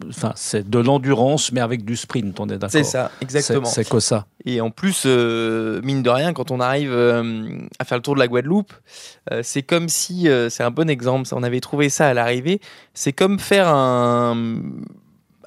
enfin, 0.09 0.33
c'est 0.35 0.69
de 0.69 0.79
l'endurance, 0.79 1.51
mais 1.51 1.61
avec 1.61 1.85
du 1.85 1.95
sprint, 1.95 2.39
on 2.39 2.47
est 2.47 2.57
d'accord. 2.57 2.71
C'est 2.71 2.83
ça, 2.83 3.11
exactement. 3.21 3.65
C'est 3.65 3.87
que 3.87 3.99
ça. 3.99 4.25
Et 4.45 4.61
en 4.61 4.71
plus, 4.71 5.03
euh, 5.05 5.81
mine 5.83 6.01
de 6.01 6.09
rien, 6.09 6.33
quand 6.33 6.51
on 6.51 6.59
arrive 6.59 6.91
euh, 6.93 7.49
à 7.77 7.85
faire 7.85 7.97
le 7.97 8.01
tour 8.01 8.15
de 8.15 8.19
la 8.19 8.27
Guadeloupe, 8.27 8.73
euh, 9.31 9.41
c'est 9.43 9.63
comme 9.63 9.89
si, 9.89 10.27
c'est 10.49 10.63
un 10.63 10.71
bon 10.71 10.89
exemple, 10.89 11.27
on 11.33 11.43
avait 11.43 11.59
trouvé 11.59 11.89
ça 11.89 12.07
à 12.07 12.13
l'arrivée, 12.13 12.61
c'est 12.93 13.13
comme 13.13 13.39
faire 13.39 13.67
un, 13.67 14.57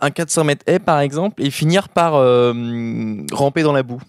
un 0.00 0.10
400 0.10 0.44
mètres 0.44 0.64
haie 0.66 0.78
par 0.78 1.00
exemple 1.00 1.42
et 1.42 1.50
finir 1.50 1.88
par 1.88 2.12
ramper 3.32 3.62
dans 3.62 3.72
la 3.72 3.82
boue. 3.82 4.02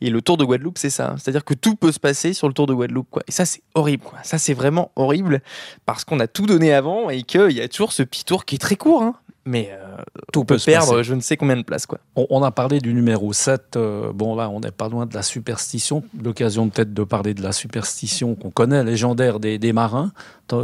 Et 0.00 0.10
le 0.10 0.22
Tour 0.22 0.36
de 0.36 0.44
Guadeloupe, 0.44 0.78
c'est 0.78 0.90
ça. 0.90 1.16
C'est-à-dire 1.18 1.44
que 1.44 1.54
tout 1.54 1.74
peut 1.74 1.90
se 1.90 1.98
passer 1.98 2.32
sur 2.32 2.46
le 2.46 2.54
Tour 2.54 2.66
de 2.66 2.74
Guadeloupe. 2.74 3.08
Quoi. 3.10 3.22
Et 3.26 3.32
ça, 3.32 3.44
c'est 3.44 3.62
horrible. 3.74 4.04
Quoi. 4.04 4.18
Ça, 4.22 4.38
c'est 4.38 4.54
vraiment 4.54 4.92
horrible 4.94 5.42
parce 5.86 6.04
qu'on 6.04 6.20
a 6.20 6.28
tout 6.28 6.46
donné 6.46 6.72
avant 6.72 7.10
et 7.10 7.22
qu'il 7.22 7.50
y 7.50 7.60
a 7.60 7.68
toujours 7.68 7.92
ce 7.92 8.04
petit 8.04 8.24
tour 8.24 8.44
qui 8.44 8.54
est 8.54 8.58
très 8.58 8.76
court. 8.76 9.02
Hein. 9.02 9.16
Mais 9.48 9.70
euh, 9.72 9.96
tout 10.30 10.44
peut, 10.44 10.58
perdre 10.62 11.02
je 11.02 11.14
ne 11.14 11.20
sais 11.20 11.38
combien 11.38 11.56
de 11.56 11.62
places. 11.62 11.86
Quoi. 11.86 12.00
On, 12.14 12.42
a 12.42 12.50
parlé 12.50 12.80
du 12.80 12.92
numéro 12.92 13.32
7. 13.32 13.76
Euh, 13.76 14.12
bon, 14.12 14.36
là, 14.36 14.50
on 14.50 14.60
n'est 14.60 14.70
pas 14.70 14.90
loin 14.90 15.06
de 15.06 15.14
la 15.14 15.22
superstition. 15.22 16.02
L'occasion 16.22 16.68
peut-être 16.68 16.92
de 16.92 17.02
parler 17.02 17.32
de 17.32 17.42
la 17.42 17.52
superstition 17.52 18.34
qu'on 18.34 18.50
connaît, 18.50 18.84
légendaire 18.84 19.40
des, 19.40 19.58
des 19.58 19.72
marins. 19.72 20.12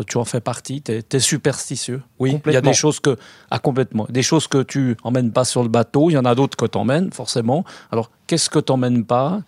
Tu 0.07 0.19
en 0.19 0.25
fais 0.27 0.43
partie. 0.43 0.83
Tu 0.83 0.93
es, 0.93 1.19
superstitieux. 1.19 2.03
Oui, 2.19 2.39
il 2.45 2.53
y 2.53 2.57
a 2.57 2.61
des 2.61 2.75
choses 2.75 3.01
que. 3.01 3.17
Ah, 3.51 3.59
complètement. 3.59 4.07
Des 4.11 4.23
choses 4.23 4.49
que 4.49 4.63
tu 4.63 4.99
emmènes 5.03 5.33
pas 5.33 5.47
sur 5.47 5.63
le 5.63 5.71
bateau. 5.71 6.11
Il 6.11 6.13
y 6.13 6.19
en 6.19 6.27
a 6.27 6.35
d'autres 6.35 6.59
que 6.59 6.67
tu 6.67 6.77
emmènes, 6.77 7.11
forcément. 7.11 7.65
Alors, 7.91 8.11
qu'est-ce 8.27 8.51
que 8.51 8.59
tu 8.59 8.71
n'emmènes 8.71 9.07
pas? 9.07 9.41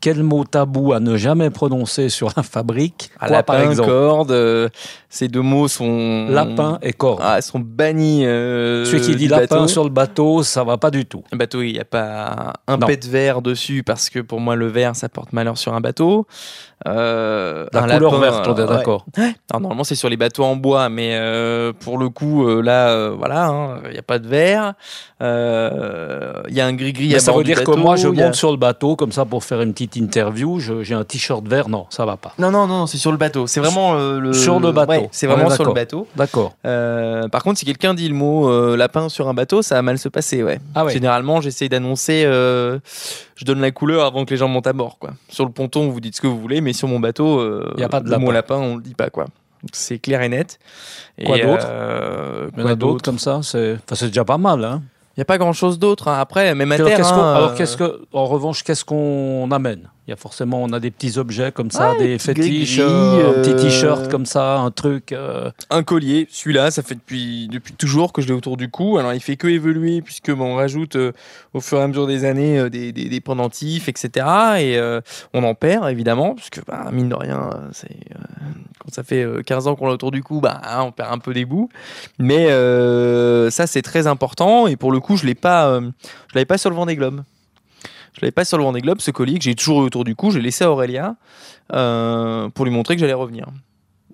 Quel 0.00 0.22
mot 0.22 0.44
tabou 0.44 0.92
à 0.92 1.00
ne 1.00 1.16
jamais 1.16 1.50
prononcer 1.50 2.08
sur 2.08 2.30
la 2.36 2.42
fabrique? 2.42 3.10
Quoi, 3.18 3.28
Lapin, 3.28 3.52
par 3.52 3.62
exemple? 3.62 3.90
Corde, 3.90 4.30
euh, 4.32 4.68
ces 5.10 5.28
deux 5.28 5.42
mots 5.42 5.68
sont... 5.68 6.28
Lapin 6.30 6.78
et 6.82 6.92
corde. 6.92 7.20
Ah, 7.22 7.40
sont 7.42 7.58
bannis 7.58 8.24
euh, 8.24 8.84
Celui 8.84 9.02
qui 9.02 9.16
dit 9.16 9.28
lapin 9.28 9.68
sur 9.68 9.84
le 9.84 9.90
bateau, 9.90 10.42
ça 10.42 10.64
va 10.64 10.78
pas 10.78 10.90
du 10.90 11.04
tout. 11.04 11.22
Un 11.32 11.36
bateau, 11.36 11.62
il 11.62 11.72
n'y 11.72 11.80
a 11.80 11.84
pas 11.84 12.54
un 12.66 12.78
pet 12.78 12.96
de 12.96 13.08
verre 13.08 13.42
dessus, 13.42 13.82
parce 13.82 14.08
que 14.08 14.20
pour 14.20 14.40
moi, 14.40 14.56
le 14.56 14.68
verre, 14.68 14.96
ça 14.96 15.08
porte 15.08 15.32
malheur 15.32 15.58
sur 15.58 15.74
un 15.74 15.80
bateau. 15.80 16.26
Euh, 16.88 17.66
la 17.74 17.82
couleur 17.82 18.18
verte, 18.18 18.48
on 18.48 18.56
est 18.56 18.66
d'accord. 18.66 19.04
normalement, 19.52 19.84
c'est 19.84 19.94
sur 19.94 20.08
les 20.08 20.16
bateaux 20.16 20.44
en 20.44 20.56
bois, 20.56 20.88
mais 20.88 21.10
euh, 21.12 21.74
pour 21.78 21.98
le 21.98 22.08
coup, 22.08 22.46
là, 22.62 23.10
voilà, 23.10 23.48
hein, 23.48 23.80
il 23.86 23.92
n'y 23.92 23.98
a 23.98 24.02
pas 24.02 24.18
de 24.18 24.28
verre. 24.28 24.74
Il 25.20 26.54
y 26.54 26.60
a 26.60 26.66
un 26.66 26.72
gris-gris 26.72 27.14
à 27.14 27.18
Ça 27.18 27.32
veut 27.32 27.44
dire 27.44 27.64
que 27.64 27.76
moi, 27.76 27.96
je 27.96 28.08
monte 28.08 28.34
sur 28.34 28.50
le 28.50 28.56
bateau, 28.56 28.96
comme 28.96 29.12
ça, 29.12 29.26
pour 29.26 29.44
faire 29.44 29.60
une 29.60 29.72
petite 29.72 29.89
interview. 29.96 30.58
J'ai 30.60 30.94
un 30.94 31.04
t-shirt 31.04 31.46
vert. 31.46 31.68
Non, 31.68 31.86
ça 31.90 32.04
va 32.04 32.16
pas. 32.16 32.34
Non, 32.38 32.50
non, 32.50 32.66
non, 32.66 32.86
c'est 32.86 32.98
sur 32.98 33.12
le 33.12 33.18
bateau. 33.18 33.46
C'est 33.46 33.60
vraiment 33.60 33.94
le. 33.94 34.32
Sur 34.32 34.60
le 34.60 34.72
bateau. 34.72 35.08
c'est 35.12 35.26
vraiment 35.26 35.50
sur 35.50 35.64
le 35.64 35.72
bateau. 35.72 36.06
D'accord. 36.16 36.54
par 36.62 37.42
contre, 37.42 37.58
si 37.58 37.64
quelqu'un 37.64 37.94
dit 37.94 38.08
le 38.08 38.14
mot 38.14 38.76
lapin 38.76 39.08
sur 39.08 39.28
un 39.28 39.34
bateau, 39.34 39.62
ça 39.62 39.76
va 39.76 39.82
mal 39.82 39.98
se 39.98 40.08
passer, 40.08 40.42
ouais. 40.42 40.60
Ah 40.74 40.84
ouais. 40.84 40.92
Généralement, 40.92 41.40
j'essaye 41.40 41.68
d'annoncer 41.68 42.24
je 43.40 43.46
donne 43.46 43.62
la 43.62 43.70
couleur 43.70 44.04
avant 44.04 44.26
que 44.26 44.30
les 44.30 44.36
gens 44.36 44.48
montent 44.48 44.66
à 44.66 44.74
bord. 44.74 44.98
Quoi. 44.98 45.12
Sur 45.30 45.46
le 45.46 45.50
ponton, 45.50 45.88
vous 45.88 46.00
dites 46.00 46.14
ce 46.14 46.20
que 46.20 46.26
vous 46.26 46.38
voulez, 46.38 46.60
mais 46.60 46.74
sur 46.74 46.88
mon 46.88 47.00
bateau, 47.00 47.42
n'y 47.74 47.82
a 47.82 47.88
pas 47.88 48.00
de 48.00 48.04
le 48.04 48.10
lapin. 48.10 48.22
mot 48.22 48.32
lapin, 48.32 48.56
on 48.56 48.76
le 48.76 48.82
dit 48.82 48.94
pas. 48.94 49.08
quoi. 49.08 49.26
C'est 49.72 49.98
clair 49.98 50.22
et 50.22 50.28
net. 50.28 50.58
Quoi 51.24 51.38
d'autre 51.38 51.66
euh, 51.66 52.48
Il 52.56 52.62
y 52.62 52.64
en 52.64 52.66
a 52.66 52.74
d'autres 52.74 53.02
comme 53.02 53.18
ça 53.18 53.40
C'est 53.42 53.78
enfin, 53.90 54.06
déjà 54.06 54.24
pas 54.24 54.38
mal. 54.38 54.64
Hein 54.64 54.82
n'y 55.20 55.22
a 55.22 55.26
pas 55.26 55.38
grand 55.38 55.52
chose 55.52 55.78
d'autre. 55.78 56.08
Hein. 56.08 56.18
Après, 56.18 56.54
même 56.54 56.72
à 56.72 56.76
terre. 56.76 57.06
Hein, 57.06 57.34
alors, 57.36 57.54
qu'est-ce 57.54 57.76
que, 57.76 58.00
en 58.12 58.26
revanche, 58.26 58.62
qu'est-ce 58.62 58.84
qu'on 58.84 59.50
amène? 59.50 59.90
Il 60.10 60.14
y 60.14 60.14
a 60.14 60.16
forcément, 60.16 60.60
on 60.60 60.72
a 60.72 60.80
des 60.80 60.90
petits 60.90 61.18
objets 61.18 61.52
comme 61.52 61.70
ça, 61.70 61.94
des 61.94 62.18
fétiches, 62.18 62.80
euh, 62.80 63.30
un 63.30 63.42
petit 63.42 63.54
t-shirt 63.54 64.10
comme 64.10 64.26
ça, 64.26 64.58
un 64.58 64.72
truc. 64.72 65.12
Euh. 65.12 65.52
Un 65.70 65.84
collier, 65.84 66.26
celui-là, 66.32 66.72
ça 66.72 66.82
fait 66.82 66.96
depuis, 66.96 67.46
depuis 67.46 67.74
toujours 67.74 68.12
que 68.12 68.20
je 68.20 68.26
l'ai 68.26 68.32
autour 68.32 68.56
du 68.56 68.68
cou. 68.68 68.98
Alors, 68.98 69.14
il 69.14 69.20
fait 69.20 69.36
que 69.36 69.46
évoluer, 69.46 70.02
puisque 70.02 70.32
on 70.36 70.56
rajoute 70.56 70.96
euh, 70.96 71.12
au 71.54 71.60
fur 71.60 71.78
et 71.78 71.82
à 71.82 71.86
mesure 71.86 72.08
des 72.08 72.24
années 72.24 72.68
des, 72.70 72.90
des, 72.90 73.08
des, 73.08 73.20
pendentifs, 73.20 73.88
etc. 73.88 74.26
Et 74.58 74.80
on 75.32 75.44
en 75.44 75.54
perd, 75.54 75.88
évidemment, 75.88 76.34
puisque, 76.34 76.60
bah, 76.66 76.88
mine 76.90 77.10
de 77.10 77.14
rien, 77.14 77.50
c'est, 77.70 77.96
quand 78.80 78.92
ça 78.92 79.04
fait 79.04 79.24
15 79.46 79.68
ans 79.68 79.76
qu'on 79.76 79.86
l'a 79.86 79.92
autour 79.92 80.10
du 80.10 80.24
cou, 80.24 80.40
bah, 80.40 80.60
hein, 80.64 80.82
on 80.82 80.90
perd 80.90 81.12
un 81.12 81.18
peu 81.18 81.32
des 81.32 81.44
bouts. 81.44 81.68
Mais 82.18 82.48
ça, 83.50 83.68
c'est 83.68 83.82
très 83.82 84.08
important. 84.08 84.66
Et 84.66 84.74
pour 84.74 84.90
le 84.90 84.98
coup, 84.98 85.16
je 85.16 85.24
l'ai 85.24 85.36
pas, 85.36 85.68
euh, 85.68 85.82
je 86.30 86.34
l'avais 86.34 86.46
pas 86.46 86.58
sur 86.58 86.70
le 86.70 86.74
Vendée 86.74 86.96
Globe. 86.96 87.22
Je 88.20 88.26
l'avais 88.26 88.32
pas 88.32 88.44
sur 88.44 88.58
le 88.58 88.64
Vendée 88.64 88.82
Globe, 88.82 89.00
ce 89.00 89.10
collier 89.10 89.38
que 89.38 89.44
j'ai 89.44 89.54
toujours 89.54 89.80
eu 89.80 89.86
autour 89.86 90.04
du 90.04 90.14
cou. 90.14 90.30
J'ai 90.30 90.42
laissé 90.42 90.62
à 90.62 91.16
euh, 91.72 92.48
pour 92.50 92.66
lui 92.66 92.70
montrer 92.70 92.94
que 92.94 93.00
j'allais 93.00 93.14
revenir. 93.14 93.46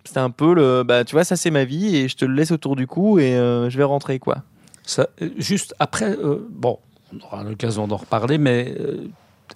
C'était 0.05 0.21
un 0.21 0.31
peu 0.31 0.55
le, 0.55 0.85
bah, 0.85 1.05
tu 1.05 1.17
vois, 1.17 1.25
ça 1.25 1.35
c'est 1.35 1.51
ma 1.51 1.65
vie 1.65 1.97
et 1.97 2.09
je 2.09 2.17
te 2.17 2.25
le 2.25 2.33
laisse 2.33 2.53
autour 2.53 2.77
du 2.77 2.87
cou 2.87 3.19
et 3.19 3.35
euh, 3.35 3.69
je 3.69 3.77
vais 3.77 3.83
rentrer 3.83 4.21
quoi. 4.21 4.45
Ça, 4.85 5.09
juste 5.39 5.75
après, 5.81 6.17
bon, 6.51 6.79
on 7.13 7.27
aura 7.27 7.43
l'occasion 7.43 7.89
d'en 7.89 7.97
reparler, 7.97 8.39
mais 8.39 8.77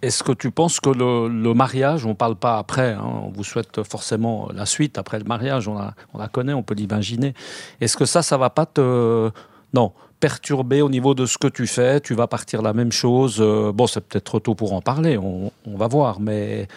est-ce 0.02 0.24
que 0.24 0.32
tu 0.32 0.50
penses 0.50 0.80
que 0.80 0.90
le, 0.90 1.54
mariage, 1.54 2.04
on 2.04 2.10
ne 2.10 2.14
parle 2.14 2.34
pas 2.34 2.58
après, 2.58 2.94
hein, 2.94 3.04
on 3.04 3.28
vous 3.28 3.44
souhaite 3.44 3.84
forcément 3.84 4.48
la 4.52 4.66
suite 4.66 4.98
après 4.98 5.20
le 5.20 5.26
mariage, 5.26 5.68
on 5.68 5.74
la, 5.74 5.94
on 6.12 6.18
la 6.18 6.26
connaît, 6.26 6.54
on 6.54 6.64
peut 6.64 6.74
l'imaginer. 6.74 7.34
Est-ce 7.80 7.96
que 7.96 8.04
ça, 8.04 8.22
ça 8.22 8.36
va 8.36 8.50
pas 8.50 8.66
te... 8.66 9.30
Non, 9.72 9.92
perturbé 10.20 10.82
au 10.82 10.90
niveau 10.90 11.14
de 11.14 11.26
ce 11.26 11.38
que 11.38 11.48
tu 11.48 11.66
fais, 11.66 12.00
tu 12.00 12.14
vas 12.14 12.26
partir 12.26 12.62
la 12.62 12.72
même 12.72 12.92
chose. 12.92 13.38
Euh, 13.40 13.72
bon, 13.72 13.86
c'est 13.86 14.00
peut-être 14.00 14.24
trop 14.24 14.40
tôt 14.40 14.54
pour 14.54 14.74
en 14.74 14.82
parler, 14.82 15.18
on, 15.18 15.50
va 15.66 15.88
voir, 15.88 16.20
mais 16.20 16.68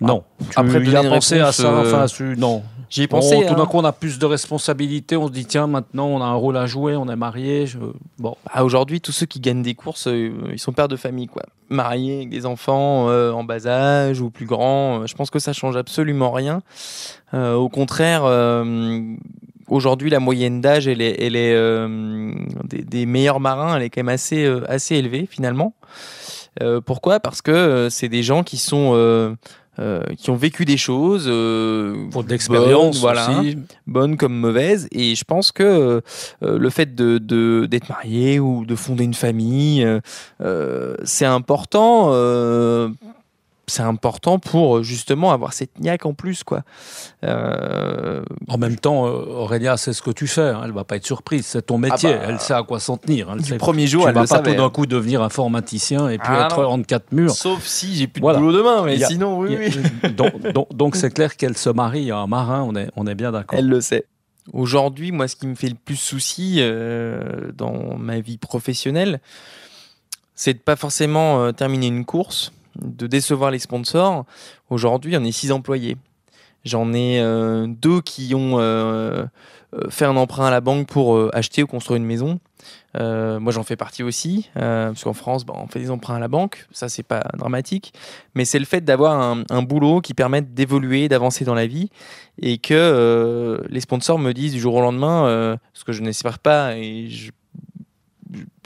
non. 0.00 0.24
Ah, 0.56 0.62
après, 0.62 0.82
tu 0.82 0.96
as 0.96 1.02
pensé 1.02 1.38
à 1.38 1.52
ça, 1.52 1.72
enfin, 1.80 2.06
non. 2.36 2.62
J'y 2.88 3.02
ai 3.02 3.06
pensé. 3.06 3.36
tout 3.46 3.54
d'un 3.54 3.62
hein. 3.62 3.66
coup, 3.66 3.78
on 3.78 3.84
a 3.84 3.92
plus 3.92 4.18
de 4.18 4.26
responsabilités. 4.26 5.16
On 5.16 5.28
se 5.28 5.32
dit, 5.32 5.46
tiens, 5.46 5.66
maintenant, 5.66 6.08
on 6.08 6.20
a 6.20 6.26
un 6.26 6.34
rôle 6.34 6.58
à 6.58 6.66
jouer, 6.66 6.94
on 6.94 7.08
est 7.08 7.16
marié. 7.16 7.64
Bon. 8.18 8.36
Bah, 8.44 8.62
aujourd'hui, 8.64 9.00
tous 9.00 9.12
ceux 9.12 9.24
qui 9.24 9.40
gagnent 9.40 9.62
des 9.62 9.74
courses, 9.74 10.08
euh, 10.08 10.30
ils 10.52 10.58
sont 10.58 10.72
pères 10.72 10.88
de 10.88 10.96
famille, 10.96 11.26
quoi. 11.26 11.42
Mariés 11.70 12.16
avec 12.16 12.28
des 12.28 12.44
enfants 12.44 13.08
euh, 13.08 13.32
en 13.32 13.44
bas 13.44 13.66
âge 13.66 14.20
ou 14.20 14.28
plus 14.28 14.44
grands. 14.44 15.06
je 15.06 15.14
pense 15.14 15.30
que 15.30 15.38
ça 15.38 15.54
change 15.54 15.76
absolument 15.76 16.32
rien. 16.32 16.60
au 17.32 17.70
contraire, 17.70 18.24
aujourd'hui, 19.72 20.10
la 20.10 20.20
moyenne 20.20 20.60
d'âge, 20.60 20.86
elle 20.86 21.00
est, 21.00 21.16
elle 21.20 21.34
est 21.34 21.54
euh, 21.54 22.32
des, 22.64 23.06
meilleurs 23.06 23.40
marins, 23.40 23.76
elle 23.76 23.82
est 23.82 23.90
quand 23.90 24.02
même 24.02 24.14
assez, 24.14 24.44
euh, 24.44 24.60
assez 24.68 24.96
élevée 24.96 25.26
finalement. 25.28 25.74
Euh, 26.62 26.80
pourquoi? 26.80 27.18
Parce 27.18 27.40
que 27.40 27.88
c'est 27.90 28.08
des 28.08 28.22
gens 28.22 28.42
qui 28.42 28.58
sont 28.58 29.36
qui 30.18 30.30
ont 30.30 30.36
vécu 30.36 30.66
des 30.66 30.76
choses 30.76 31.24
pour 32.10 32.24
de 32.24 32.28
l'expérience 32.28 33.00
voilà, 33.00 33.30
bonnes 33.86 34.18
comme 34.18 34.34
mauvaises. 34.34 34.86
Et 34.92 35.14
je 35.14 35.24
pense 35.24 35.50
que 35.50 36.02
le 36.42 36.70
fait 36.70 36.94
de, 36.94 37.66
d'être 37.66 37.88
marié 37.88 38.38
ou 38.38 38.66
de 38.66 38.76
fonder 38.76 39.04
une 39.04 39.14
famille, 39.14 39.86
c'est 41.04 41.24
important 41.24 42.12
c'est 43.72 43.82
important 43.82 44.38
pour 44.38 44.76
euh, 44.76 44.82
justement 44.82 45.32
avoir 45.32 45.52
cette 45.54 45.80
niaque 45.80 46.04
en 46.04 46.12
plus 46.12 46.44
quoi. 46.44 46.62
Euh, 47.24 48.22
en 48.48 48.58
même 48.58 48.76
temps, 48.76 49.06
euh, 49.06 49.10
Aurélia 49.10 49.76
sait 49.76 49.92
ce 49.92 50.02
que 50.02 50.10
tu 50.10 50.26
fais, 50.26 50.42
hein. 50.42 50.60
elle 50.64 50.72
va 50.72 50.84
pas 50.84 50.96
être 50.96 51.06
surprise, 51.06 51.46
c'est 51.46 51.62
ton 51.62 51.78
métier, 51.78 52.12
ah 52.12 52.18
bah, 52.18 52.24
elle 52.28 52.40
sait 52.40 52.52
à 52.52 52.62
quoi 52.62 52.80
s'en 52.80 52.98
tenir. 52.98 53.30
Hein. 53.30 53.36
du 53.36 53.54
premier 53.54 53.86
jour, 53.86 54.02
tu 54.02 54.08
elle 54.10 54.14
va 54.14 54.24
pas 54.24 54.40
tout 54.40 54.54
d'un 54.54 54.70
coup 54.70 54.86
devenir 54.86 55.22
informaticien 55.22 56.08
et 56.08 56.18
puis 56.18 56.28
ah 56.30 56.46
être 56.46 56.64
entre 56.64 56.86
quatre 56.86 57.12
murs. 57.12 57.30
Sauf 57.30 57.64
si 57.64 57.94
j'ai 57.94 58.06
plus 58.06 58.20
de 58.20 58.26
boulot 58.26 58.52
demain, 58.52 58.82
mais 58.84 58.98
sinon 58.98 59.38
oui. 59.38 59.56
donc 60.74 60.96
c'est 60.96 61.10
clair 61.10 61.36
qu'elle 61.36 61.56
se 61.56 61.70
marie 61.70 62.10
à 62.10 62.18
un 62.18 62.26
marin, 62.26 62.62
on 62.62 62.76
est, 62.76 62.90
on 62.96 63.06
est 63.06 63.14
bien 63.14 63.32
d'accord. 63.32 63.58
Elle 63.58 63.68
le 63.68 63.80
sait. 63.80 64.06
Aujourd'hui, 64.52 65.12
moi, 65.12 65.28
ce 65.28 65.36
qui 65.36 65.46
me 65.46 65.54
fait 65.54 65.68
le 65.68 65.76
plus 65.76 65.96
souci 65.96 66.60
dans 67.56 67.96
ma 67.96 68.20
vie 68.20 68.38
professionnelle, 68.38 69.20
c'est 70.34 70.54
de 70.54 70.58
pas 70.58 70.76
forcément 70.76 71.52
terminer 71.52 71.86
une 71.86 72.04
course 72.04 72.52
de 72.80 73.06
décevoir 73.06 73.50
les 73.50 73.58
sponsors. 73.58 74.24
Aujourd'hui, 74.70 75.16
on 75.16 75.24
est 75.24 75.32
six 75.32 75.52
employés. 75.52 75.96
J'en 76.64 76.92
ai 76.92 77.20
euh, 77.20 77.66
deux 77.66 78.00
qui 78.00 78.34
ont 78.34 78.60
euh, 78.60 79.24
euh, 79.74 79.90
fait 79.90 80.04
un 80.04 80.16
emprunt 80.16 80.46
à 80.46 80.50
la 80.50 80.60
banque 80.60 80.86
pour 80.86 81.34
acheter 81.34 81.62
ou 81.62 81.66
construire 81.66 81.96
une 81.96 82.04
maison. 82.04 82.38
moi, 82.94 83.52
j'en 83.52 83.64
fais 83.64 83.74
partie 83.76 84.02
aussi, 84.02 84.48
parce 84.54 85.02
qu'en 85.02 85.12
France, 85.12 85.44
bah, 85.44 85.54
on 85.56 85.66
fait 85.66 85.80
des 85.80 85.90
emprunts 85.90 86.16
à 86.16 86.20
la 86.20 86.28
banque. 86.28 86.66
Ça, 86.70 86.88
c'est 86.88 87.02
pas 87.02 87.24
dramatique, 87.36 87.92
mais 88.34 88.44
c'est 88.44 88.60
le 88.60 88.64
fait 88.64 88.82
d'avoir 88.82 89.20
un, 89.50 89.62
boulot 89.62 90.00
qui 90.00 90.14
permette 90.14 90.54
d'évoluer, 90.54 91.08
d'avancer 91.08 91.44
dans 91.44 91.54
la 91.54 91.66
vie, 91.66 91.90
et 92.40 92.58
que 92.58 93.60
les 93.68 93.80
sponsors 93.80 94.18
me 94.18 94.32
disent 94.32 94.52
du 94.52 94.60
jour 94.60 94.74
au 94.74 94.80
lendemain, 94.80 95.58
ce 95.72 95.84
que 95.84 95.92
je 95.92 96.02
n'espère 96.02 96.38
pas, 96.38 96.76
et 96.76 97.08
je 97.08 97.32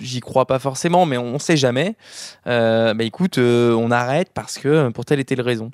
j'y 0.01 0.21
crois 0.21 0.47
pas 0.47 0.59
forcément, 0.59 1.07
mais 1.07 1.19
on 1.19 1.39
sait 1.39 1.57
jamais. 1.57 1.97
Euh, 2.47 2.95
bah 2.95 3.05
écoute, 3.05 3.39
euh, 3.39 3.73
on 3.75 3.91
arrête 3.91 4.31
parce 4.35 4.59
que 4.59 4.89
pour 4.91 5.05
telle 5.05 5.21
et 5.21 5.25
telle 5.25 5.41
raison. 5.41 5.71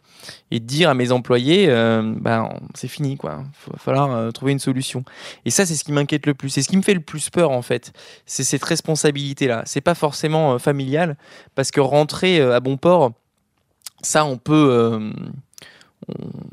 Et 0.51 0.61
dire 0.61 0.91
à 0.91 0.95
mes 0.95 1.13
employés, 1.13 1.67
euh, 1.69 2.15
bah, 2.17 2.49
c'est 2.75 2.89
fini, 2.89 3.17
quoi. 3.17 3.45
Il 3.67 3.73
va 3.73 3.79
falloir 3.79 4.33
trouver 4.33 4.53
une 4.53 4.59
solution. 4.59 5.05
Et 5.45 5.51
ça, 5.51 5.67
c'est 5.67 5.75
ce 5.75 5.85
qui 5.85 5.93
m'inquiète 5.93 6.27
le 6.27 6.35
plus. 6.35 6.51
C'est 6.51 6.63
ce 6.63 6.69
qui 6.69 6.77
me 6.77 6.83
fait 6.83 6.95
le 6.95 7.01
plus 7.01 7.31
peur, 7.31 7.51
en 7.51 7.63
fait. 7.63 7.93
C'est 8.27 8.45
cette 8.45 8.65
responsabilité-là. 8.65 9.63
C'est 9.67 9.81
pas 9.81 9.95
forcément 9.95 10.59
familial, 10.59 11.17
parce 11.55 11.71
que 11.71 11.81
rentrer 11.81 12.41
à 12.41 12.61
bon 12.61 12.77
port, 12.77 13.13
ça, 14.03 14.25
on 14.25 14.37
peut. 14.39 15.13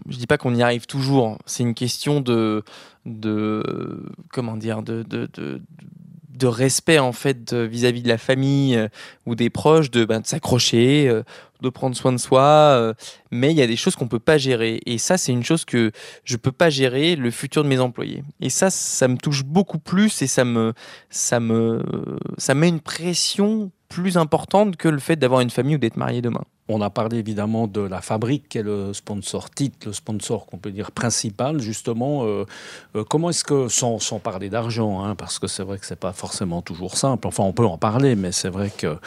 je 0.09 0.17
dis 0.17 0.27
pas 0.27 0.37
qu'on 0.37 0.55
y 0.55 0.61
arrive 0.61 0.85
toujours. 0.85 1.37
C'est 1.45 1.63
une 1.63 1.73
question 1.73 2.21
de, 2.21 2.63
de 3.05 4.05
comment 4.31 4.57
dire, 4.57 4.81
de 4.83 5.03
respect 6.47 6.99
en 6.99 7.11
fait 7.11 7.53
vis-à-vis 7.53 8.01
de 8.01 8.07
la 8.07 8.17
famille 8.17 8.75
euh, 8.75 8.87
ou 9.25 9.35
des 9.35 9.49
proches, 9.49 9.91
de, 9.91 10.05
ben, 10.05 10.21
de 10.21 10.27
s'accrocher, 10.27 11.07
euh, 11.07 11.23
de 11.61 11.69
prendre 11.69 11.95
soin 11.95 12.11
de 12.11 12.17
soi. 12.17 12.41
euh, 12.41 12.93
mais 13.31 13.51
il 13.51 13.57
y 13.57 13.61
a 13.61 13.67
des 13.67 13.75
choses 13.75 13.95
qu'on 13.95 14.07
peut 14.07 14.19
pas 14.19 14.37
gérer. 14.37 14.79
Et 14.85 14.97
ça, 14.97 15.17
c'est 15.17 15.31
une 15.31 15.43
chose 15.43 15.65
que 15.65 15.91
je 16.23 16.37
peux 16.37 16.51
pas 16.51 16.69
gérer, 16.69 17.15
le 17.15 17.31
futur 17.31 17.63
de 17.63 17.69
mes 17.69 17.79
employés. 17.79 18.23
Et 18.41 18.49
ça, 18.49 18.69
ça 18.69 19.07
me 19.07 19.17
touche 19.17 19.43
beaucoup 19.43 19.79
plus 19.79 20.21
et 20.21 20.27
ça 20.27 20.45
me, 20.45 20.73
ça 21.09 21.39
me, 21.39 21.83
ça 22.37 22.53
met 22.53 22.69
une 22.69 22.81
pression 22.81 23.71
plus 23.87 24.17
importante 24.17 24.77
que 24.77 24.87
le 24.87 24.99
fait 24.99 25.15
d'avoir 25.15 25.41
une 25.41 25.49
famille 25.49 25.75
ou 25.75 25.79
d'être 25.79 25.97
marié 25.97 26.21
demain. 26.21 26.43
On 26.71 26.81
a 26.81 26.91
parlé 26.91 27.17
évidemment 27.17 27.65
de 27.65 27.81
la 27.81 27.99
fabrique, 27.99 28.47
qui 28.47 28.59
est 28.59 28.63
le 28.63 28.93
sponsor 28.93 29.49
titre, 29.49 29.87
le 29.87 29.93
sponsor 29.93 30.45
qu'on 30.45 30.57
peut 30.57 30.69
dire 30.69 30.91
principal, 30.91 31.59
justement. 31.59 32.25
Euh, 32.25 32.45
euh, 32.95 33.03
comment 33.03 33.31
est-ce 33.31 33.43
que, 33.43 33.67
sans, 33.69 33.97
sans 33.97 34.19
parler 34.19 34.51
d'argent, 34.51 35.03
hein, 35.03 35.15
parce 35.15 35.39
que 35.39 35.47
c'est 35.47 35.63
vrai 35.63 35.79
que 35.79 35.85
c'est 35.87 35.99
pas 35.99 36.13
forcément 36.13 36.61
toujours 36.61 36.95
simple, 36.95 37.27
enfin 37.27 37.43
on 37.43 37.53
peut 37.53 37.65
en 37.65 37.79
parler, 37.79 38.15
mais 38.15 38.31
c'est 38.31 38.49
vrai 38.49 38.69
que 38.69 38.97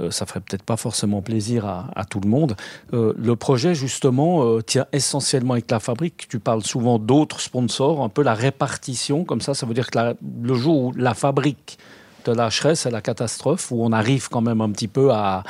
euh, 0.00 0.12
ça 0.12 0.24
ferait 0.24 0.38
peut-être 0.38 0.62
pas 0.62 0.76
forcément 0.76 1.20
plaisir 1.20 1.66
à, 1.66 2.04
tout 2.08 2.20
le 2.20 2.28
monde. 2.28 2.54
Euh, 2.94 3.12
le 3.18 3.34
projet, 3.34 3.74
justement, 3.74 4.60
tient 4.62 4.86
essentiellement 4.92 5.54
avec 5.54 5.68
la 5.68 5.80
fabrique. 5.80 6.28
Tu 6.28 6.38
parles 6.38 6.62
souvent 6.62 7.00
d'autres 7.00 7.40
sponsors, 7.40 8.04
un 8.04 8.08
peu 8.08 8.22
la 8.22 8.34
répartition, 8.34 9.24
comme 9.24 9.40
ça, 9.40 9.54
ça 9.54 9.66
veut 9.66 9.74
dire 9.74 9.90
que 9.90 10.14
le 10.42 10.54
jour 10.54 10.78
où 10.78 10.92
la 10.92 11.14
fabrique 11.14 11.76
te 12.22 12.30
lâcherait, 12.30 12.74
c'est 12.74 12.90
la 12.90 13.00
catastrophe, 13.00 13.70
où 13.72 13.82
on 13.84 13.92
arrive 13.92 14.28
quand 14.28 14.42
même 14.42 14.60
un 14.60 14.70
petit 14.70 14.88
peu 14.88 15.10
à, 15.10 15.42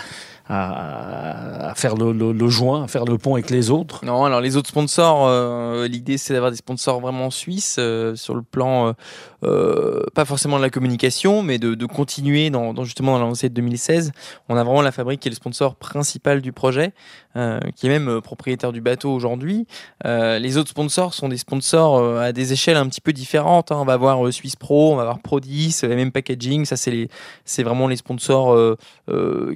à, 0.50 1.72
faire 1.76 1.94
le, 1.96 2.48
joint, 2.48 2.84
à 2.84 2.88
faire 2.88 3.04
le 3.04 3.18
pont 3.18 3.34
avec 3.34 3.50
les 3.50 3.70
autres. 3.70 4.04
Non, 4.04 4.24
alors 4.24 4.40
les 4.40 4.56
autres 4.56 4.68
sponsors, 4.68 5.26
euh, 5.28 5.86
l'idée 5.86 6.18
c'est 6.18 6.34
d'avoir 6.34 6.50
des 6.50 6.56
sponsors 6.56 7.00
vraiment 7.00 7.30
suisses 7.30 7.76
euh, 7.78 8.16
sur 8.16 8.34
le 8.34 8.42
plan, 8.42 8.94
euh, 9.44 10.04
pas 10.14 10.24
forcément 10.24 10.56
de 10.58 10.62
la 10.62 10.70
communication, 10.70 11.42
mais 11.42 11.58
de, 11.58 11.86
continuer 11.86 12.50
dans, 12.50 12.74
dans 12.74 12.84
justement 12.84 13.18
dans 13.18 13.26
la 13.26 13.32
de 13.32 13.48
2016. 13.48 14.12
On 14.48 14.56
a 14.56 14.64
vraiment 14.64 14.82
la 14.82 14.92
fabrique 14.92 15.20
qui 15.20 15.28
est 15.28 15.30
le 15.30 15.36
sponsor 15.36 15.76
principal 15.76 16.40
du 16.40 16.52
projet, 16.52 16.92
euh, 17.36 17.60
qui 17.74 17.86
est 17.86 17.90
même 17.90 18.08
euh, 18.08 18.20
propriétaire 18.20 18.72
du 18.72 18.80
bateau 18.80 19.12
aujourd'hui. 19.12 19.66
Les 20.04 20.56
autres 20.56 20.70
sponsors 20.70 21.14
sont 21.14 21.28
des 21.28 21.36
sponsors 21.36 22.18
à 22.18 22.32
des 22.32 22.52
échelles 22.52 22.76
un 22.76 22.88
petit 22.88 23.00
peu 23.00 23.12
différentes. 23.12 23.72
hein. 23.72 23.78
On 23.80 23.84
va 23.84 23.94
avoir 23.94 24.26
euh, 24.26 24.32
Swiss 24.32 24.56
Pro, 24.56 24.92
on 24.92 24.96
va 24.96 25.02
avoir 25.02 25.18
Pro10, 25.18 25.84
euh, 25.84 25.94
MM 25.94 26.12
Packaging. 26.12 26.64
Ça, 26.64 26.76
c'est 26.76 27.08
c'est 27.44 27.62
vraiment 27.62 27.86
les 27.88 27.96
sponsors 27.96 28.76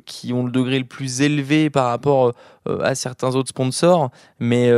qui 0.06 0.32
ont 0.32 0.44
le 0.44 0.50
degré 0.50 0.78
le 0.78 0.84
plus 0.84 1.20
élevé 1.20 1.70
par 1.70 1.86
rapport 1.86 2.32
à 2.66 2.94
certains 2.94 3.34
autres 3.34 3.50
sponsors. 3.50 4.10
Mais 4.40 4.70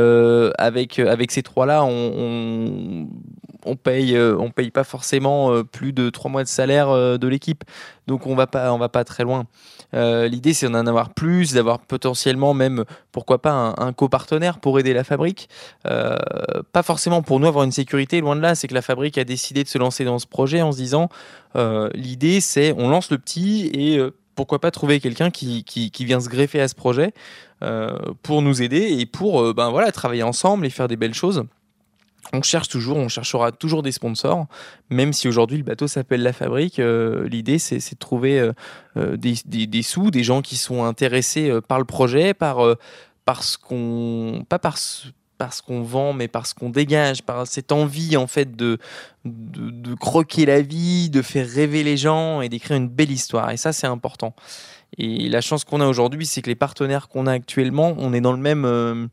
avec, 0.57 0.99
avec 0.99 1.31
ces 1.31 1.43
trois-là, 1.43 1.83
on, 1.83 3.07
on 3.67 3.75
paye, 3.75 4.15
euh, 4.15 4.35
on 4.39 4.49
paye 4.49 4.71
pas 4.71 4.83
forcément 4.83 5.51
euh, 5.51 5.63
plus 5.63 5.93
de 5.93 6.09
trois 6.09 6.31
mois 6.31 6.43
de 6.43 6.47
salaire 6.47 6.89
euh, 6.89 7.17
de 7.17 7.27
l'équipe. 7.27 7.63
Donc 8.07 8.25
on 8.25 8.35
va 8.35 8.47
pas, 8.47 8.75
va 8.77 8.89
pas 8.89 9.03
très 9.03 9.23
loin. 9.23 9.45
L'idée, 9.93 10.53
c'est 10.53 10.67
d'en 10.67 10.85
avoir 10.85 11.13
plus, 11.13 11.53
d'avoir 11.53 11.79
potentiellement 11.79 12.53
même, 12.53 12.85
pourquoi 13.11 13.41
pas, 13.41 13.73
un, 13.77 13.93
copartenaire 13.93 14.59
pour 14.59 14.79
aider 14.79 14.93
la 14.93 15.03
fabrique. 15.03 15.49
Pas 15.83 16.83
forcément 16.83 17.21
pour 17.21 17.39
nous 17.41 17.47
avoir 17.47 17.65
une 17.65 17.71
sécurité, 17.71 18.21
loin 18.21 18.37
de 18.37 18.41
là, 18.41 18.55
c'est 18.55 18.69
que 18.69 18.73
la 18.73 18.81
fabrique 18.81 19.17
a 19.17 19.25
décidé 19.25 19.63
de 19.63 19.67
se 19.67 19.77
lancer 19.77 20.05
dans 20.05 20.19
ce 20.19 20.27
projet 20.27 20.61
en 20.61 20.71
se 20.71 20.77
disant, 20.77 21.09
l'idée, 21.93 22.39
c'est 22.39 22.73
on 22.77 22.87
lance 22.87 23.11
le 23.11 23.17
petit 23.17 23.69
et 23.73 23.99
pourquoi 24.35 24.59
pas 24.59 24.71
trouver 24.71 25.01
quelqu'un 25.01 25.31
qui, 25.31 25.65
qui, 25.65 26.05
vient 26.05 26.21
se 26.21 26.29
greffer 26.29 26.61
à 26.61 26.69
ce 26.69 26.75
projet 26.75 27.13
pour 28.23 28.41
nous 28.41 28.61
aider 28.61 28.99
et 28.99 29.05
pour 29.05 29.53
ben 29.53 29.69
voilà, 29.69 29.91
travailler 29.91 30.23
ensemble 30.23 30.65
et 30.65 30.69
faire 30.69 30.87
des 30.87 30.97
belles 30.97 31.13
choses. 31.13 31.43
On 32.33 32.41
cherche 32.41 32.67
toujours, 32.67 32.97
on 32.97 33.07
cherchera 33.07 33.51
toujours 33.51 33.83
des 33.83 33.91
sponsors, 33.91 34.47
même 34.89 35.13
si 35.13 35.27
aujourd'hui 35.27 35.57
le 35.57 35.63
bateau 35.63 35.87
s'appelle 35.87 36.23
La 36.23 36.33
Fabrique. 36.33 36.79
euh, 36.79 37.27
L'idée, 37.29 37.59
c'est 37.59 37.77
de 37.77 37.97
trouver 37.99 38.39
euh, 38.39 38.51
euh, 38.97 39.17
des, 39.17 39.81
sous, 39.83 40.11
des 40.11 40.23
gens 40.23 40.41
qui 40.41 40.57
sont 40.57 40.83
intéressés 40.83 41.51
par 41.67 41.79
le 41.79 41.85
projet, 41.85 42.33
par, 42.33 42.57
qu'on. 43.61 44.45
pas 44.49 44.59
par 44.59 44.77
ce- 44.77 45.07
parce 45.37 45.61
qu'on 45.61 45.83
vend, 45.83 46.13
mais 46.13 46.27
parce 46.27 46.55
qu'on 46.55 46.71
dégage, 46.71 47.21
par 47.21 47.45
cette 47.45 47.71
envie 47.71 48.17
en 48.17 48.25
fait 48.25 48.55
de, 48.55 48.79
de, 49.23 49.69
de 49.69 49.93
croquer 49.93 50.47
la 50.47 50.63
vie, 50.63 51.11
de 51.11 51.21
faire 51.21 51.47
rêver 51.47 51.83
les 51.83 51.95
gens 51.95 52.41
et 52.41 52.49
d'écrire 52.49 52.75
une 52.75 52.89
belle 52.89 53.11
histoire. 53.11 53.51
Et 53.51 53.57
ça, 53.57 53.71
c'est 53.71 53.85
important. 53.85 54.33
Et 54.97 55.29
la 55.29 55.41
chance 55.41 55.63
qu'on 55.63 55.79
a 55.79 55.85
aujourd'hui, 55.85 56.25
c'est 56.25 56.41
que 56.41 56.49
les 56.49 56.55
partenaires 56.55 57.07
qu'on 57.07 57.27
a 57.27 57.33
actuellement, 57.33 57.93
on 57.99 58.13
est 58.13 58.21
dans 58.21 58.31
le 58.31 58.39
même, 58.39 59.09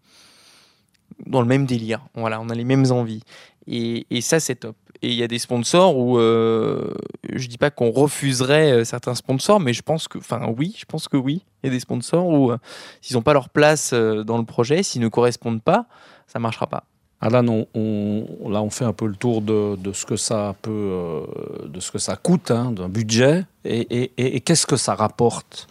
dans 1.27 1.41
le 1.41 1.47
même 1.47 1.67
délire. 1.67 2.01
Voilà, 2.15 2.41
on 2.41 2.49
a 2.49 2.55
les 2.55 2.65
mêmes 2.65 2.91
envies. 2.91 3.23
Et, 3.67 4.07
ça, 4.21 4.41
c'est 4.41 4.57
top. 4.57 4.77
Et 5.03 5.09
il 5.09 5.15
y 5.15 5.23
a 5.23 5.29
des 5.29 5.39
sponsors 5.39 5.97
où 5.99 6.19
euh, 6.19 6.93
je 7.33 7.47
dis 7.49 7.59
pas 7.59 7.71
qu'on 7.71 7.91
refuserait 7.91 8.73
euh, 8.73 8.85
certains 8.85 9.15
sponsors, 9.15 9.61
mais 9.61 9.73
je 9.73 9.83
pense 9.83 10.09
que, 10.09 10.19
enfin, 10.19 10.53
oui, 10.57 10.75
je 10.79 10.85
pense 10.85 11.09
que 11.09 11.17
oui. 11.17 11.43
Il 11.63 11.67
y 11.67 11.71
a 11.71 11.73
des 11.73 11.81
sponsors 11.81 12.27
où 12.27 12.51
euh, 12.53 12.59
s'ils 13.01 13.17
n'ont 13.17 13.23
pas 13.23 13.33
leur 13.33 13.49
place 13.49 13.91
euh, 13.93 14.23
dans 14.23 14.39
le 14.39 14.45
projet, 14.45 14.83
s'ils 14.83 15.03
ne 15.03 15.09
correspondent 15.09 15.63
pas, 15.63 15.87
ça 16.27 16.39
marchera 16.39 16.67
pas. 16.67 16.85
Alan, 17.21 17.67
on, 17.75 18.27
là, 18.51 18.61
on 18.63 18.69
fait 18.71 18.85
un 18.85 18.93
peu 18.93 19.07
le 19.07 19.17
tour 19.17 19.41
de, 19.41 19.77
ce 19.93 20.05
que 20.05 20.17
ça 20.17 20.55
peut, 20.61 21.23
de 21.65 21.81
ce 21.81 21.91
que 21.91 21.99
ça 21.99 22.17
coûte, 22.17 22.51
hein, 22.51 22.71
d'un 22.73 22.89
budget, 22.91 23.47
et, 23.65 23.81
et- 23.81 24.13
et- 24.19 24.37
et 24.37 24.41
qu'est-ce 24.41 24.67
que 24.67 24.77
ça 24.77 24.95
rapporte? 24.95 25.67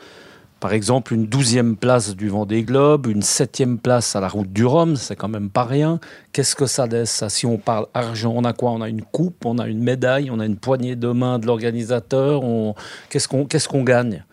Par 0.64 0.72
exemple, 0.72 1.14
une 1.14 1.26
douzième 1.28 1.76
place 1.76 2.16
du 2.16 2.30
Vendée 2.30 2.64
Globe, 2.64 3.08
une 3.08 3.22
septième 3.22 3.78
place 3.78 4.16
à 4.16 4.22
la 4.22 4.30
Route 4.30 4.54
du 4.54 4.66
Rhum, 4.66 4.96
c'est 4.96 5.18
quand 5.18 5.28
même 5.28 5.50
pas 5.50 5.66
rien. 5.66 6.00
Qu'est-ce 6.32 6.56
que 6.56 6.68
ça 6.68 6.88
laisse? 6.88 7.12
Ça 7.12 7.28
Si 7.28 7.46
on 7.46 7.58
parle 7.58 7.88
argent, 7.94 8.32
on 8.34 8.46
a 8.46 8.54
quoi? 8.54 8.72
On 8.72 8.80
a 8.80 8.88
une 8.88 9.02
coupe, 9.02 9.46
on 9.46 9.58
a 9.58 9.68
une 9.68 9.84
médaille, 9.84 10.32
on 10.32 10.40
a 10.40 10.46
une 10.46 10.56
poignée 10.56 10.96
de 10.96 11.10
main 11.10 11.38
de 11.38 11.48
l'organisateur. 11.48 12.46
On... 12.46 12.76
Qu'est-ce 13.10 13.28
qu'on 13.28 13.44
qu'est-ce 13.44 13.68
qu'on 13.68 13.84
gagne? 13.84 14.24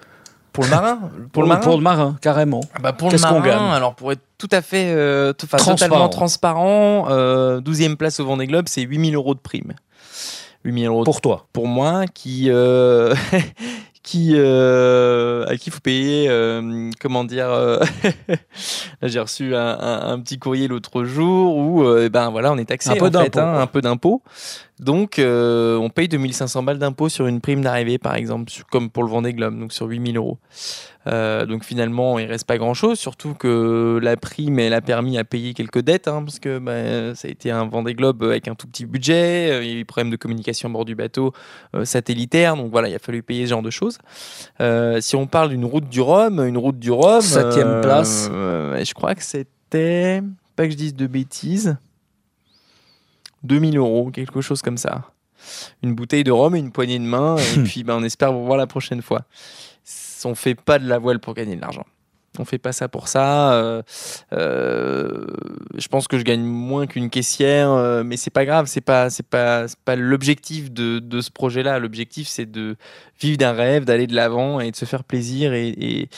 Pour 0.53 0.63
le 0.63 0.71
marin? 0.71 1.01
Pour 1.33 1.43
le 1.43 1.49
marin? 1.49 1.61
Pour 1.63 1.77
le 1.77 1.83
marin, 1.83 2.17
carrément. 2.21 2.61
Ah 2.75 2.79
bah 2.81 2.93
pour 2.93 3.11
le 3.11 3.19
marin, 3.19 3.41
gagne? 3.41 3.59
alors 3.73 3.97
pour 3.97 4.13
être 4.13 4.23
tout 4.39 4.49
à 4.53 4.63
fait 4.63 4.93
euh, 4.95 5.33
tout- 5.33 5.49
Transparent. 5.49 5.75
totalement 5.75 6.09
transparent, 6.09 7.07
euh, 7.11 7.61
12e 7.61 7.97
place 7.97 8.21
au 8.21 8.25
Vendée 8.25 8.47
Globe, 8.47 8.67
c'est 8.69 8.83
8000 8.83 9.17
euros 9.17 9.35
de 9.35 9.41
prime. 9.41 9.73
8000 10.63 10.87
euros 10.87 11.05
Pour 11.05 11.21
toi. 11.23 11.47
pour 11.53 11.67
moi 11.67 12.05
qui 12.13 12.51
euh, 12.51 13.15
qui 14.11 14.33
euh, 14.35 15.45
à 15.47 15.57
qui 15.57 15.69
il 15.69 15.73
faut 15.73 15.81
payer 15.81 16.29
euh, 16.29 16.91
comment 17.01 17.23
dire 17.23 17.49
euh, 17.51 17.79
là 19.01 19.09
j'ai 19.09 19.21
reçu 19.21 19.55
un, 19.55 19.61
un- 19.79 20.13
un 20.13 20.19
petit 20.21 20.39
courrier 20.39 20.67
l'autre 20.67 21.05
jour 21.05 21.57
où 21.57 21.85
euh, 21.85 22.09
ben 22.09 22.31
voilà 22.31 22.51
on 22.53 22.59
est 22.59 22.65
taxé 22.65 22.91
Un 22.91 22.95
peu 22.97 23.03
en 23.07 23.23
fait, 23.23 23.31
d'impôt, 23.31 23.39
hein, 23.41 23.61
un 23.61 23.67
peu 23.69 23.81
d'impôt 23.81 24.23
donc 24.81 25.19
euh, 25.19 25.77
on 25.77 25.91
paye 25.91 26.09
2500 26.09 26.63
balles 26.63 26.79
d'impôt 26.79 27.09
sur 27.09 27.27
une 27.27 27.41
prime 27.41 27.61
d'arrivée 27.63 27.99
par 27.99 28.15
exemple 28.15 28.51
sur- 28.51 28.67
comme 28.67 28.91
pour 28.91 29.03
le 29.05 29.11
Vendée 29.11 29.33
Globe 29.35 29.59
donc 29.59 29.73
sur 29.73 29.87
8000 29.87 30.17
euros 30.17 30.39
Euh, 31.07 31.47
donc 31.47 31.65
finalement 31.65 32.19
il 32.19 32.27
reste 32.27 32.47
pas 32.47 32.59
grand 32.59 32.75
chose 32.75 32.99
surtout 32.99 33.33
que 33.33 33.99
la 34.03 34.19
prime 34.19 34.59
elle 34.59 34.75
a 34.75 34.83
permis 34.83 35.17
à 35.17 35.25
payer 35.25 35.55
quelques 35.55 35.79
dettes 35.81 36.09
hein, 36.09 36.23
parce 36.23 36.39
que 36.39 36.59
ben, 36.59 37.15
ça 37.15 37.27
a 37.27 37.31
été 37.31 37.51
un 37.51 37.65
Vendée 37.65 37.95
Globe 37.95 38.23
avec 38.23 38.49
un 38.49 38.55
tout 38.55 38.67
petit 38.67 38.85
budget 38.85 39.51
euh, 39.51 39.63
il 39.65 39.69
y 39.69 39.71
a 39.71 39.75
eu 39.77 39.79
des 39.79 39.85
problèmes 39.87 40.11
de 40.11 40.17
communication 40.17 40.69
à 40.69 40.73
bord 40.73 40.85
du 40.85 40.95
bateau 40.95 41.33
satellitaire. 41.85 42.55
Donc 42.57 42.71
voilà, 42.71 42.89
il 42.91 42.95
a 42.95 42.99
fallu 42.99 43.23
payer 43.23 43.47
ce 43.47 43.51
genre 43.51 43.63
de 43.63 43.71
choses. 43.71 43.97
Si 45.01 45.17
on 45.17 45.27
parle 45.27 45.49
d'une 45.51 45.65
route 45.65 45.89
du 45.89 46.01
Rhum, 46.03 46.41
une 46.47 46.59
route 46.59 46.79
du 46.79 46.91
Rhum. 46.91 47.21
Septième 47.23 47.81
place. 47.81 48.29
je 48.31 48.93
crois 48.95 49.15
que 49.15 49.23
c'était. 49.23 50.23
Pas 50.57 50.67
que 50.67 50.73
je 50.73 50.77
dise 50.77 50.95
de 50.95 51.07
bêtises. 51.07 51.77
2000 53.43 53.79
euros, 53.79 54.11
quelque 54.11 54.41
chose 54.41 54.63
comme 54.63 54.77
ça. 54.77 55.13
Une 55.83 55.95
bouteille 55.95 56.25
de 56.25 56.31
rhum 56.31 56.55
et 56.55 56.59
une 56.59 56.73
poignée 56.73 56.99
de 56.99 57.05
main. 57.05 57.37
Et 57.37 57.63
puis 57.65 57.85
ben, 57.85 57.97
on 57.97 58.03
espère 58.03 58.33
vous 58.33 58.45
voir 58.45 58.59
la 58.59 58.67
prochaine 58.67 59.03
fois. 59.03 59.23
On 60.25 60.35
fait 60.35 60.55
pas 60.55 60.79
de 60.79 60.87
la 60.87 60.99
voile 60.99 61.19
pour 61.19 61.35
gagner 61.35 61.57
de 61.57 61.61
l'argent. 61.61 61.87
On 62.39 62.45
fait 62.45 62.59
pas 62.59 62.73
ça 62.73 62.89
pour 62.89 63.09
ça. 63.09 63.53
euh, 63.55 63.83
euh, 64.33 65.27
je 65.77 65.89
pense 65.89 66.07
que 66.07 66.17
je 66.19 66.23
gagne 66.23 66.43
moins 66.43 66.87
qu'une 66.87 67.11
caissière, 67.11 67.71
euh, 67.71 68.03
mais 68.05 68.17
c'est 68.17 68.31
pas 68.31 68.45
grave. 68.45 68.67
C'est 68.69 68.81
pas, 68.81 69.11
c'est 69.11 69.27
pas, 69.27 69.67
c'est 69.69 69.79
pas 69.81 69.97
l'objectif 69.97 70.71
de, 70.73 71.01
de 71.01 71.21
ce 71.21 71.31
projet-là. 71.31 71.79
L'objectif, 71.79 72.29
c'est 72.29 72.51
de 72.51 72.77
vivre 73.21 73.37
d'un 73.37 73.53
rêve, 73.53 73.85
d'aller 73.85 74.07
de 74.07 74.15
l'avant 74.15 74.61
et 74.61 74.71
de 74.71 74.77
se 74.77 74.85
faire 74.85 75.03
plaisir 75.05 75.53
et, 75.55 75.69
et, 75.71 76.09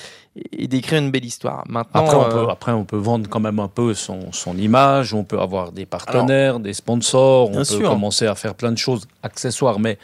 et 0.52 0.68
d'écrire 0.68 0.98
une 1.00 1.10
belle 1.10 1.24
histoire. 1.24 1.64
Maintenant, 1.68 2.02
Après 2.04 2.16
on, 2.16 2.24
euh, 2.24 2.44
peut, 2.44 2.50
après, 2.50 2.72
on 2.72 2.84
peut 2.84 2.96
vendre 2.98 3.28
quand 3.28 3.40
même 3.40 3.58
un 3.58 3.68
peu 3.68 3.94
son, 3.94 4.32
son 4.32 4.56
image, 4.58 5.14
on 5.14 5.24
peut 5.24 5.40
avoir 5.40 5.72
des 5.72 5.86
partenaires, 5.86 6.60
des 6.60 6.74
sponsors, 6.74 7.50
on 7.50 7.54
peut 7.56 7.64
sûr. 7.64 7.88
commencer 7.88 8.26
à 8.26 8.34
faire 8.34 8.54
plein 8.54 8.70
de 8.72 8.78
choses 8.78 9.06
accessoires, 9.22 9.80
mais 9.80 9.98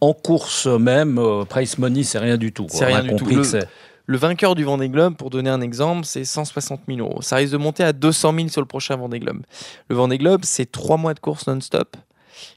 en 0.00 0.14
course 0.14 0.66
même, 0.66 1.20
price 1.50 1.76
money, 1.76 2.02
c'est 2.02 2.18
rien 2.18 2.38
du 2.38 2.52
tout. 2.52 2.66
C'est 2.70 2.84
On 2.84 2.88
rien 2.88 2.96
a 2.98 3.02
du 3.02 3.10
compris 3.10 3.34
tout. 3.34 3.40
que 3.42 3.46
c'est- 3.46 3.68
Le 4.10 4.18
vainqueur 4.18 4.56
du 4.56 4.64
Vendée 4.64 4.88
Globe, 4.88 5.14
pour 5.14 5.30
donner 5.30 5.50
un 5.50 5.60
exemple, 5.60 6.04
c'est 6.04 6.24
160 6.24 6.80
000 6.88 6.98
euros. 6.98 7.22
Ça 7.22 7.36
risque 7.36 7.52
de 7.52 7.58
monter 7.58 7.84
à 7.84 7.92
200 7.92 8.34
000 8.34 8.48
sur 8.48 8.60
le 8.60 8.66
prochain 8.66 8.96
Vendée 8.96 9.20
Globe. 9.20 9.42
Le 9.88 9.94
Vendée 9.94 10.18
Globe, 10.18 10.40
c'est 10.42 10.72
trois 10.72 10.96
mois 10.96 11.14
de 11.14 11.20
course 11.20 11.46
non-stop. 11.46 11.96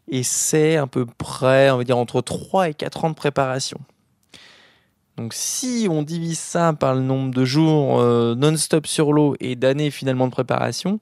Et 0.08 0.24
c'est 0.24 0.78
à 0.78 0.88
peu 0.88 1.06
près, 1.06 1.70
on 1.70 1.78
va 1.78 1.84
dire, 1.84 2.00
entre 2.00 2.22
3 2.22 2.70
et 2.70 2.74
4 2.74 3.06
ans 3.06 3.12
de 3.12 3.16
préparation. 3.16 3.78
Donc 5.16 5.36
si 5.36 5.88
on 5.92 6.02
divise 6.02 6.40
ça 6.40 6.74
par 6.74 6.96
le 6.96 7.02
nombre 7.02 7.32
de 7.32 7.46
jours 7.46 8.02
euh, 8.02 8.34
non-stop 8.34 8.88
sur 8.88 9.14
l'eau 9.14 9.36
et 9.40 9.56
d'années 9.56 9.92
finalement 9.92 10.26
de 10.26 10.32
préparation, 10.32 11.00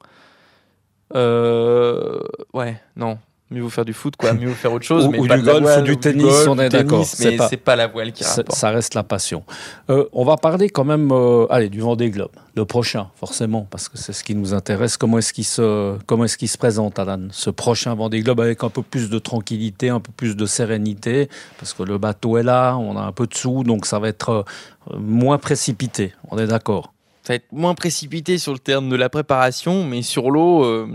euh, 1.15 2.19
ouais, 2.53 2.77
non. 2.97 3.19
Mieux 3.51 3.61
vaut 3.61 3.69
faire 3.69 3.85
du 3.85 3.93
foot, 3.93 4.15
quoi. 4.15 4.33
Mieux 4.33 4.47
vaut 4.47 4.55
faire 4.55 4.73
autre 4.73 4.85
chose. 4.85 5.05
ou, 5.07 5.11
mais 5.11 5.19
ou 5.19 5.27
pas 5.27 5.37
du 5.37 5.43
golf 5.43 5.61
voile, 5.61 5.81
ou 5.81 5.85
du 5.85 5.97
tennis, 5.97 6.23
golf, 6.23 6.47
on 6.47 6.59
est 6.59 6.69
du 6.69 6.69
tennis, 6.69 7.19
d'accord. 7.19 7.39
Mais 7.39 7.47
c'est 7.49 7.57
pas 7.57 7.75
la 7.75 7.87
voile 7.87 8.11
qui 8.11 8.23
Ça, 8.23 8.35
rapporte. 8.37 8.57
ça 8.57 8.69
reste 8.71 8.93
la 8.93 9.03
passion. 9.03 9.43
Euh, 9.89 10.05
on 10.13 10.23
va 10.23 10.37
parler 10.37 10.69
quand 10.69 10.85
même, 10.85 11.11
euh, 11.11 11.45
allez, 11.49 11.69
du 11.69 11.81
Vendée 11.81 12.09
Globe, 12.09 12.31
le 12.55 12.65
prochain, 12.65 13.07
forcément, 13.15 13.67
parce 13.69 13.89
que 13.89 13.97
c'est 13.97 14.13
ce 14.13 14.23
qui 14.23 14.35
nous 14.35 14.53
intéresse. 14.53 14.97
Comment 14.97 15.17
est-ce 15.17 15.33
qu'il 15.33 15.45
se, 15.45 15.97
comment 16.07 16.23
est-ce 16.23 16.37
qu'il 16.37 16.49
se 16.49 16.57
présente, 16.57 16.97
Alan, 16.97 17.27
ce 17.31 17.49
prochain 17.49 17.93
Vendée 17.93 18.21
Globe 18.21 18.39
avec 18.39 18.63
un 18.63 18.69
peu 18.69 18.81
plus 18.81 19.09
de 19.09 19.19
tranquillité, 19.19 19.89
un 19.89 19.99
peu 19.99 20.11
plus 20.15 20.35
de 20.35 20.45
sérénité, 20.45 21.29
parce 21.59 21.73
que 21.73 21.83
le 21.83 21.97
bateau 21.97 22.37
est 22.37 22.43
là, 22.43 22.75
on 22.77 22.97
a 22.97 23.01
un 23.01 23.11
peu 23.11 23.27
de 23.27 23.33
sous, 23.35 23.63
donc 23.63 23.85
ça 23.85 23.99
va 23.99 24.07
être 24.07 24.29
euh, 24.29 24.97
moins 24.97 25.37
précipité. 25.37 26.13
On 26.29 26.37
est 26.37 26.47
d'accord? 26.47 26.93
Ça 27.23 27.33
va 27.33 27.35
être 27.35 27.51
moins 27.51 27.75
précipité 27.75 28.37
sur 28.37 28.53
le 28.53 28.59
terme 28.59 28.89
de 28.89 28.95
la 28.95 29.09
préparation, 29.09 29.83
mais 29.85 30.01
sur 30.01 30.31
l'eau, 30.31 30.63
euh, 30.63 30.87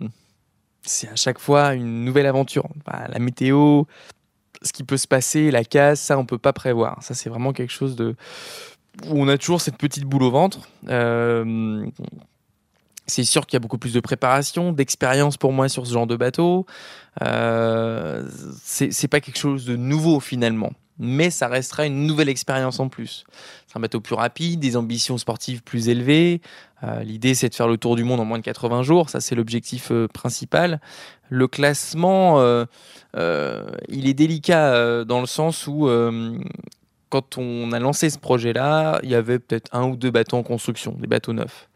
c'est 0.88 1.08
à 1.08 1.16
chaque 1.16 1.38
fois 1.38 1.74
une 1.74 2.04
nouvelle 2.04 2.26
aventure. 2.26 2.68
La 2.86 3.18
météo, 3.18 3.84
ce 4.62 4.72
qui 4.72 4.84
peut 4.84 4.96
se 4.96 5.06
passer, 5.06 5.50
la 5.50 5.64
casse, 5.64 6.00
ça, 6.00 6.18
on 6.18 6.24
peut 6.24 6.38
pas 6.38 6.52
prévoir. 6.52 7.02
Ça, 7.02 7.14
c'est 7.14 7.28
vraiment 7.28 7.52
quelque 7.52 7.72
chose 7.72 7.96
de 7.96 8.14
où 9.04 9.20
on 9.20 9.28
a 9.28 9.36
toujours 9.36 9.60
cette 9.60 9.76
petite 9.76 10.04
boule 10.04 10.22
au 10.22 10.30
ventre. 10.30 10.60
Euh, 10.88 11.86
c'est 13.06 13.24
sûr 13.24 13.46
qu'il 13.46 13.54
y 13.54 13.58
a 13.58 13.60
beaucoup 13.60 13.78
plus 13.78 13.92
de 13.92 14.00
préparation, 14.00 14.72
d'expérience 14.72 15.36
pour 15.36 15.52
moi 15.52 15.68
sur 15.68 15.86
ce 15.86 15.92
genre 15.92 16.06
de 16.06 16.16
bateau. 16.16 16.66
Euh, 17.22 18.28
c'est 18.62 19.08
pas 19.08 19.20
quelque 19.20 19.38
chose 19.38 19.64
de 19.64 19.76
nouveau 19.76 20.20
finalement, 20.20 20.72
mais 20.98 21.30
ça 21.30 21.48
restera 21.48 21.86
une 21.86 22.06
nouvelle 22.06 22.28
expérience 22.28 22.80
en 22.80 22.88
plus. 22.88 23.24
C'est 23.66 23.76
un 23.76 23.80
bateau 23.80 24.00
plus 24.00 24.14
rapide, 24.14 24.60
des 24.60 24.76
ambitions 24.76 25.18
sportives 25.18 25.62
plus 25.62 25.88
élevées. 25.88 26.40
Euh, 26.84 27.02
L'idée, 27.02 27.34
c'est 27.34 27.48
de 27.48 27.54
faire 27.54 27.68
le 27.68 27.76
tour 27.76 27.96
du 27.96 28.04
monde 28.04 28.20
en 28.20 28.24
moins 28.24 28.38
de 28.38 28.44
80 28.44 28.82
jours. 28.82 29.10
Ça, 29.10 29.20
c'est 29.20 29.34
l'objectif 29.34 29.90
euh, 29.90 30.08
principal. 30.08 30.80
Le 31.28 31.48
classement, 31.48 32.40
euh, 32.40 32.64
il 33.88 34.08
est 34.08 34.14
délicat 34.14 35.04
dans 35.04 35.20
le 35.20 35.26
sens 35.26 35.66
où, 35.66 35.88
quand 37.08 37.38
on 37.38 37.72
a 37.72 37.80
lancé 37.80 38.10
ce 38.10 38.18
projet-là, 38.18 39.00
il 39.02 39.10
y 39.10 39.14
avait 39.16 39.40
peut-être 39.40 39.68
un 39.74 39.88
ou 39.88 39.96
deux 39.96 40.12
bateaux 40.12 40.36
en 40.36 40.44
construction, 40.44 40.92
des 40.92 41.08
bateaux 41.08 41.32
neufs. 41.32 41.68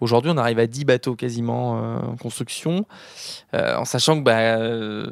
Aujourd'hui, 0.00 0.30
on 0.30 0.38
arrive 0.38 0.58
à 0.58 0.66
10 0.66 0.86
bateaux 0.86 1.16
quasiment 1.16 1.72
en 1.72 2.16
construction, 2.16 2.86
en 3.52 3.84
sachant 3.84 4.16
que 4.16 4.22
bah, 4.22 5.10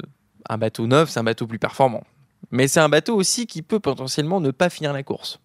un 0.49 0.57
bateau 0.57 0.87
neuf, 0.87 1.09
c'est 1.09 1.19
un 1.19 1.23
bateau 1.23 1.45
plus 1.45 1.59
performant. 1.59 2.03
Mais 2.51 2.67
c'est 2.67 2.79
un 2.79 2.89
bateau 2.89 3.15
aussi 3.15 3.47
qui 3.47 3.61
peut 3.61 3.79
potentiellement 3.79 4.39
ne 4.39 4.51
pas 4.51 4.69
finir 4.69 4.93
la 4.93 5.03
course. 5.03 5.39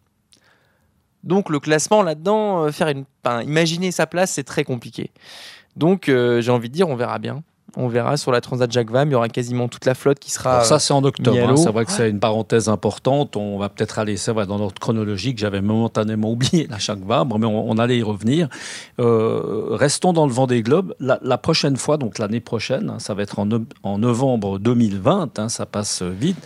Donc 1.24 1.50
le 1.50 1.60
classement 1.60 2.02
là-dedans, 2.02 2.64
euh, 2.64 2.70
faire 2.70 2.88
une, 2.88 3.04
imaginer 3.42 3.90
sa 3.90 4.06
place, 4.06 4.32
c'est 4.32 4.44
très 4.44 4.64
compliqué. 4.64 5.10
Donc 5.76 6.08
euh, 6.08 6.40
j'ai 6.40 6.50
envie 6.50 6.68
de 6.68 6.74
dire, 6.74 6.88
on 6.88 6.96
verra 6.96 7.18
bien. 7.18 7.42
On 7.76 7.86
verra 7.88 8.16
sur 8.16 8.32
la 8.32 8.40
Transat 8.40 8.70
Jacques 8.72 8.90
Vabre, 8.90 9.10
il 9.10 9.12
y 9.12 9.14
aura 9.14 9.28
quasiment 9.28 9.68
toute 9.68 9.84
la 9.84 9.94
flotte 9.94 10.18
qui 10.18 10.30
sera. 10.30 10.52
Alors 10.54 10.64
ça, 10.64 10.78
c'est 10.78 10.92
en 10.94 11.04
octobre. 11.04 11.36
mis 11.36 11.38
à 11.42 11.48
hein. 11.50 11.56
C'est 11.56 11.70
vrai 11.70 11.84
que 11.84 11.92
c'est 11.92 12.08
une 12.08 12.18
parenthèse 12.18 12.68
importante. 12.68 13.36
On 13.36 13.58
va 13.58 13.68
peut-être 13.68 13.98
aller, 13.98 14.16
c'est 14.16 14.32
vrai, 14.32 14.46
dans 14.46 14.58
notre 14.58 14.80
chronologie 14.80 15.34
que 15.34 15.40
j'avais 15.40 15.60
momentanément 15.60 16.30
oublié, 16.32 16.66
la 16.70 16.78
chaque 16.78 17.00
Vabre, 17.00 17.38
mais 17.38 17.46
on, 17.46 17.70
on 17.70 17.76
allait 17.78 17.98
y 17.98 18.02
revenir. 18.02 18.48
Euh, 19.00 19.66
restons 19.70 20.12
dans 20.12 20.26
le 20.26 20.32
Vendée 20.32 20.62
Globe. 20.62 20.94
La, 20.98 21.18
la 21.22 21.36
prochaine 21.38 21.76
fois, 21.76 21.98
donc 21.98 22.18
l'année 22.18 22.40
prochaine, 22.40 22.90
hein, 22.90 22.98
ça 22.98 23.14
va 23.14 23.22
être 23.22 23.38
en, 23.38 23.46
no- 23.46 23.64
en 23.82 23.98
novembre 23.98 24.58
2020, 24.58 25.38
hein, 25.38 25.48
ça 25.48 25.66
passe 25.66 26.02
vite. 26.02 26.38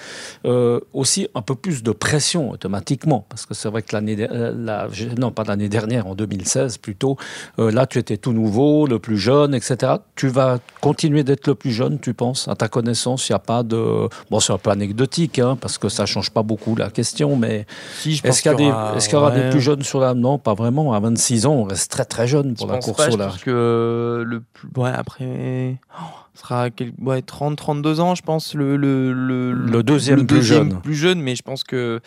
Euh, 0.44 0.80
aussi 0.92 1.28
un 1.34 1.42
peu 1.42 1.54
plus 1.54 1.82
de 1.82 1.92
pression 1.92 2.50
automatiquement, 2.50 3.24
parce 3.28 3.46
que 3.46 3.54
c'est 3.54 3.68
vrai 3.68 3.82
que 3.82 3.94
l'année, 3.94 4.16
euh, 4.30 4.52
la- 4.56 4.88
non 5.18 5.30
pas 5.30 5.44
l'année 5.44 5.68
dernière, 5.68 6.06
en 6.06 6.14
2016 6.14 6.78
plutôt, 6.78 7.16
euh, 7.58 7.70
là 7.70 7.86
tu 7.86 7.98
étais 7.98 8.16
tout 8.16 8.32
nouveau, 8.32 8.86
le 8.86 8.98
plus 8.98 9.18
jeune, 9.18 9.54
etc. 9.54 9.94
Tu 10.16 10.28
vas 10.28 10.58
continuer 10.80 11.11
d'être 11.22 11.46
le 11.46 11.54
plus 11.54 11.70
jeune, 11.72 11.98
tu 12.00 12.14
penses 12.14 12.48
À 12.48 12.54
ta 12.54 12.68
connaissance, 12.68 13.28
il 13.28 13.32
n'y 13.32 13.36
a 13.36 13.38
pas 13.38 13.62
de... 13.62 14.08
Bon, 14.30 14.40
c'est 14.40 14.52
un 14.54 14.58
peu 14.58 14.70
anecdotique, 14.70 15.38
hein, 15.38 15.58
parce 15.60 15.76
que 15.76 15.88
ça 15.90 16.06
change 16.06 16.30
pas 16.30 16.42
beaucoup 16.42 16.74
la 16.76 16.88
question, 16.90 17.36
mais 17.36 17.66
Si, 17.98 18.20
est-ce 18.24 18.40
qu'il 18.42 18.50
y, 18.52 18.70
aura- 18.70 18.94
est-ce 18.96 19.08
qu'il 19.08 19.18
y 19.18 19.20
aura 19.20 19.30
ouais. 19.30 19.42
des 19.44 19.50
plus 19.50 19.60
jeunes 19.60 19.82
sur 19.82 20.00
la... 20.00 20.14
Non, 20.14 20.38
pas 20.38 20.54
vraiment. 20.54 20.94
À 20.94 21.00
26 21.00 21.44
ans, 21.46 21.52
on 21.52 21.64
reste 21.64 21.90
très 21.90 22.06
très 22.06 22.26
jeune 22.26 22.54
pour 22.54 22.66
Je 22.68 22.72
la 22.72 22.78
course 22.78 22.96
pas, 22.96 23.10
je 23.10 23.16
large. 23.18 23.32
pense 23.32 23.42
que 23.44 24.24
le 24.26 24.40
plus- 24.40 24.68
ouais, 24.80 24.90
après 24.94 25.76
oh, 26.00 26.04
sera 26.34 26.70
quel- 26.70 26.92
ouais, 27.00 27.20
30 27.22 27.56
32 27.56 28.00
ans 28.00 28.14
je 28.14 28.22
pense 28.22 28.54
le 28.54 28.76
le, 28.76 29.12
le, 29.12 29.52
Le 29.52 29.82
deuxième 29.82 30.26
plus 30.26 30.38
deuxième 30.38 30.70
jeune. 30.70 30.80
plus 30.80 30.94
jeune 30.94 31.20
mais 31.20 31.36
je 31.36 31.42
pense 31.42 31.62
que 31.62 32.00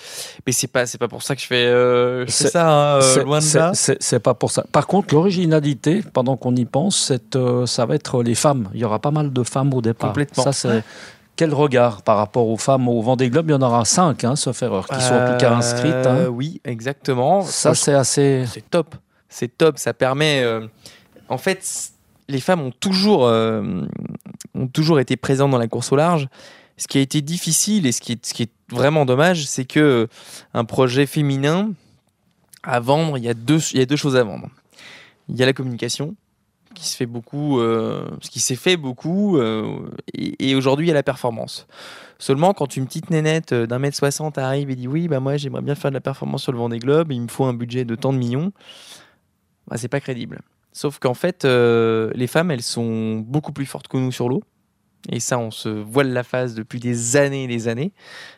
mais 0.47 0.51
c'est 0.51 0.67
pas 0.67 0.85
c'est 0.87 0.97
pas 0.97 1.07
pour 1.07 1.21
ça 1.23 1.35
que 1.35 1.41
je 1.41 1.47
fais, 1.47 1.65
euh, 1.67 2.21
je 2.21 2.31
fais 2.31 2.31
C'est- 2.31 2.49
ça 2.49 2.67
hein, 2.67 2.99
euh, 3.01 3.23
loin 3.23 3.39
de 3.39 3.57
là 3.57 3.71
C'est 3.73 4.19
pas 4.19 4.33
pour 4.33 4.49
ça. 4.51 4.63
Par 4.71 4.87
contre, 4.87 5.13
l'originalité, 5.13 6.03
pendant 6.13 6.37
qu'on 6.37 6.55
y 6.55 6.65
pense, 6.65 6.97
c'est, 6.97 7.35
euh, 7.35 7.65
ça 7.65 7.85
va 7.85 7.95
être 7.95 8.23
les 8.23 8.35
femmes. 8.35 8.69
Il 8.73 8.79
y 8.79 8.85
aura 8.85 8.99
pas 8.99 9.11
mal 9.11 9.31
de 9.31 9.43
femmes 9.43 9.73
au 9.73 9.81
départ. 9.81 10.09
Complètement. 10.09 10.43
Ça, 10.43 10.53
c'est 10.53 10.83
quel 11.35 11.53
regard 11.53 12.01
par 12.01 12.17
rapport 12.17 12.47
aux 12.47 12.57
femmes 12.57 12.87
au 12.87 13.01
Vendée 13.01 13.29
Globe? 13.29 13.49
Il 13.49 13.51
y 13.51 13.55
en 13.55 13.61
aura 13.61 13.85
cinq, 13.85 14.23
hein, 14.23 14.35
sauf 14.35 14.61
erreur, 14.63 14.87
qui 14.87 14.99
sont 15.01 15.13
en 15.13 15.31
tout 15.33 15.37
cas 15.37 15.51
Euh, 15.51 15.55
inscrites. 15.57 15.93
hein. 16.07 16.27
oui 16.31 16.61
exactement 16.65 17.41
Ça, 17.41 17.75
c'est 17.75 17.93
assez. 17.93 18.45
c'est 18.51 18.67
top. 18.69 18.95
C'est 19.29 19.55
top. 19.57 19.77
Ça 19.77 19.93
permet. 19.93 20.41
euh, 20.43 20.65
en 21.29 21.37
fait, 21.37 21.59
les 22.27 22.39
femmes 22.39 22.61
ont 22.61 22.71
toujours, 22.71 23.25
euh, 23.25 23.81
ont 24.53 24.67
toujours 24.67 24.99
été 24.99 25.17
présentes 25.17 25.51
dans 25.51 25.57
la 25.57 25.67
course 25.67 25.91
au 25.91 25.95
large. 25.95 26.27
Ce 26.77 26.87
qui 26.87 26.97
a 26.97 27.01
été 27.01 27.21
difficile 27.21 27.85
et 27.85 27.91
ce 27.91 28.01
qui 28.01 28.11
est, 28.11 28.51
vraiment 28.71 29.05
dommage, 29.05 29.45
c'est 29.45 29.65
que 29.65 29.79
euh, 29.79 30.07
un 30.55 30.65
projet 30.65 31.05
féminin 31.05 31.71
à 32.63 32.79
vendre, 32.79 33.17
il 33.19 33.23
y 33.23 33.29
a 33.29 33.35
deux, 33.35 33.59
il 33.73 33.79
y 33.79 33.81
a 33.81 33.85
deux 33.85 33.95
choses 33.95 34.15
à 34.15 34.23
vendre. 34.23 34.49
Il 35.29 35.37
y 35.37 35.43
a 35.43 35.45
la 35.45 35.53
communication 35.53 36.15
qui 36.73 36.87
se 36.87 36.97
fait 36.97 37.05
beaucoup, 37.05 37.59
euh, 37.59 38.09
ce 38.21 38.29
qui 38.29 38.39
s'est 38.39 38.55
fait 38.55 38.75
beaucoup, 38.75 39.39
et, 40.13 40.55
aujourd'hui 40.55 40.87
il 40.87 40.89
y 40.89 40.91
a 40.91 40.95
la 40.95 41.03
performance. 41.03 41.67
Seulement, 42.17 42.53
quand 42.53 42.75
une 42.75 42.85
petite 42.85 43.11
nénette 43.11 43.53
d'un 43.53 43.79
mètre 43.79 43.95
soixante 43.95 44.37
arrive 44.37 44.69
et 44.71 44.75
dit 44.75 44.87
oui, 44.87 45.07
bah 45.07 45.19
moi 45.19 45.37
j'aimerais 45.37 45.61
bien 45.61 45.75
faire 45.75 45.91
de 45.91 45.95
la 45.95 46.01
performance 46.01 46.43
sur 46.43 46.51
le 46.51 46.57
Vendée 46.57 46.79
Globe, 46.79 47.11
il 47.11 47.21
me 47.21 47.27
faut 47.27 47.45
un 47.45 47.53
budget 47.53 47.85
de 47.85 47.95
tant 47.95 48.11
de 48.11 48.17
millions, 48.17 48.51
bah, 49.67 49.77
c'est 49.77 49.87
pas 49.87 49.99
crédible. 49.99 50.41
Sauf 50.77 50.99
qu'en 50.99 51.13
fait, 51.13 51.45
euh, 51.45 52.11
les 52.15 52.27
femmes, 52.27 52.51
elles 52.51 52.61
sont 52.61 53.15
beaucoup 53.25 53.53
plus 53.53 53.65
fortes 53.65 53.87
que 53.87 53.95
nous 53.95 54.11
sur 54.11 54.27
l'eau. 54.27 54.43
Et 55.09 55.21
ça, 55.21 55.37
on 55.39 55.51
se 55.51 55.69
voile 55.69 56.11
la 56.11 56.23
face 56.23 56.53
depuis 56.53 56.79
des 56.81 57.15
années 57.15 57.45
et 57.45 57.47
des 57.47 57.69
années. 57.69 57.93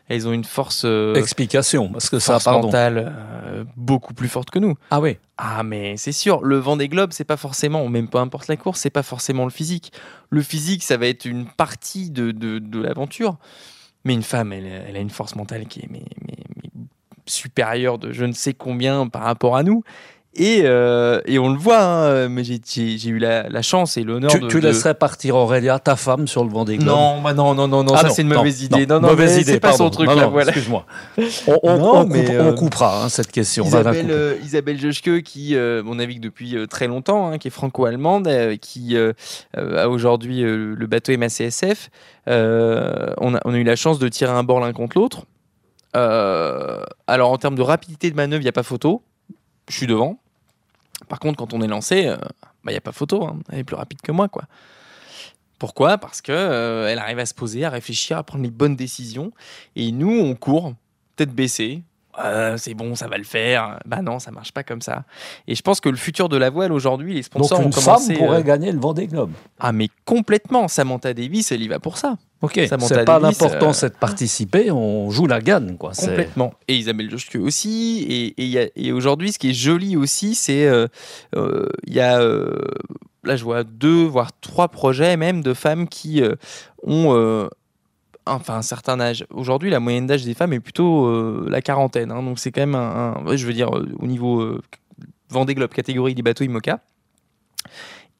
Elles 0.07 0.27
ont 0.27 0.33
une 0.33 0.43
force, 0.43 0.83
euh, 0.85 1.15
Explication, 1.15 1.89
parce 1.91 2.09
que 2.11 2.19
ça, 2.19 2.37
pardon. 2.43 2.67
mentale 2.67 3.11
euh, 3.17 3.63
beaucoup 3.75 4.13
plus 4.13 4.27
forte 4.27 4.51
que 4.51 4.59
nous. 4.59 4.75
Ah 4.91 4.99
oui. 4.99 5.17
Ah 5.37 5.63
mais 5.63 5.97
c'est 5.97 6.11
sûr, 6.11 6.43
le 6.43 6.57
vent 6.57 6.77
des 6.77 6.89
globes, 6.89 7.11
c'est 7.13 7.23
pas 7.23 7.37
forcément, 7.37 7.87
même 7.89 8.07
peu 8.09 8.17
importe 8.19 8.49
la 8.49 8.57
course, 8.57 8.81
c'est 8.81 8.89
pas 8.91 9.01
forcément 9.03 9.45
le 9.45 9.49
physique. 9.49 9.91
Le 10.29 10.41
physique, 10.43 10.83
ça 10.83 10.97
va 10.97 11.07
être 11.07 11.25
une 11.25 11.47
partie 11.47 12.11
de, 12.11 12.29
de, 12.31 12.59
de 12.59 12.79
l'aventure. 12.81 13.37
Mais 14.05 14.13
une 14.13 14.23
femme, 14.23 14.51
elle, 14.53 14.65
elle 14.67 14.95
a 14.95 14.99
une 14.99 15.09
force 15.09 15.35
mentale 15.35 15.65
qui 15.67 15.79
est 15.79 15.87
mais, 15.89 16.03
mais- 16.27 16.43
mais 16.55 16.69
supérieure 17.25 17.97
de 17.97 18.11
je 18.13 18.25
ne 18.25 18.31
sais 18.33 18.53
combien 18.53 19.07
par 19.07 19.23
rapport 19.23 19.55
à 19.57 19.63
nous. 19.63 19.83
Et, 20.39 20.61
euh, 20.65 21.19
et 21.25 21.39
on 21.39 21.49
le 21.51 21.57
voit, 21.57 21.79
hein, 21.81 22.29
mais 22.29 22.43
j'ai- 22.43 22.59
eu 23.09 23.17
la, 23.17 23.49
la 23.49 23.61
chance 23.63 23.97
et 23.97 24.03
l'honneur 24.03 24.29
Tu, 24.29 24.39
de... 24.39 24.47
tu 24.47 24.59
de- 24.59 24.67
laisserais 24.67 24.93
partir 24.93 25.35
Aurélia, 25.35 25.79
ta 25.79 25.95
femme, 25.95 26.27
sur 26.27 26.43
le 26.43 26.51
Vendée 26.51 26.77
Globe 26.77 26.89
Non, 26.95 27.21
bah 27.21 27.33
non, 27.33 27.55
non, 27.55 27.67
non, 27.67 27.83
non, 27.83 27.93
Ah 27.95 28.01
ça 28.03 28.09
c'est 28.09 28.21
une 28.21 28.27
mauvaise 28.27 28.61
idée. 28.61 28.85
non, 28.85 28.95
Non, 28.95 29.01
non, 29.01 29.07
mauvaise 29.09 29.37
idée, 29.41 29.53
c'est 29.53 29.59
pas 29.59 29.73
son 29.73 29.89
truc 29.89 30.07
Non, 30.09 30.15
là, 30.15 30.27
voilà. 30.27 30.49
Excuse-moi. 30.51 30.85
On, 31.47 31.59
on- 31.63 31.71
on 32.01 32.05
coupe- 32.05 32.15
euh, 32.29 32.51
on 32.51 32.53
coupera 32.55 33.03
hein, 33.03 33.09
cette 33.09 33.31
question. 33.31 33.63
on 33.63 33.67
Isabelle, 33.67 34.01
couper. 34.03 34.13
euh, 34.13 34.35
Isabelle 34.43 34.79
Joschke, 34.79 35.23
qui, 35.23 35.55
euh, 35.55 35.81
on 35.87 35.95
navigue 35.95 36.21
depuis 36.21 36.55
très 36.69 36.85
longtemps, 36.87 37.31
hein, 37.31 37.37
qui 37.39 37.47
est 37.47 37.51
franco-allemande, 37.51 38.29
qui 38.61 38.95
a 39.55 39.89
aujourd'hui 39.89 40.41
le 40.43 40.85
bateau 40.87 41.17
MACSF. 41.17 41.89
On, 42.27 42.31
a, 42.31 43.39
on 43.43 43.53
a 43.53 43.57
eu 43.57 43.63
la 43.63 43.75
chance 43.75 43.97
de 43.97 44.07
tirer 44.07 44.31
un 44.33 44.43
bord 44.43 44.59
l'un 44.59 44.71
contre 44.71 44.97
l'autre. 44.99 45.23
Alors, 45.93 47.31
en 47.31 47.37
termes 47.37 47.55
de 47.55 47.61
rapidité 47.63 48.11
de 48.11 48.15
manœuvre, 48.15 48.41
il 48.41 48.45
n'y 48.45 48.49
a 48.49 48.53
pas 48.53 48.61
photo. 48.63 49.01
Je 49.69 49.75
suis 49.75 49.87
devant. 49.87 50.19
Par 51.07 51.19
contre, 51.19 51.37
quand 51.37 51.53
on 51.53 51.61
est 51.61 51.67
lancé, 51.67 52.11
il 52.65 52.69
n'y 52.71 52.75
a 52.75 52.81
pas 52.81 52.91
photo. 52.91 53.23
hein. 53.25 53.39
Elle 53.51 53.59
est 53.59 53.63
plus 53.63 53.75
rapide 53.75 54.01
que 54.01 54.11
moi, 54.11 54.27
quoi. 54.27 54.43
Pourquoi? 55.59 55.97
Parce 55.97 56.21
que 56.21 56.31
euh, 56.31 56.87
elle 56.87 56.99
arrive 56.99 57.19
à 57.19 57.25
se 57.25 57.33
poser, 57.33 57.65
à 57.65 57.69
réfléchir, 57.69 58.17
à 58.17 58.23
prendre 58.23 58.43
les 58.43 58.51
bonnes 58.51 58.75
décisions. 58.75 59.31
Et 59.75 59.91
nous, 59.91 60.11
on 60.19 60.35
court, 60.35 60.73
tête 61.15 61.31
baissée. 61.31 61.81
Euh, 62.19 62.57
c'est 62.57 62.73
bon, 62.73 62.95
ça 62.95 63.07
va 63.07 63.17
le 63.17 63.23
faire. 63.23 63.79
Bah 63.85 64.01
non, 64.01 64.19
ça 64.19 64.31
marche 64.31 64.51
pas 64.51 64.63
comme 64.63 64.81
ça. 64.81 65.03
Et 65.47 65.53
je 65.55 65.61
pense 65.61 65.79
que 65.79 65.89
le 65.89 65.95
futur 65.97 66.29
de 66.29 66.37
la 66.37 66.49
voile 66.49 66.71
aujourd'hui, 66.71 67.13
les 67.13 67.21
Donc 67.21 67.25
sponsors 67.25 67.61
une 67.61 67.67
ont 67.67 67.71
femme 67.71 67.83
commencé. 67.85 68.13
pourrait 68.15 68.39
euh, 68.39 68.43
gagner 68.43 68.71
le 68.71 68.79
Vendée 68.79 69.07
Globe. 69.07 69.31
Ah 69.59 69.71
mais 69.71 69.89
complètement. 70.05 70.67
Samantha 70.67 71.13
Davis, 71.13 71.51
elle 71.51 71.61
y 71.61 71.67
va 71.67 71.79
pour 71.79 71.97
ça. 71.97 72.17
Ok, 72.41 72.53
c'est 72.55 73.05
pas 73.05 73.19
l'important, 73.19 73.69
euh, 73.69 73.73
c'est 73.73 73.89
de 73.89 73.97
participer, 73.97 74.69
on 74.69 75.09
joue 75.09 75.25
la 75.25 75.41
gagne. 75.41 75.75
Quoi. 75.75 75.91
Complètement. 75.93 76.53
Et 76.67 76.75
Isabelle 76.75 77.09
Joschke 77.09 77.37
aussi. 77.41 78.33
Et, 78.37 78.91
aujourd'hui, 78.91 79.31
ce 79.31 79.39
qui 79.39 79.49
est 79.49 79.53
joli 79.53 79.97
aussi, 79.97 80.35
c'est 80.35 80.67
euh, 80.67 80.87
euh, 81.35 81.67
il 81.87 81.93
y 81.93 81.99
a 81.99 82.19
euh, 82.19 82.53
là 83.23 83.35
je 83.35 83.43
vois 83.43 83.63
deux 83.63 84.03
voire 84.03 84.31
trois 84.39 84.67
projets 84.67 85.17
même 85.17 85.41
de 85.41 85.53
femmes 85.53 85.87
qui 85.87 86.21
ont 86.83 87.49
enfin 88.27 88.55
un 88.55 88.61
certain 88.61 88.99
âge. 88.99 89.25
Aujourd'hui, 89.29 89.69
la 89.69 89.79
moyenne 89.79 90.07
d'âge 90.07 90.23
des 90.23 90.33
femmes 90.33 90.53
est 90.53 90.59
plutôt 90.59 91.05
euh, 91.05 91.47
la 91.49 91.61
quarantaine. 91.61 92.11
hein. 92.11 92.23
donc 92.23 92.39
c'est 92.39 92.51
quand 92.51 92.61
même 92.61 92.75
un, 92.75 93.23
je 93.35 93.45
veux 93.45 93.53
dire 93.53 93.71
au 93.71 94.05
niveau 94.05 94.41
euh, 94.41 94.61
Vendée 95.29 95.55
Globe 95.55 95.71
catégorie 95.71 96.15
des 96.15 96.21
bateaux 96.21 96.43
IMOCA. 96.43 96.79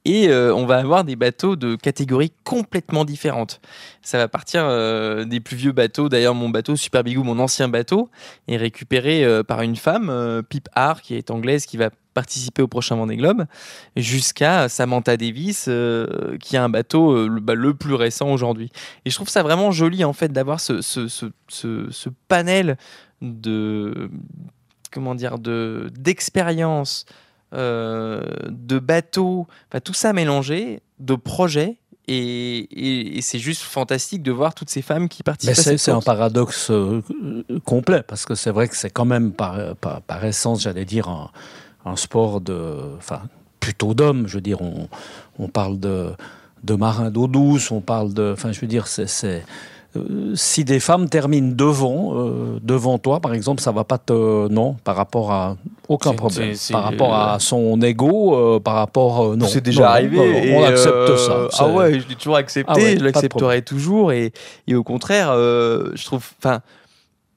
Et 0.08 0.30
euh, 0.30 0.56
on 0.56 0.66
va 0.66 0.78
avoir 0.78 1.04
des 1.04 1.18
bateaux 1.18 1.58
de 1.58 1.76
catégories 1.76 2.32
complètement 2.46 3.04
différentes. 3.04 3.60
Ça 4.02 4.18
va 4.18 4.30
partir 4.30 4.64
euh, 4.64 5.26
des 5.26 5.42
plus 5.42 5.58
vieux 5.58 5.74
bateaux. 5.74 6.08
D'ailleurs, 6.08 6.34
mon 6.34 6.48
bateau, 6.48 6.78
Super 6.78 7.04
Bigou, 7.04 7.24
mon 7.24 7.40
ancien 7.40 7.68
bateau, 7.68 8.10
est 8.48 8.56
récupéré 8.56 9.26
euh, 9.26 9.44
par 9.44 9.64
une 9.64 9.76
femme, 9.76 10.42
Pip 10.48 10.70
Har, 10.74 11.02
qui 11.02 11.16
est 11.16 11.30
anglaise, 11.30 11.66
qui 11.66 11.76
va 11.76 11.90
participer 12.14 12.62
au 12.62 12.70
prochain 12.70 12.96
Vendée 12.96 13.18
Globe, 13.18 13.48
jusqu'à 13.98 14.70
Samantha 14.70 15.18
Davis, 15.18 15.70
qui 16.40 16.56
a 16.56 16.64
un 16.64 16.70
bateau 16.70 17.28
bah, 17.42 17.54
le, 17.54 17.74
plus 17.74 17.94
récent 17.94 18.32
aujourd'hui. 18.32 18.72
Et 19.04 19.10
je 19.10 19.16
trouve 19.16 19.28
ça 19.28 19.44
vraiment 19.44 19.72
joli, 19.72 20.06
en 20.06 20.14
fait, 20.14 20.32
d'avoir 20.32 20.62
ce, 20.62 21.32
panel 22.30 22.78
de 23.22 24.10
comment 24.90 25.16
dire 25.16 25.38
de 25.38 25.92
d'expérience 25.98 27.06
euh, 27.54 28.22
de 28.50 28.80
bateaux, 28.80 29.48
tout 29.84 29.94
ça 29.94 30.14
mélangé, 30.14 30.82
de 31.00 31.16
projets. 31.16 31.78
Et, 32.10 33.20
c'est 33.22 33.40
juste 33.40 33.64
fantastique 33.64 34.24
de 34.24 34.32
voir 34.32 34.54
toutes 34.56 34.70
ces 34.70 34.82
femmes 34.82 35.10
qui 35.10 35.24
participent. 35.24 35.78
C'est 35.78 35.92
un 35.92 36.02
paradoxe 36.02 36.72
euh, 36.72 37.02
complet 37.66 38.02
parce 38.08 38.26
que 38.26 38.34
c'est 38.34 38.52
vrai 38.52 38.70
que 38.70 38.78
c'est 38.78 38.90
quand 38.90 39.06
même 39.06 39.34
par, 39.34 39.76
par, 39.76 40.24
essence, 40.24 40.62
j'allais 40.62 40.86
dire, 40.86 41.10
un, 41.10 41.96
sport 41.96 42.40
de, 42.40 42.78
enfin, 42.98 43.24
plutôt 43.60 43.94
d'hommes. 43.94 44.28
Je 44.28 44.36
veux 44.36 44.42
dire, 44.42 44.62
on, 44.62 44.88
on 45.38 45.50
parle 45.50 45.80
de, 45.80 46.12
de 46.64 46.76
marins 46.76 47.12
d'eau 47.12 47.28
douce, 47.28 47.72
on 47.72 47.82
parle 47.82 48.14
de, 48.14 48.32
enfin, 48.34 48.52
je 48.52 48.62
veux 48.62 48.68
dire, 48.68 48.88
c'est 48.88 49.44
euh, 49.96 50.36
si 50.36 50.66
des 50.66 50.80
femmes 50.80 51.08
terminent 51.08 51.54
devant, 51.56 52.14
euh, 52.14 52.60
devant 52.62 52.98
toi, 52.98 53.20
par 53.20 53.34
exemple, 53.34 53.62
ça 53.62 53.72
va 53.72 53.84
pas 53.84 53.98
te. 53.98 54.48
Non, 54.50 54.74
par 54.84 54.96
rapport 54.96 55.32
à. 55.32 55.58
Aucun 55.88 56.14
problème. 56.14 56.54
par 56.72 56.84
rapport 56.84 57.16
à 57.16 57.36
euh, 57.36 57.40
son 57.40 57.82
ego, 57.82 58.60
par 58.60 58.76
rapport. 58.76 59.38
non. 59.38 59.48
C'est 59.48 59.62
déjà 59.62 59.92
arrivé. 59.92 60.54
on 60.54 60.64
accepte 60.64 61.18
ça. 61.18 61.48
Ah 61.60 61.68
ouais, 61.70 62.00
je 62.00 62.08
l'ai 62.08 62.16
toujours 62.16 62.36
accepté, 62.36 62.74
ah 62.76 62.98
je 62.98 63.04
l'accepterai 63.04 63.62
toujours. 63.62 64.12
Et, 64.12 64.34
et, 64.68 64.76
au 64.76 64.84
contraire, 64.84 65.34
je 65.34 66.06
trouve. 66.06 66.26
Enfin, 66.40 66.62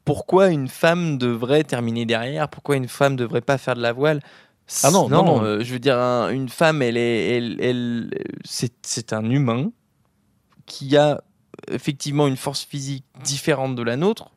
pourquoi 0.04 0.48
une 0.48 0.66
femme 0.66 1.18
devrait 1.18 1.62
terminer 1.62 2.04
derrière? 2.04 2.48
Pourquoi 2.48 2.76
une 2.76 2.88
femme 2.88 3.14
devrait 3.14 3.42
pas 3.42 3.58
faire 3.58 3.76
de 3.76 3.82
la 3.82 3.92
voile? 3.92 4.20
Ah 4.82 4.90
non, 4.90 5.08
non, 5.08 5.24
non. 5.24 5.60
je 5.60 5.72
veux 5.72 5.78
dire, 5.78 5.96
une 5.96 6.48
femme, 6.48 6.82
elle 6.82 6.96
est, 6.96 7.36
elle, 7.36 7.56
elle 7.60 8.10
c'est 8.44 9.12
un 9.12 9.28
humain 9.28 9.70
qui 10.66 10.96
a 10.96 11.20
effectivement 11.70 12.26
une 12.26 12.36
force 12.36 12.64
physique 12.64 13.04
différente 13.22 13.74
de 13.74 13.82
la 13.82 13.96
nôtre. 13.96 14.30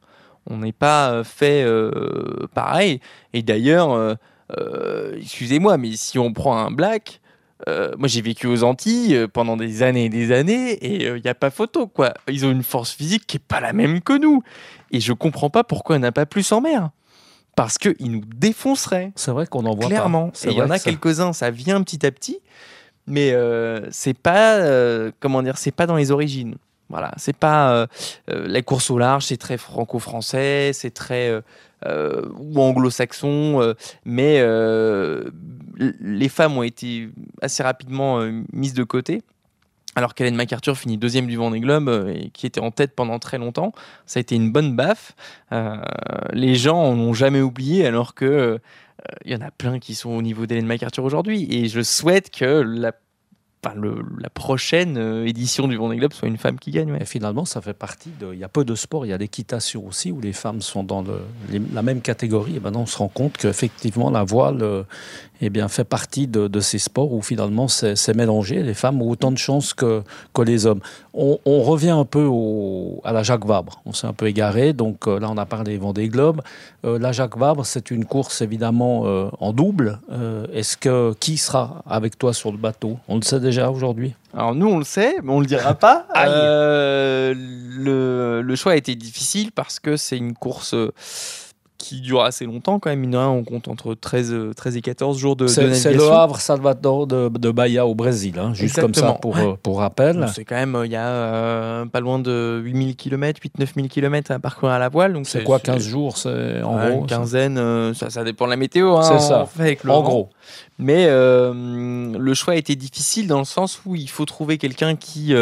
On 0.50 0.58
n'est 0.58 0.74
pas 0.74 1.12
euh, 1.12 1.24
fait 1.24 1.64
euh, 1.64 2.48
pareil. 2.54 3.00
Et 3.34 3.42
d'ailleurs, 3.42 3.92
euh, 3.94 5.16
excusez-moi, 5.18 5.78
mais 5.78 5.96
si 5.96 6.20
on 6.20 6.34
prend 6.34 6.58
un 6.58 6.72
black, 6.72 7.22
moi 7.98 8.10
j'ai 8.10 8.22
vécu 8.22 8.48
aux 8.48 8.64
Antilles 8.64 9.26
pendant 9.32 9.56
des 9.56 9.84
années 9.84 10.06
et 10.06 10.10
des 10.10 10.34
années 10.34 10.72
et 10.72 11.06
il 11.06 11.22
n'y 11.22 11.30
a 11.30 11.34
pas 11.34 11.50
photo 11.50 11.88
quoi. 11.88 12.14
Ils 12.28 12.46
ont 12.46 12.52
une 12.52 12.62
force 12.62 12.92
physique 12.92 13.26
qui 13.26 13.38
est 13.38 13.40
pas 13.40 13.62
la 13.62 13.72
même 13.72 14.02
que 14.02 14.18
nous. 14.18 14.44
Et 14.92 15.00
je 15.00 15.14
comprends 15.14 15.50
pas 15.50 15.64
pourquoi 15.64 15.96
on 15.96 16.00
n'a 16.00 16.12
pas 16.12 16.26
plus 16.26 16.52
en 16.52 16.60
mer. 16.60 16.90
Parce 17.56 17.78
qu'ils 17.78 18.12
nous 18.12 18.24
défonceraient. 18.36 19.14
C'est 19.16 19.32
vrai 19.32 19.48
qu'on 19.48 19.66
en 19.66 19.76
voit 19.76 19.88
Clairement. 19.88 20.34
Il 20.44 20.52
y 20.52 20.62
en 20.62 20.72
a 20.72 20.80
quelques-uns, 20.80 21.32
ça 21.32 21.52
vient 21.52 21.82
petit 21.84 22.06
à 22.06 22.12
petit. 22.12 22.40
Mais 23.08 23.34
c'est 23.92 24.18
pas, 24.18 24.60
comment 25.22 25.42
dire, 25.42 25.58
c'est 25.58 25.72
pas 25.72 25.86
dans 25.86 25.96
les 25.96 26.12
origines. 26.12 26.58
Voilà, 26.90 27.12
c'est 27.18 27.36
pas 27.36 27.74
euh, 27.74 27.88
euh, 28.30 28.48
la 28.48 28.62
course 28.62 28.92
au 28.92 28.98
large, 28.98 29.26
c'est 29.26 29.38
très 29.38 29.58
franco-français, 29.58 30.72
c'est 30.74 30.92
très 30.92 31.42
euh, 31.86 32.30
ou 32.38 32.62
anglo-saxon, 32.62 33.74
mais 34.06 34.42
les 36.00 36.30
femmes 36.30 36.58
ont 36.58 36.64
été 36.64 37.10
assez 37.42 37.64
rapidement 37.64 38.22
mises 38.54 38.74
de 38.74 38.84
côté. 38.84 39.22
Alors 39.96 40.16
qu'Hélène 40.16 40.36
MacArthur 40.36 40.76
finit 40.76 40.98
deuxième 40.98 41.28
du 41.28 41.36
Vendée 41.36 41.60
Globe 41.60 42.12
et 42.16 42.30
qui 42.32 42.48
était 42.48 42.60
en 42.60 42.72
tête 42.72 42.96
pendant 42.96 43.20
très 43.20 43.38
longtemps, 43.38 43.74
ça 44.06 44.20
a 44.20 44.22
été 44.22 44.36
une 44.36 44.52
bonne 44.52 44.76
baffe. 44.76 45.14
les 46.32 46.56
gens 46.56 46.96
n'ont 46.96 47.14
jamais 47.14 47.42
oublié, 47.42 47.86
alors 47.86 48.14
que 48.14 48.60
il 49.26 49.34
y 49.34 49.36
en 49.36 49.42
a 49.42 49.52
plein 49.52 49.80
qui 49.80 49.96
sont 49.96 50.12
au 50.12 50.22
niveau 50.22 50.46
d'Hélène 50.46 50.68
MacArthur 50.68 51.04
aujourd'hui. 51.04 51.48
Et 51.50 51.68
je 51.68 51.82
souhaite 51.82 52.30
que 52.30 52.46
la 52.46 52.94
la 54.20 54.30
prochaine 54.30 54.97
euh, 54.97 55.28
édition 55.28 55.68
du 55.68 55.78
Vendée 55.78 55.97
Globe 55.97 56.14
soit 56.14 56.28
une 56.28 56.38
femme 56.38 56.59
qui 56.59 56.72
gagne. 56.72 56.97
Finalement, 57.05 57.45
ça 57.45 57.61
fait 57.61 57.74
partie 57.74 58.11
de. 58.20 58.34
Il 58.34 58.39
y 58.39 58.43
a 58.43 58.49
peu 58.49 58.66
de 58.66 58.76
sports, 58.76 59.05
il 59.05 59.09
y 59.09 59.14
a 59.14 59.18
l'équitation 59.18 59.86
aussi 59.88 60.11
où 60.11 60.20
les 60.22 60.34
femmes 60.34 60.61
sont 60.61 60.84
dans 60.84 61.03
la 61.74 61.82
même 61.82 62.01
catégorie. 62.01 62.57
Et 62.57 62.59
maintenant, 62.59 62.82
on 62.82 62.86
se 62.86 62.97
rend 62.97 63.07
compte 63.07 63.38
qu'effectivement, 63.38 64.09
la 64.09 64.24
voile 64.24 64.61
euh, 64.61 64.84
eh 65.46 65.50
bien, 65.50 65.68
fait 65.68 65.84
partie 65.84 66.28
de, 66.28 66.60
ces 66.62 66.80
sports 66.80 67.12
où 67.12 67.22
finalement 67.22 67.68
c'est 67.68 68.16
mélangé. 68.16 68.64
Les 68.64 68.74
femmes 68.74 69.02
ont 69.02 69.10
autant 69.10 69.30
de 69.32 69.38
chances 69.38 69.74
que, 69.74 70.02
que 70.34 70.41
les 70.41 70.66
hommes. 70.66 70.80
On, 71.14 71.38
revient 71.64 71.89
un 71.89 72.06
peu 72.06 72.24
au, 72.24 73.02
à 73.04 73.12
la 73.12 73.24
Jacques 73.24 73.46
Vabre. 73.46 73.82
On 73.86 73.91
s'est 73.91 74.08
un 74.08 74.14
peu 74.14 74.28
égaré. 74.28 74.72
Donc 74.72 75.06
euh, 75.08 75.20
là, 75.20 75.30
on 75.30 75.38
a 75.38 75.46
parlé 75.46 75.78
Vendée 75.78 76.08
Globe. 76.08 76.41
Euh, 76.86 76.98
la 76.98 77.12
Jacques 77.12 77.38
Vabre, 77.38 77.66
c'est 77.66 77.91
une 77.91 78.06
course 78.06 78.41
évidemment 78.41 79.06
euh, 79.06 79.30
en 79.39 79.52
double. 79.52 80.00
Est-ce 80.54 80.78
que 80.78 81.14
qui 81.20 81.38
sera 81.38 81.84
avec 81.86 82.18
toi 82.18 82.34
sur 82.34 82.52
le 82.52 82.58
bateau? 82.58 82.98
On 83.10 83.18
le 83.18 83.24
sait 83.24 83.41
déjà 83.41 83.70
aujourd'hui? 83.70 84.14
Alors 84.34 84.56
nous, 84.56 84.68
on 84.68 84.78
le 84.78 84.86
sait, 84.86 85.18
mais 85.22 85.34
on 85.34 85.41
le 85.41 85.46
dira 85.46 85.74
pas. 85.74 86.08
le, 86.16 87.34
le, 88.41 88.56
choix 88.56 88.72
a 88.72 88.76
été 88.76 88.96
difficile 88.96 89.52
parce 89.52 89.80
que 89.80 89.98
c'est 89.98 90.18
une 90.18 90.36
course 90.36 90.74
qui 91.84 92.00
dure 92.00 92.24
assez 92.24 92.46
longtemps 92.46 92.80
quand 92.80 92.90
même. 92.90 93.14
on 93.14 93.44
compte 93.44 93.68
entre 93.68 93.94
13, 93.94 94.34
13 94.56 94.78
et 94.78 94.82
14 94.82 95.18
jours 95.18 95.36
de, 95.36 95.48
c'est, 95.48 95.74
C'est 95.76 95.94
le 95.94 96.10
Havre 96.10 96.40
Salvador 96.40 97.08
de, 97.08 97.28
de 97.30 97.52
Bahia 97.52 97.86
au 97.86 97.94
Brésil, 97.94 98.40
hein, 98.40 98.54
juste 98.54 98.80
comme 98.80 98.94
ça 98.94 99.14
pour, 99.22 99.38
euh, 99.38 99.56
pour 99.62 99.80
rappel. 99.80 100.26
c'est 100.34 100.46
quand 100.46 100.56
même, 100.56 100.82
il 100.86 100.92
y 100.92 100.96
a 100.96 101.08
euh, 101.08 101.86
pas 101.86 102.00
loin 102.00 102.20
de 102.20 102.62
8000 102.64 102.96
km, 102.96 103.42
8-9000 103.60 103.90
km 103.90 104.32
à 104.32 104.40
parcourir 104.40 104.74
à 104.74 104.80
la 104.80 104.88
voile. 104.88 105.12
Donc 105.12 105.28
c'est, 105.28 105.44
quoi, 105.44 105.60
15 105.60 105.84
jours 105.84 106.18
c'est, 106.18 106.62
en 106.62 106.78
gros 106.78 107.02
Une 107.02 107.06
quinzaine, 107.06 107.58
euh, 107.58 107.94
ça, 107.94 108.10
ça, 108.10 108.24
dépend 108.24 108.46
de 108.46 108.52
la 108.52 108.58
météo. 108.58 108.96
Hein, 108.96 109.04
c'est 109.04 109.20
ça, 109.20 109.50
en 109.90 110.02
gros. 110.02 110.30
Mais 110.80 111.08
le 111.08 112.34
choix 112.34 112.54
a 112.54 112.58
été 112.58 112.76
difficile 112.78 113.28
dans 113.28 113.40
le 113.40 113.46
sens 113.46 113.82
où 113.86 113.96
il 113.96 114.10
faut 114.10 114.26
trouver 114.26 114.58
quelqu'un 114.58 114.96
qui 114.96 115.36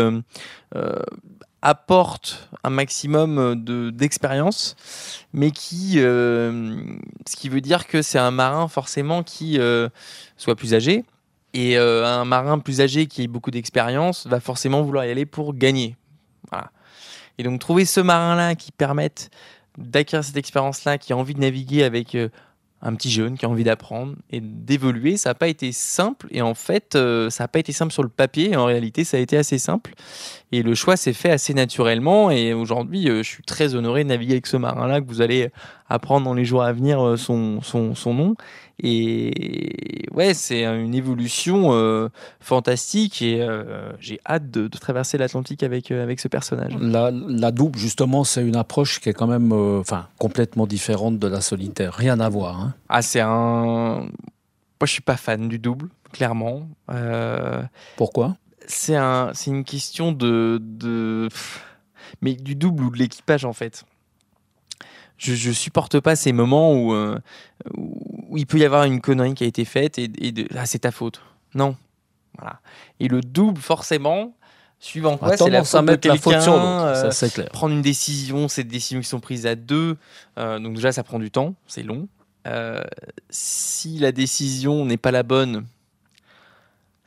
apporte 1.61 2.49
un 2.63 2.69
maximum 2.69 3.37
euh, 3.37 3.55
de, 3.55 3.89
d'expérience, 3.91 4.75
mais 5.33 5.51
qui, 5.51 5.93
euh, 5.97 6.75
ce 7.27 7.35
qui 7.35 7.49
veut 7.49 7.61
dire 7.61 7.87
que 7.87 8.01
c'est 8.01 8.19
un 8.19 8.31
marin 8.31 8.67
forcément 8.67 9.23
qui 9.23 9.59
euh, 9.59 9.89
soit 10.37 10.55
plus 10.55 10.73
âgé, 10.73 11.05
et 11.53 11.75
un 11.75 12.23
marin 12.23 12.59
plus 12.59 12.79
âgé 12.79 13.07
qui 13.07 13.23
ait 13.23 13.27
beaucoup 13.27 13.51
d'expérience 13.51 14.25
va 14.25 14.39
forcément 14.39 14.83
vouloir 14.83 15.03
y 15.03 15.11
aller 15.11 15.25
pour 15.25 15.53
gagner. 15.53 15.97
Voilà. 16.49 16.71
Et 17.37 17.43
donc 17.43 17.59
trouver 17.59 17.83
ce 17.83 17.99
marin-là 17.99 18.55
qui 18.55 18.71
permette 18.71 19.31
d'acquérir 19.77 20.23
cette 20.23 20.37
expérience-là, 20.37 20.97
qui 20.97 21.11
a 21.11 21.17
envie 21.17 21.33
de 21.33 21.41
naviguer 21.41 21.83
avec 21.83 22.15
un 22.81 22.95
petit 22.95 23.11
jeune 23.11 23.37
qui 23.37 23.45
a 23.45 23.49
envie 23.49 23.63
d'apprendre 23.63 24.15
et 24.31 24.41
d'évoluer. 24.41 25.17
Ça 25.17 25.29
n'a 25.29 25.33
pas 25.35 25.47
été 25.47 25.71
simple 25.71 26.27
et 26.31 26.41
en 26.41 26.53
fait, 26.53 26.95
euh, 26.95 27.29
ça 27.29 27.43
n'a 27.43 27.47
pas 27.47 27.59
été 27.59 27.71
simple 27.71 27.93
sur 27.93 28.03
le 28.03 28.09
papier. 28.09 28.55
En 28.55 28.65
réalité, 28.65 29.03
ça 29.03 29.17
a 29.17 29.19
été 29.19 29.37
assez 29.37 29.59
simple 29.59 29.93
et 30.51 30.63
le 30.63 30.73
choix 30.73 30.97
s'est 30.97 31.13
fait 31.13 31.29
assez 31.29 31.53
naturellement. 31.53 32.31
Et 32.31 32.53
aujourd'hui, 32.53 33.09
euh, 33.09 33.23
je 33.23 33.29
suis 33.29 33.43
très 33.43 33.75
honoré 33.75 34.03
de 34.03 34.09
naviguer 34.09 34.33
avec 34.33 34.47
ce 34.47 34.57
marin-là 34.57 35.01
que 35.01 35.07
vous 35.07 35.21
allez 35.21 35.49
apprendre 35.89 36.25
dans 36.25 36.33
les 36.33 36.45
jours 36.45 36.63
à 36.63 36.73
venir 36.73 37.05
euh, 37.05 37.17
son, 37.17 37.61
son, 37.61 37.95
son 37.95 38.13
nom. 38.13 38.35
Et 38.83 40.05
ouais, 40.11 40.33
c'est 40.33 40.65
une 40.65 40.95
évolution 40.95 41.73
euh, 41.73 42.09
fantastique 42.39 43.21
et 43.21 43.41
euh, 43.41 43.91
j'ai 43.99 44.19
hâte 44.27 44.49
de, 44.49 44.67
traverser 44.67 45.19
l'Atlantique 45.19 45.61
avec, 45.61 45.91
avec 45.91 46.19
ce 46.19 46.27
personnage. 46.27 46.73
La, 46.79 47.11
la 47.11 47.51
double, 47.51 47.77
justement, 47.77 48.23
c'est 48.23 48.41
une 48.41 48.55
approche 48.55 48.99
qui 48.99 49.09
est 49.09 49.13
quand 49.13 49.27
même 49.27 49.51
enfin 49.51 50.07
complètement 50.17 50.65
différente 50.65 51.19
de 51.19 51.27
la 51.27 51.41
solitaire. 51.41 51.93
Rien 51.93 52.19
à 52.19 52.27
voir. 52.27 52.59
Hein. 52.59 52.73
Ah, 52.89 53.03
c'est 53.03 53.21
un. 53.21 54.07
Moi, 54.79 54.87
je 54.87 54.93
suis 54.93 55.01
pas 55.01 55.17
fan 55.17 55.47
du 55.47 55.59
double, 55.59 55.89
clairement. 56.11 56.67
Pourquoi? 57.97 58.35
C'est 58.65 58.95
un, 58.95 59.31
une 59.45 59.63
question 59.63 60.11
de, 60.11 60.59
de. 60.59 61.29
Mais 62.21 62.33
du 62.33 62.55
double 62.55 62.85
ou 62.85 62.89
de 62.89 62.97
l'équipage, 62.97 63.45
en 63.45 63.53
fait 63.53 63.85
je, 65.21 65.35
je 65.35 65.51
supporte 65.51 65.99
pas 65.99 66.15
ces 66.15 66.33
moments 66.33 66.73
où, 66.73 66.93
euh, 66.93 67.17
où 68.31 68.37
il 68.37 68.47
peut 68.47 68.57
y 68.57 68.65
avoir 68.65 68.85
une 68.85 69.01
connerie 69.01 69.35
qui 69.35 69.43
a 69.43 69.47
été 69.47 69.65
faite 69.65 69.99
et, 69.99 70.07
de, 70.07 70.47
ah, 70.57 70.65
c'est 70.65 70.79
ta 70.79 70.91
faute. 70.91 71.21
Non. 71.53 71.75
Voilà. 72.39 72.61
Et 73.01 73.09
le 73.09 73.19
double, 73.19 73.59
forcément, 73.59 74.33
suivant 74.79 75.17
quoi, 75.17 75.35
c'est 75.35 75.49
la 75.49 75.65
faute 75.65 75.85
de 75.85 75.95
quelqu'un, 75.95 76.85
euh, 76.85 77.11
prendre 77.51 77.75
une 77.75 77.81
décision, 77.81 78.47
c'est 78.47 78.63
des 78.63 78.69
décisions 78.69 79.01
qui 79.01 79.07
sont 79.07 79.19
prises 79.19 79.45
à 79.45 79.55
deux, 79.55 79.97
euh, 80.39 80.59
donc 80.59 80.75
déjà 80.75 80.93
ça 80.93 81.03
prend 81.03 81.19
du 81.19 81.29
temps, 81.29 81.55
c'est 81.67 81.83
long. 81.83 82.07
si 83.29 83.99
la 83.99 84.13
décision 84.13 84.85
n'est 84.85 84.97
pas 84.97 85.11
la 85.11 85.23
bonne, 85.23 85.65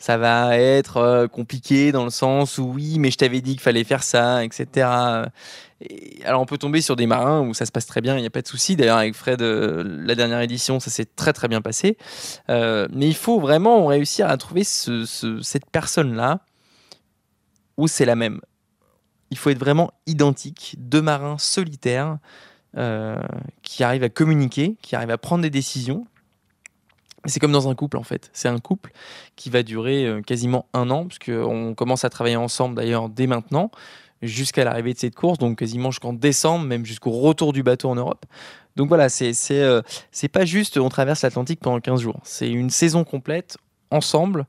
ça 0.04 0.18
va 0.18 0.58
être 0.58 0.98
euh, 0.98 1.28
compliqué 1.28 1.90
dans 1.90 2.04
le 2.04 2.10
sens 2.10 2.58
où 2.58 2.64
oui, 2.64 2.98
mais 2.98 3.10
je 3.10 3.16
t'avais 3.16 3.40
dit 3.40 3.52
qu'il 3.52 3.60
fallait 3.60 3.84
faire 3.84 4.02
ça, 4.02 4.44
etc. 4.44 4.86
alors 6.24 6.42
on 6.42 6.46
peut 6.46 6.58
tomber 6.58 6.80
sur 6.82 6.94
des 6.94 7.06
marins 7.06 7.40
où 7.40 7.54
ça 7.54 7.64
se 7.64 7.72
passe 7.72 7.86
très 7.86 8.00
bien, 8.02 8.16
il 8.16 8.20
n'y 8.20 8.26
a 8.26 8.30
pas 8.30 8.42
de 8.42 8.46
souci. 8.46 8.76
D'ailleurs 8.76 8.98
avec 8.98 9.14
Fred, 9.14 9.40
la 9.40 10.14
dernière 10.14 10.40
édition, 10.40 10.78
ça 10.78 10.90
s'est 10.90 11.06
très 11.06 11.32
très 11.32 11.48
bien 11.48 11.62
passé. 11.62 11.96
mais 12.48 13.08
il 13.08 13.14
faut 13.14 13.40
vraiment 13.40 13.86
réussir 13.86 14.28
à 14.28 14.36
trouver 14.36 14.62
cette 14.64 15.70
personne-là 15.72 16.40
où 17.76 17.88
c'est 17.88 18.04
la 18.04 18.14
même. 18.14 18.40
Il 19.30 19.38
faut 19.38 19.50
être 19.50 19.58
vraiment 19.58 19.90
identique, 20.06 20.76
deux 20.78 21.02
marins 21.02 21.38
solitaires 21.38 22.18
euh, 22.76 23.22
qui 23.62 23.84
arrivent 23.84 24.02
à 24.02 24.08
communiquer, 24.08 24.76
qui 24.82 24.96
arrivent 24.96 25.12
à 25.12 25.18
prendre 25.18 25.42
des 25.42 25.50
décisions. 25.50 26.06
C'est 27.26 27.40
comme 27.40 27.52
dans 27.52 27.68
un 27.68 27.74
couple 27.74 27.96
en 27.96 28.02
fait. 28.02 28.30
C'est 28.32 28.48
un 28.48 28.58
couple 28.58 28.92
qui 29.36 29.50
va 29.50 29.62
durer 29.62 30.06
euh, 30.06 30.20
quasiment 30.20 30.66
un 30.74 30.90
an, 30.90 31.06
puisqu'on 31.06 31.74
commence 31.74 32.04
à 32.04 32.10
travailler 32.10 32.36
ensemble 32.36 32.74
d'ailleurs 32.74 33.08
dès 33.08 33.26
maintenant, 33.26 33.70
jusqu'à 34.22 34.64
l'arrivée 34.64 34.92
de 34.92 34.98
cette 34.98 35.14
course, 35.14 35.38
donc 35.38 35.58
quasiment 35.58 35.90
jusqu'en 35.90 36.12
décembre, 36.12 36.66
même 36.66 36.84
jusqu'au 36.84 37.10
retour 37.10 37.52
du 37.52 37.62
bateau 37.62 37.88
en 37.88 37.94
Europe. 37.94 38.26
Donc 38.76 38.88
voilà, 38.88 39.08
c'est 39.08 39.34
euh, 39.52 39.82
pas 40.32 40.44
juste 40.44 40.78
on 40.78 40.88
traverse 40.88 41.22
l'Atlantique 41.22 41.60
pendant 41.60 41.80
15 41.80 42.00
jours. 42.00 42.20
C'est 42.24 42.50
une 42.50 42.70
saison 42.70 43.04
complète 43.04 43.56
ensemble. 43.90 44.46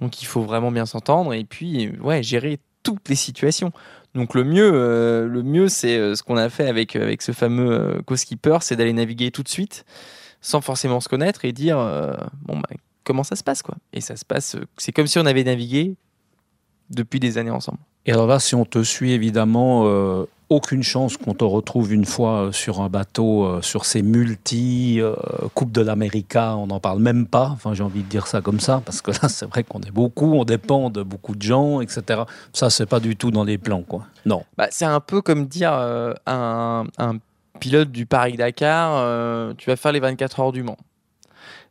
Donc 0.00 0.22
il 0.22 0.26
faut 0.26 0.42
vraiment 0.42 0.72
bien 0.72 0.86
s'entendre 0.86 1.34
et 1.34 1.44
puis 1.44 1.92
gérer 2.22 2.58
toutes 2.82 3.08
les 3.08 3.14
situations. 3.14 3.72
Donc 4.14 4.34
le 4.34 4.44
mieux, 4.44 4.70
euh, 4.74 5.42
mieux 5.42 5.68
c'est 5.68 5.96
euh, 5.96 6.14
ce 6.14 6.22
qu'on 6.22 6.36
a 6.36 6.48
fait 6.48 6.66
avec, 6.66 6.96
euh, 6.96 7.02
avec 7.02 7.22
ce 7.22 7.32
fameux 7.32 8.02
co-skipper, 8.06 8.58
c'est 8.60 8.76
d'aller 8.76 8.92
naviguer 8.92 9.30
tout 9.30 9.42
de 9.42 9.48
suite, 9.48 9.84
sans 10.40 10.60
forcément 10.60 11.00
se 11.00 11.08
connaître 11.08 11.44
et 11.44 11.52
dire 11.52 11.76
bon 12.42 12.58
bah, 12.58 12.68
comment 13.04 13.24
ça 13.24 13.36
se 13.36 13.44
passe 13.44 13.62
quoi. 13.62 13.76
Et 13.92 14.00
ça 14.00 14.16
se 14.16 14.24
passe, 14.24 14.56
c'est 14.76 14.92
comme 14.92 15.06
si 15.06 15.18
on 15.18 15.26
avait 15.26 15.44
navigué 15.44 15.94
depuis 16.90 17.20
des 17.20 17.38
années 17.38 17.50
ensemble. 17.50 17.78
Et 18.06 18.12
alors 18.12 18.26
là, 18.26 18.40
si 18.40 18.54
on 18.54 18.64
te 18.64 18.82
suit 18.82 19.12
évidemment, 19.12 20.26
aucune 20.50 20.82
chance 20.82 21.16
qu'on 21.16 21.32
te 21.32 21.44
retrouve 21.44 21.92
une 21.92 22.04
fois 22.04 22.46
euh, 22.46 22.52
sur 22.52 22.80
un 22.80 22.88
bateau, 22.88 23.44
euh, 23.44 23.62
sur 23.62 23.84
ces 23.84 24.02
multi 24.02 25.00
euh, 25.00 25.14
Coupe 25.54 25.70
de 25.70 25.80
l'América, 25.80 26.56
on 26.56 26.66
n'en 26.66 26.80
parle 26.80 26.98
même 26.98 27.26
pas. 27.26 27.50
Enfin, 27.52 27.72
j'ai 27.72 27.84
envie 27.84 28.02
de 28.02 28.08
dire 28.08 28.26
ça 28.26 28.40
comme 28.40 28.58
ça, 28.58 28.82
parce 28.84 29.00
que 29.00 29.12
là, 29.12 29.28
c'est 29.28 29.46
vrai 29.46 29.62
qu'on 29.62 29.80
est 29.80 29.92
beaucoup, 29.92 30.34
on 30.34 30.44
dépend 30.44 30.90
de 30.90 31.02
beaucoup 31.02 31.36
de 31.36 31.42
gens, 31.42 31.80
etc. 31.80 32.22
Ça, 32.52 32.68
c'est 32.68 32.86
pas 32.86 32.98
du 32.98 33.16
tout 33.16 33.30
dans 33.30 33.44
les 33.44 33.58
plans, 33.58 33.82
quoi. 33.82 34.06
Non. 34.26 34.42
Bah, 34.58 34.66
c'est 34.70 34.84
un 34.84 35.00
peu 35.00 35.22
comme 35.22 35.46
dire 35.46 35.72
un, 35.72 36.84
un, 36.98 37.16
pilote 37.60 37.92
du 37.92 38.06
Paris-Dakar, 38.06 39.54
tu 39.56 39.70
vas 39.70 39.76
faire 39.76 39.92
les 39.92 40.00
24 40.00 40.40
heures 40.40 40.52
du 40.52 40.62
Mans 40.62 40.78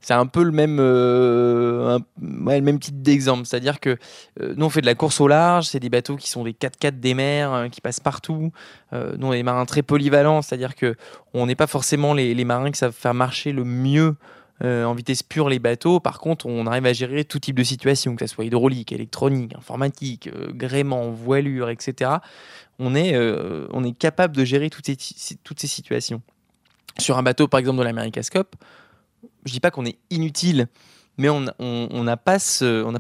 c'est 0.02 0.14
un 0.14 0.26
peu 0.26 0.44
le 0.44 0.52
même, 0.52 0.78
euh, 0.80 2.00
le 2.22 2.62
même 2.62 2.80
type 2.80 3.02
d'exemple. 3.02 3.46
C'est-à-dire 3.46 3.80
que 3.80 3.98
euh, 4.42 4.54
nous, 4.56 4.66
on 4.66 4.70
fait 4.70 4.82
de 4.82 4.86
la 4.86 4.96
course 4.96 5.20
au 5.20 5.28
large, 5.28 5.66
c'est 5.66 5.80
des 5.80 5.90
bateaux 5.90 6.16
qui 6.16 6.30
sont 6.30 6.44
des 6.44 6.54
4x4 6.54 7.00
des 7.00 7.14
mers, 7.14 7.54
euh, 7.54 7.68
qui 7.68 7.82
passent 7.82 8.00
partout. 8.00 8.52
nous, 8.94 9.28
on 9.28 9.34
est 9.34 9.38
des 9.38 9.44
marins 9.44 9.66
très 9.66 9.82
polyvalents, 9.82 10.42
c'est-à-dire 10.42 10.76
que 10.76 10.96
on 11.34 11.46
n'est 11.46 11.56
pas 11.56 11.68
forcément 11.68 12.14
les, 12.14 12.46
marins 12.46 12.72
qui 12.72 12.80
savent 12.80 12.94
faire 12.94 13.14
marcher 13.14 13.52
le 13.52 13.64
mieux 13.64 14.16
en 14.64 14.94
vitesse 14.94 15.24
pure 15.24 15.50
les 15.50 15.60
bateaux. 15.60 16.00
Par 16.00 16.20
contre, 16.20 16.46
on 16.46 16.68
arrive 16.68 16.86
à 16.86 16.94
gérer 16.94 17.24
tout 17.26 17.40
type 17.40 17.58
de 17.58 17.64
situation, 17.64 18.16
que 18.16 18.26
ce 18.26 18.34
soit 18.34 18.46
hydraulique, 18.46 18.92
électronique, 18.92 19.56
informatique, 19.56 20.30
gréement, 20.54 21.12
voilure, 21.12 21.70
etc. 21.70 22.12
On 22.78 22.96
est, 22.96 23.18
on 23.72 23.84
est 23.84 23.98
capable 23.98 24.36
de 24.36 24.44
gérer 24.44 24.70
toutes 24.70 24.88
ces, 24.88 25.68
situations. 25.68 26.22
Sur 26.98 27.18
un 27.18 27.24
bateau, 27.24 27.48
par 27.48 27.60
exemple, 27.60 27.80
de 27.80 27.84
l'Americascope, 27.84 28.56
je 29.46 29.54
dis 29.54 29.60
pas 29.60 29.72
qu'on 29.72 29.86
est 29.86 29.98
inutile, 30.10 30.68
mais 31.18 31.30
on 31.30 31.42
n'a 31.42 31.54
on, 31.60 32.06
pas, 32.24 32.40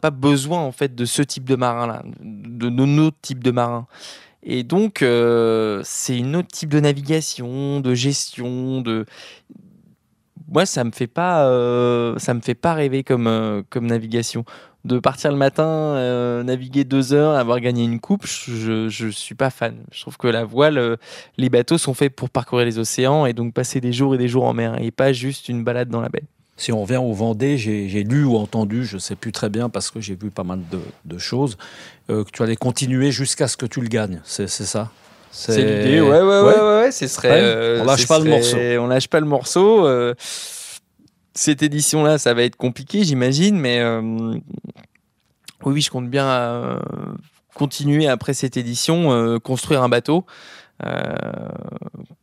pas 0.01 0.11
besoin 0.11 0.59
en 0.59 0.71
fait 0.71 0.93
de 0.93 1.05
ce 1.05 1.21
type 1.21 1.45
de 1.45 1.55
marin 1.55 1.87
là, 1.87 2.03
de, 2.19 2.69
nos 2.69 3.11
types 3.11 3.43
de 3.43 3.51
marins. 3.51 3.87
Et 4.43 4.63
donc, 4.63 5.01
euh, 5.01 5.81
c'est 5.83 6.17
une 6.17 6.35
autre 6.35 6.49
type 6.49 6.69
de 6.69 6.79
navigation, 6.79 7.79
de 7.79 7.93
gestion, 7.93 8.81
de. 8.81 9.05
Moi, 10.51 10.65
ça 10.65 10.83
me 10.83 10.91
fait 10.91 11.07
pas, 11.07 11.45
euh, 11.45 12.17
ça 12.17 12.33
me 12.33 12.41
fait 12.41 12.55
pas 12.55 12.73
rêver 12.73 13.03
comme, 13.03 13.27
euh, 13.27 13.61
comme 13.69 13.85
navigation. 13.85 14.45
De 14.85 14.97
partir 14.97 15.31
le 15.31 15.37
matin, 15.37 16.41
naviguer 16.43 16.85
deux 16.85 17.11
heures, 17.11 17.35
avoir 17.35 17.59
gagné 17.59 17.83
une 17.83 17.99
coupe, 17.99 18.25
je, 18.25 18.87
je 18.87 19.07
suis 19.09 19.35
pas 19.35 19.49
fan. 19.49 19.75
Je 19.91 20.01
trouve 20.01 20.15
que 20.15 20.27
la 20.27 20.45
voile, 20.45 20.97
les 21.37 21.49
bateaux 21.49 21.77
sont 21.77 21.93
faits 21.93 22.15
pour 22.15 22.29
parcourir 22.29 22.65
les 22.65 22.79
océans 22.79 23.25
et 23.25 23.33
donc 23.33 23.53
passer 23.53 23.81
des 23.81 23.91
jours 23.91 24.15
et 24.15 24.17
des 24.17 24.29
jours 24.29 24.45
en 24.45 24.53
mer 24.53 24.81
et 24.81 24.91
pas 24.91 25.11
juste 25.11 25.49
une 25.49 25.65
balade 25.65 25.89
dans 25.89 25.99
la 25.99 26.07
baie. 26.07 26.23
Si 26.59 26.73
on 26.73 26.81
revient 26.81 26.97
au 26.97 27.13
Vendée, 27.13 27.57
j'ai 27.57 28.03
lu 28.03 28.25
ou 28.25 28.35
entendu, 28.35 28.83
je 28.83 28.95
ne 28.95 28.99
sais 28.99 29.15
plus 29.15 29.31
très 29.31 29.49
bien 29.49 29.69
parce 29.69 29.89
que 29.91 30.01
j'ai 30.01 30.15
vu 30.15 30.29
pas 30.29 30.43
mal 30.43 30.59
de, 31.05 31.17
choses, 31.17 31.57
euh, 32.09 32.25
que 32.25 32.31
tu 32.31 32.43
allais 32.43 32.57
continuer 32.57 33.13
jusqu'à 33.13 33.47
ce 33.47 33.55
que 33.55 33.65
tu 33.65 33.79
le 33.79 33.87
gagnes. 33.87 34.19
C'est 34.25 34.49
ça? 34.49 34.91
C'est 35.31 35.57
l'idée, 35.57 36.01
ouais, 36.01 36.21
ouais, 36.21 36.41
ouais, 36.41 36.81
ouais, 36.81 36.91
Ce 36.91 37.07
serait, 37.07 37.41
euh, 37.41 37.81
on 37.81 37.85
lâche 37.85 38.07
pas 38.07 38.19
le 38.19 38.29
morceau. 38.29 38.57
On 38.57 38.87
lâche 38.87 39.07
pas 39.07 39.19
le 39.19 39.25
morceau. 39.25 39.85
Euh, 39.85 40.13
cette 41.33 41.63
édition-là, 41.63 42.17
ça 42.17 42.33
va 42.33 42.43
être 42.43 42.55
compliqué, 42.55 43.03
j'imagine, 43.03 43.57
mais 43.57 43.81
oui, 45.63 45.81
je 45.81 45.89
compte 45.89 46.09
bien 46.09 46.79
continuer 47.53 48.07
après 48.07 48.33
cette 48.33 48.57
édition, 48.57 49.39
construire 49.39 49.83
un 49.83 49.89
bateau. 49.89 50.25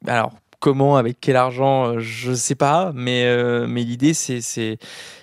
alors, 0.07 0.33
Comment, 0.59 0.97
avec 0.97 1.19
quel 1.21 1.37
argent, 1.37 1.87
euh, 1.87 1.99
je 1.99 2.31
ne 2.31 2.35
sais 2.35 2.55
pas, 2.55 2.91
mais, 2.95 3.25
euh, 3.27 3.67
mais 3.69 3.83
l'idée, 3.83 4.15
c'est, 4.15 4.41
c'est, 4.41 4.79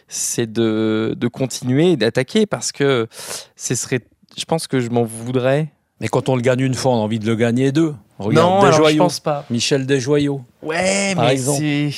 c'est 0.07 0.51
de, 0.51 1.15
de 1.17 1.27
continuer 1.27 1.91
et 1.91 1.97
d'attaquer 1.97 2.45
parce 2.45 2.71
que 2.71 3.07
ce 3.55 3.73
serait, 3.73 4.01
je 4.38 4.45
pense 4.45 4.67
que 4.67 4.79
je 4.79 4.89
m'en 4.89 5.03
voudrais. 5.03 5.69
Mais 6.04 6.10
quand 6.10 6.28
on 6.28 6.36
le 6.36 6.41
gagne 6.41 6.60
une 6.60 6.74
fois, 6.74 6.91
on 6.91 6.95
a 6.95 6.99
envie 6.99 7.18
de 7.18 7.26
le 7.26 7.38
gagner 7.38 7.72
deux. 7.72 7.95
Regarde, 8.20 8.66
non, 8.66 8.89
je 8.91 8.97
pense 8.97 9.22
pas. 9.22 9.45
Michel 9.49 9.86
Desjoyaux. 9.86 10.41
Ouais, 10.62 11.16
mais 11.16 11.38
c'est. 11.38 11.91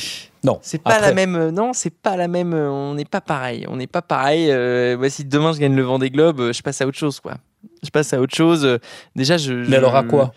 Non. 0.43 0.60
C'est 0.62 0.78
pas 0.78 0.99
la 0.99 1.12
même. 1.12 1.49
Non, 1.49 1.74
c'est 1.74 1.89
pas 1.89 2.16
la 2.16 2.28
même. 2.28 2.53
On 2.53 2.93
n'est 2.93 3.03
pas 3.03 3.20
pareil. 3.20 3.66
On 3.68 3.78
n'est 3.78 3.88
pas 3.88 4.03
pareil. 4.03 4.51
Euh, 4.51 5.10
si 5.10 5.26
demain 5.26 5.53
je 5.53 5.60
gagne 5.60 5.76
le 5.76 5.82
Vendée 5.82 6.12
Globe, 6.12 6.51
je 6.53 6.62
passe 6.62 6.82
à 6.82 6.86
autre 6.86 6.99
chose, 6.99 7.20
quoi. 7.20 7.34
Je 7.82 7.89
passe 7.89 8.14
à 8.14 8.22
autre 8.22 8.36
chose. 8.36 8.78
Déjà, 9.16 9.38
je. 9.38 9.53
Mais 9.53 9.78
alors 9.78 9.95
à 9.95 10.03
quoi? 10.03 10.34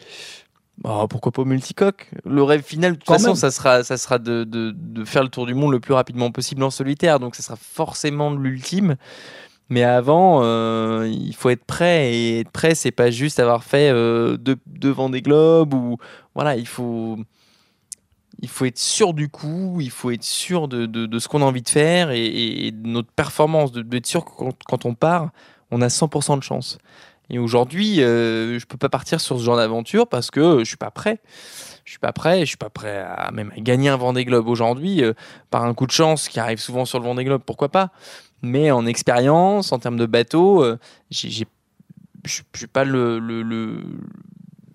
Bah, 0.79 1.05
pourquoi 1.11 1.31
pas 1.31 1.45
multicoque? 1.45 2.11
Le 2.25 2.43
rêve 2.43 2.63
final, 2.63 2.93
de 2.93 2.97
toute 2.97 3.07
façon, 3.07 3.35
ça 3.35 3.51
sera, 3.51 3.85
ça 3.85 3.99
sera 3.99 4.19
de, 4.19 4.45
de, 4.45 4.73
de, 4.75 5.05
faire 5.05 5.25
le 5.25 5.29
tour 5.29 5.45
du 5.45 5.53
monde 5.53 5.73
le 5.73 5.81
plus 5.81 5.93
rapidement 5.93 6.31
possible 6.31 6.63
en 6.63 6.71
solitaire. 6.71 7.21
Donc, 7.21 7.35
ça 7.35 7.43
sera 7.43 7.57
forcément 7.61 8.31
l'ultime. 8.31 8.97
Mais 9.71 9.83
avant, 9.83 10.41
euh, 10.43 11.09
il 11.09 11.35
faut 11.35 11.51
être 11.51 11.65
prêt. 11.65 12.13
Et 12.13 12.41
être 12.41 12.51
prêt, 12.51 12.75
c'est 12.75 12.91
pas 12.91 13.11
juste 13.11 13.39
avoir 13.39 13.65
fait 13.65 13.91
euh, 13.91 14.37
devant 14.67 15.11
des 15.11 15.23
globes 15.23 15.75
ou 15.75 15.99
voilà, 16.35 16.57
il 16.57 16.67
faut, 16.67 17.19
il 18.41 18.49
faut 18.49 18.65
être 18.65 18.79
sûr 18.79 19.13
du 19.15 19.29
coup, 19.29 19.79
il 19.81 19.91
faut 19.91 20.11
être 20.11 20.25
sûr 20.25 20.69
de, 20.69 20.87
de 20.87 21.19
ce 21.19 21.29
qu'on 21.29 21.43
a 21.43 21.45
envie 21.45 21.63
de 21.63 21.69
faire 21.69 22.11
et, 22.11 22.71
de 22.71 22.89
notre 22.89 23.11
performance, 23.11 23.73
de, 23.73 23.97
être 23.97 24.07
sûr 24.07 24.25
que 24.25 24.31
quand, 24.31 24.57
quand 24.65 24.85
on 24.87 24.95
part, 24.95 25.31
on 25.71 25.83
a 25.83 25.89
100% 25.89 26.39
de 26.39 26.43
chance. 26.43 26.79
Et 27.31 27.39
aujourd'hui, 27.39 28.01
euh, 28.01 28.59
je 28.59 28.65
peux 28.65 28.79
pas 28.79 28.89
partir 28.89 29.21
sur 29.21 29.39
ce 29.39 29.45
genre 29.45 29.57
d'aventure 29.57 30.07
parce 30.07 30.31
que 30.31 30.61
je 30.61 30.65
suis 30.65 30.79
pas 30.79 30.91
prêt. 30.91 31.21
Je 31.85 31.91
suis 31.91 31.99
pas 31.99 32.13
prêt. 32.13 32.41
Je 32.41 32.47
suis 32.47 32.57
pas 32.57 32.71
prêt 32.71 32.99
à 32.99 33.31
même 33.33 33.53
à 33.55 33.61
gagner 33.61 33.91
un 33.91 33.97
Vendée 33.97 34.25
Globe 34.25 34.49
aujourd'hui 34.49 35.05
euh, 35.05 35.13
par 35.51 35.65
un 35.65 35.75
coup 35.75 35.87
de 35.87 35.93
chance 35.93 36.29
qui 36.29 36.41
arrive 36.41 36.59
souvent 36.59 36.87
sur 36.87 36.99
le 36.99 37.05
Vendée 37.05 37.25
Globe. 37.25 37.43
Pourquoi 37.45 37.69
pas 37.69 37.91
Mais 38.43 38.71
en 38.71 38.87
expérience, 38.87 39.73
en 39.73 39.79
termes 39.79 39.97
de 39.97 40.07
bateau, 40.07 40.63
euh, 40.63 40.79
je 41.11 41.29
suis 41.29 42.67
pas 42.73 42.85
le, 42.85 43.19
le, 43.19 43.43
le 43.43 43.83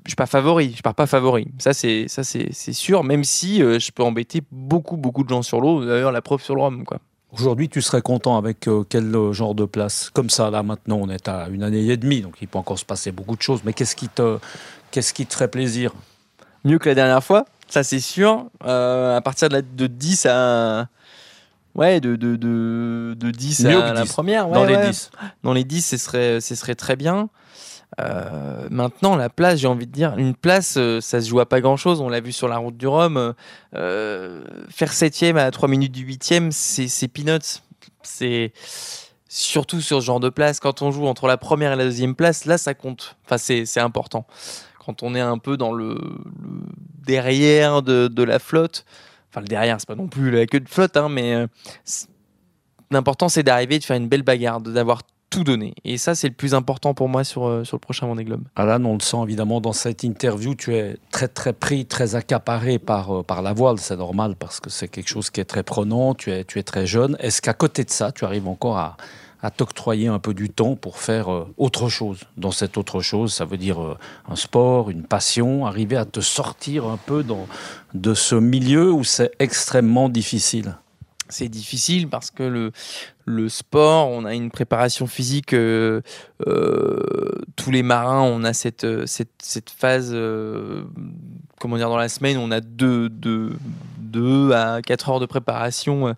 je 0.06 0.10
suis 0.10 0.16
pas 0.16 0.26
favori, 0.26 0.74
je 0.76 0.82
pars 0.82 0.96
pas 0.96 1.08
favori. 1.08 1.48
Ça 1.60 1.74
c'est 1.74 2.08
ça 2.08 2.24
c'est, 2.24 2.52
sûr. 2.52 3.04
Même 3.04 3.24
si 3.24 3.60
je 3.60 3.92
peux 3.92 4.04
embêter 4.04 4.42
beaucoup 4.52 4.98
beaucoup 4.98 5.24
de 5.24 5.30
gens 5.30 5.44
sur 5.44 5.62
l'eau. 5.62 5.86
D'ailleurs 5.86 6.12
la 6.12 6.22
preuve 6.22 6.42
sur 6.42 6.56
le 6.56 6.62
Rhum 6.62 6.84
quoi. 6.84 7.00
Aujourd'hui, 7.34 7.68
tu 7.68 7.82
serais 7.82 8.04
content 8.04 8.38
avec 8.38 8.68
euh, 8.68 8.84
quel 8.88 9.14
euh, 9.16 9.34
genre 9.34 9.56
de 9.56 9.66
place? 9.66 10.12
Comme 10.12 10.30
ça, 10.30 10.52
là, 10.52 10.62
maintenant, 10.62 11.00
on 11.02 11.10
est 11.10 11.28
à 11.28 11.48
une 11.50 11.64
année 11.64 11.88
et 11.88 11.98
demie, 11.98 12.22
donc 12.22 12.36
il 12.42 12.48
peut 12.48 12.60
encore 12.60 12.78
se 12.78 12.86
passer 12.86 13.12
beaucoup 13.12 13.36
de 13.36 13.42
choses. 13.42 13.62
Mais 13.66 13.74
qu'est-ce 13.74 13.96
qui 13.96 14.08
te, 14.08 14.38
qu'est-ce 14.92 15.16
qui 15.16 15.26
te 15.26 15.34
ferait 15.34 15.48
plaisir? 15.48 15.94
Mieux 16.64 16.78
que 16.78 16.90
la 16.90 16.96
dernière 16.96 17.24
fois, 17.24 17.46
ça 17.68 17.84
c'est 17.84 18.00
sûr. 18.00 18.46
Euh, 18.66 19.18
à 19.18 19.22
partir 19.22 19.50
de, 19.50 19.56
la, 19.56 19.62
de 19.64 19.88
10 19.88 20.28
à. 20.30 20.88
Ouais, 21.76 22.00
de, 22.00 22.16
de, 22.16 22.36
de, 22.36 23.16
de 23.18 23.32
10 23.32 23.66
à 23.66 23.94
la 23.94 24.06
première. 24.06 24.48
Dans 24.48 24.66
les 24.66 24.78
10. 24.78 25.12
Dans 25.44 25.54
les 25.54 25.64
10, 25.64 25.82
ce 25.86 25.98
serait, 25.98 26.42
ce 26.42 26.56
serait 26.56 26.76
très 26.76 26.96
bien. 26.96 27.30
Euh, 28.00 28.68
maintenant, 28.70 29.16
la 29.16 29.30
place, 29.30 29.60
j'ai 29.60 29.68
envie 29.68 29.86
de 29.86 29.92
dire, 29.92 30.18
une 30.18 30.36
place, 30.36 30.76
euh, 30.78 31.00
ça 31.02 31.22
se 31.22 31.30
joue 31.30 31.40
à 31.40 31.46
pas 31.48 31.62
grand 31.62 31.78
chose. 31.78 32.02
On 32.02 32.10
l'a 32.10 32.22
vu 32.22 32.32
sur 32.32 32.48
la 32.48 32.58
route 32.58 32.78
du 32.78 32.88
Rhum. 32.88 33.34
Euh, 33.76 34.44
faire 34.70 34.92
septième 34.94 35.38
à 35.38 35.50
3 35.52 35.70
minutes 35.70 35.92
du 35.92 36.04
huitième, 36.04 36.52
c'est 36.52 37.08
peanuts. 37.08 37.62
C'est 38.02 38.54
surtout 39.28 39.82
sur 39.82 40.02
ce 40.02 40.06
genre 40.06 40.20
de 40.20 40.30
place. 40.30 40.60
Quand 40.60 40.82
on 40.82 40.92
joue 40.92 41.08
entre 41.08 41.28
la 41.28 41.38
première 41.38 41.74
et 41.74 41.76
la 41.76 41.86
deuxième 41.86 42.16
place, 42.16 42.46
là, 42.46 42.58
ça 42.58 42.74
compte. 42.74 43.18
Enfin, 43.26 43.38
c'est 43.38 43.80
important. 43.80 44.26
Quand 44.84 45.04
on 45.04 45.16
est 45.16 45.22
un 45.22 45.38
peu 45.38 45.56
dans 45.56 45.72
le, 45.72 45.98
derrière 47.06 47.82
de, 47.82 48.08
de, 48.08 48.24
la 48.24 48.40
flotte, 48.40 48.86
enfin, 49.34 49.42
le 49.42 49.48
derrière, 49.48 49.80
c'est 49.80 49.88
pas 49.88 49.96
non 49.96 50.08
plus 50.08 50.32
la 50.32 50.46
queue 50.46 50.60
de 50.60 50.70
flotte, 50.70 50.96
hein, 50.98 51.10
mais 51.10 51.48
l'important, 52.92 53.30
c'est 53.30 53.44
d'arriver, 53.44 53.80
de 53.80 53.84
faire 53.84 53.98
une 53.98 54.08
belle 54.08 54.24
bagarre, 54.24 54.62
d'avoir 54.62 55.02
tout 55.30 55.44
donner. 55.44 55.74
Et 55.84 55.98
ça, 55.98 56.14
c'est 56.14 56.28
le 56.28 56.36
plus 56.36 56.54
important 56.54 56.94
pour 56.94 57.10
moi 57.10 57.24
sur, 57.24 57.66
sur 57.66 57.78
le 57.78 57.80
prochain 57.80 58.06
Vendée 58.06 58.24
Globe. 58.24 58.44
Alan, 58.56 58.86
on 58.86 58.94
le 58.94 59.02
sent 59.02 59.18
évidemment 59.24 59.62
dans 59.62 59.74
cette 59.74 60.04
interview, 60.04 60.54
tu 60.54 60.76
es 60.76 60.98
très 61.10 61.28
très 61.28 61.54
pris, 61.54 61.88
très 61.88 62.14
accaparé 62.14 62.78
par, 62.78 63.26
par 63.26 63.42
la 63.42 63.54
voile, 63.54 63.80
c'est 63.80 63.98
normal 63.98 64.36
parce 64.38 64.60
que 64.60 64.70
c'est 64.70 64.88
quelque 64.88 65.10
chose 65.10 65.32
qui 65.32 65.42
est 65.42 65.46
très 65.46 65.64
prenant, 65.64 66.14
tu 66.14 66.32
es, 66.32 66.44
tu 66.44 66.60
es 66.60 66.64
très 66.64 66.86
jeune. 66.86 67.18
Est-ce 67.20 67.42
qu'à 67.42 67.54
côté 67.54 67.84
de 67.84 67.90
ça, 67.90 68.12
tu 68.12 68.26
arrives 68.26 68.48
encore 68.48 68.78
à, 68.78 68.96
à 69.44 69.52
t'octroyer 69.52 70.08
un 70.08 70.20
peu 70.20 70.34
du 70.34 70.50
temps 70.50 70.76
pour 70.76 71.00
faire 71.00 71.32
euh, 71.32 71.54
autre 71.58 71.90
chose. 71.90 72.22
Dans 72.38 72.52
cette 72.52 72.78
autre 72.78 73.02
chose, 73.02 73.34
ça 73.34 73.44
veut 73.44 73.58
dire 73.58 73.84
euh, 73.84 73.98
un 74.30 74.38
sport, 74.38 74.90
une 74.90 75.04
passion, 75.04 75.66
arriver 75.66 75.98
à 75.98 76.06
te 76.06 76.22
sortir 76.22 76.86
un 76.86 76.96
peu 76.96 77.26
de 77.94 78.14
ce 78.14 78.36
milieu 78.36 78.92
où 78.92 79.04
c'est 79.04 79.32
extrêmement 79.40 80.08
difficile. 80.08 80.78
C'est 81.28 81.50
difficile 81.50 82.08
parce 82.08 82.32
que 82.32 82.72
le, 83.26 83.50
sport, 83.50 84.08
on 84.08 84.24
a 84.24 84.34
une 84.34 84.50
préparation 84.50 85.08
physique. 85.08 85.54
Euh, 85.54 86.02
tous 87.56 87.72
les 87.72 87.84
marins, 87.84 88.22
on 88.22 88.44
a 88.44 88.54
cette, 88.54 88.86
phase, 89.78 90.16
comment 91.60 91.78
dire, 91.78 91.90
dans 91.90 91.98
la 91.98 92.10
semaine, 92.10 92.38
on 92.38 92.52
a 92.52 92.62
deux, 92.62 93.10
deux, 93.10 93.54
deux 93.98 94.52
à 94.52 94.82
quatre 94.82 95.10
heures 95.10 95.20
de 95.20 95.26
préparation 95.26 96.16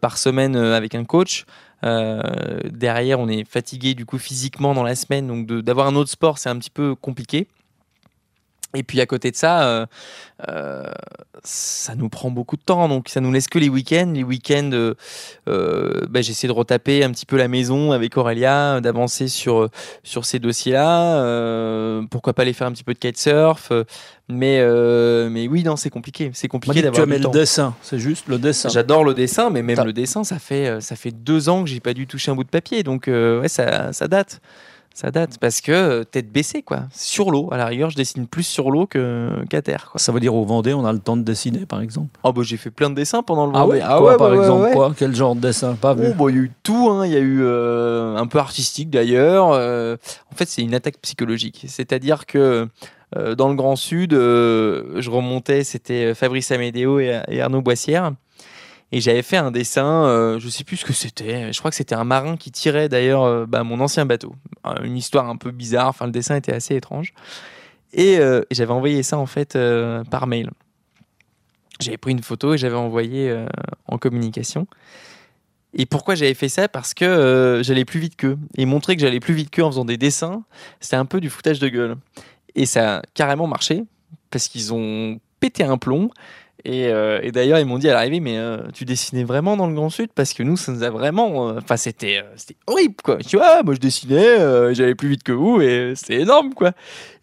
par 0.00 0.16
semaine 0.16 0.56
avec 0.56 0.94
un 0.94 1.04
coach. 1.04 1.44
Euh, 1.84 2.60
derrière, 2.64 3.20
on 3.20 3.28
est 3.28 3.44
fatigué 3.44 3.94
du 3.94 4.04
coup 4.04 4.18
physiquement 4.18 4.74
dans 4.74 4.82
la 4.82 4.94
semaine, 4.94 5.26
donc 5.26 5.46
d'avoir 5.46 5.86
un 5.86 5.96
autre 5.96 6.10
sport, 6.10 6.38
c'est 6.38 6.48
un 6.48 6.58
petit 6.58 6.70
peu 6.70 6.94
compliqué. 6.94 7.46
Et 8.74 8.82
puis 8.82 9.00
à 9.00 9.06
côté 9.06 9.30
de 9.30 9.36
ça, 9.36 9.62
euh, 9.62 9.86
euh, 10.48 10.84
ça 11.42 11.94
nous 11.94 12.10
prend 12.10 12.30
beaucoup 12.30 12.56
de 12.56 12.62
temps, 12.62 12.86
donc 12.86 13.08
ça 13.08 13.22
nous 13.22 13.32
laisse 13.32 13.48
que 13.48 13.58
les 13.58 13.70
week-ends. 13.70 14.12
Les 14.14 14.22
week-ends, 14.22 14.70
euh, 14.72 16.06
bah, 16.10 16.20
j'essaie 16.20 16.48
de 16.48 16.52
retaper 16.52 17.02
un 17.02 17.10
petit 17.10 17.24
peu 17.24 17.38
la 17.38 17.48
maison 17.48 17.92
avec 17.92 18.18
Aurélia, 18.18 18.82
d'avancer 18.82 19.28
sur, 19.28 19.70
sur 20.02 20.26
ces 20.26 20.38
dossiers-là. 20.38 22.02
pourquoi 22.10 22.34
pas 22.34 22.42
aller 22.42 22.52
faire 22.52 22.66
un 22.66 22.72
petit 22.72 22.84
peu 22.84 22.92
de 22.92 22.98
kitesurf 22.98 23.72
mais, 24.30 24.60
mais 25.30 25.48
oui, 25.48 25.62
non, 25.62 25.76
c'est 25.76 25.88
compliqué. 25.88 26.30
C'est 26.34 26.48
compliqué 26.48 26.82
d'avoir. 26.82 27.06
Tu 27.06 27.10
le 27.10 27.28
dessin, 27.30 27.74
c'est 27.80 27.98
juste 27.98 28.28
le 28.28 28.38
dessin. 28.38 28.68
J'adore 28.68 29.02
le 29.02 29.14
dessin, 29.14 29.48
mais 29.48 29.62
même 29.62 29.82
le 29.82 29.94
dessin, 29.94 30.24
ça 30.24 30.38
fait, 30.38 30.82
ça 30.82 30.94
fait 30.94 31.12
deux 31.12 31.48
ans 31.48 31.64
que 31.64 31.70
j'ai 31.70 31.80
pas 31.80 31.94
dû 31.94 32.06
toucher 32.06 32.30
un 32.30 32.34
bout 32.34 32.44
de 32.44 32.50
papier, 32.50 32.82
donc 32.82 33.06
ouais, 33.06 33.48
ça, 33.48 33.94
ça 33.94 34.08
date. 34.08 34.42
Ça 34.98 35.12
date 35.12 35.38
parce 35.38 35.60
que 35.60 35.70
euh, 35.70 36.02
tête 36.02 36.32
baissée, 36.32 36.62
quoi. 36.62 36.88
Sur 36.92 37.30
l'eau, 37.30 37.48
à 37.52 37.56
la 37.56 37.66
rigueur, 37.66 37.88
je 37.88 37.94
dessine 37.94 38.26
plus 38.26 38.42
sur 38.42 38.72
l'eau 38.72 38.88
qu'à 38.88 39.62
terre. 39.62 39.92
Ça 39.94 40.10
veut 40.10 40.18
dire 40.18 40.34
au 40.34 40.44
Vendée, 40.44 40.74
on 40.74 40.84
a 40.84 40.92
le 40.92 40.98
temps 40.98 41.16
de 41.16 41.22
dessiner, 41.22 41.66
par 41.66 41.80
exemple 41.80 42.18
Oh, 42.24 42.32
bah, 42.32 42.42
j'ai 42.42 42.56
fait 42.56 42.72
plein 42.72 42.90
de 42.90 42.96
dessins 42.96 43.22
pendant 43.22 43.46
le 43.46 43.52
ah 43.54 43.60
Vendée. 43.60 43.80
Ah 43.80 44.02
ouais, 44.02 44.16
par 44.16 44.34
exemple, 44.34 44.72
quoi? 44.72 44.92
Quel 44.98 45.14
genre 45.14 45.36
de 45.36 45.40
dessin? 45.40 45.74
Pas 45.74 45.94
vu. 45.94 46.08
Oh, 46.08 46.14
bah, 46.14 46.24
il 46.30 46.34
y 46.34 46.38
a 46.40 46.42
eu 46.42 46.52
tout, 46.64 46.90
hein. 46.90 47.06
il 47.06 47.12
y 47.12 47.16
a 47.16 47.20
eu 47.20 47.42
euh, 47.42 48.16
un 48.16 48.26
peu 48.26 48.38
artistique 48.40 48.90
d'ailleurs. 48.90 49.52
Euh. 49.52 49.94
en 50.32 50.34
fait, 50.34 50.48
c'est 50.48 50.62
une 50.62 50.74
attaque 50.74 50.98
psychologique. 51.00 51.66
C'est-à-dire 51.68 52.26
que 52.26 52.66
dans 53.14 53.48
le 53.48 53.54
Grand 53.54 53.76
Sud, 53.76 54.14
je 54.14 55.10
remontais, 55.10 55.62
c'était 55.62 56.12
Fabrice 56.16 56.50
Amédéo 56.50 56.98
et, 56.98 57.20
et 57.28 57.40
Arnaud 57.40 57.62
Boissière. 57.62 58.14
Et 58.90 59.00
j'avais 59.00 59.22
fait 59.22 59.36
un 59.36 59.50
dessin, 59.50 60.06
euh, 60.06 60.38
je 60.38 60.48
sais 60.48 60.64
plus 60.64 60.78
ce 60.78 60.84
que 60.84 60.94
c'était. 60.94 61.52
Je 61.52 61.58
crois 61.58 61.70
que 61.70 61.76
c'était 61.76 61.94
un 61.94 62.04
marin 62.04 62.36
qui 62.36 62.50
tirait 62.50 62.88
d'ailleurs 62.88 63.22
euh, 63.22 63.44
bah, 63.46 63.62
mon 63.62 63.80
ancien 63.80 64.06
bateau. 64.06 64.34
Une 64.82 64.96
histoire 64.96 65.28
un 65.28 65.36
peu 65.36 65.50
bizarre. 65.50 65.88
Enfin, 65.88 66.06
le 66.06 66.12
dessin 66.12 66.36
était 66.36 66.54
assez 66.54 66.74
étrange. 66.74 67.12
Et, 67.92 68.18
euh, 68.18 68.42
j'avais 68.50 68.72
envoyé 68.72 69.02
ça 69.02 69.18
en 69.18 69.26
fait 69.26 69.58
par 70.10 70.26
mail. 70.26 70.50
J'avais 71.80 71.98
pris 71.98 72.12
une 72.12 72.22
photo 72.22 72.54
et 72.54 72.58
j'avais 72.58 72.76
envoyé 72.76 73.44
en 73.86 73.98
communication. 73.98 74.66
Et 75.74 75.84
pourquoi 75.84 76.14
j'avais 76.14 76.34
fait 76.34 76.48
ça? 76.48 76.66
Parce 76.66 76.94
que 76.94 77.60
j'allais 77.62 77.84
plus 77.84 78.00
vite 78.00 78.16
qu'eux. 78.16 78.38
Et 78.56 78.64
montrer 78.64 78.96
que 78.96 79.02
j'allais 79.02 79.20
plus 79.20 79.34
vite 79.34 79.50
qu'eux 79.50 79.62
en 79.62 79.70
faisant 79.70 79.84
des 79.84 79.98
dessins, 79.98 80.42
c'était 80.80 80.96
un 80.96 81.04
peu 81.04 81.20
du 81.20 81.28
foutage 81.28 81.60
de 81.60 81.68
gueule. 81.68 81.96
Et 82.54 82.66
ça 82.66 82.96
a 82.96 83.02
carrément 83.14 83.46
marché 83.46 83.84
parce 84.30 84.48
qu'ils 84.48 84.72
ont 84.72 85.20
pété 85.40 85.62
un 85.62 85.78
plomb. 85.78 86.10
Euh, 86.66 87.20
et, 87.22 87.30
d'ailleurs, 87.30 87.58
ils 87.58 87.66
m'ont 87.66 87.78
dit 87.78 87.88
à 87.88 87.94
l'arrivée, 87.94 88.20
mais 88.20 88.36
euh, 88.36 88.58
tu 88.74 88.84
dessinais 88.84 89.24
vraiment 89.24 89.56
dans 89.56 89.66
le 89.66 89.74
Grand 89.74 89.90
Sud? 89.90 90.10
Parce 90.14 90.34
que 90.34 90.42
nous, 90.42 90.56
ça 90.56 90.72
nous 90.72 90.82
a 90.82 90.90
vraiment. 90.90 91.50
Euh, 91.50 91.58
enfin, 91.58 91.76
c'était 91.76 92.22
horrible, 92.66 92.96
quoi. 93.02 93.18
Tu 93.18 93.36
vois, 93.36 93.62
moi, 93.62 93.74
je 93.74 93.80
dessinais, 93.80 94.74
j'allais 94.74 94.94
plus 94.94 95.08
vite 95.08 95.22
que 95.22 95.32
vous, 95.32 95.60
et 95.60 95.92
c'est 95.94 96.14
énorme, 96.14 96.54
quoi. 96.54 96.72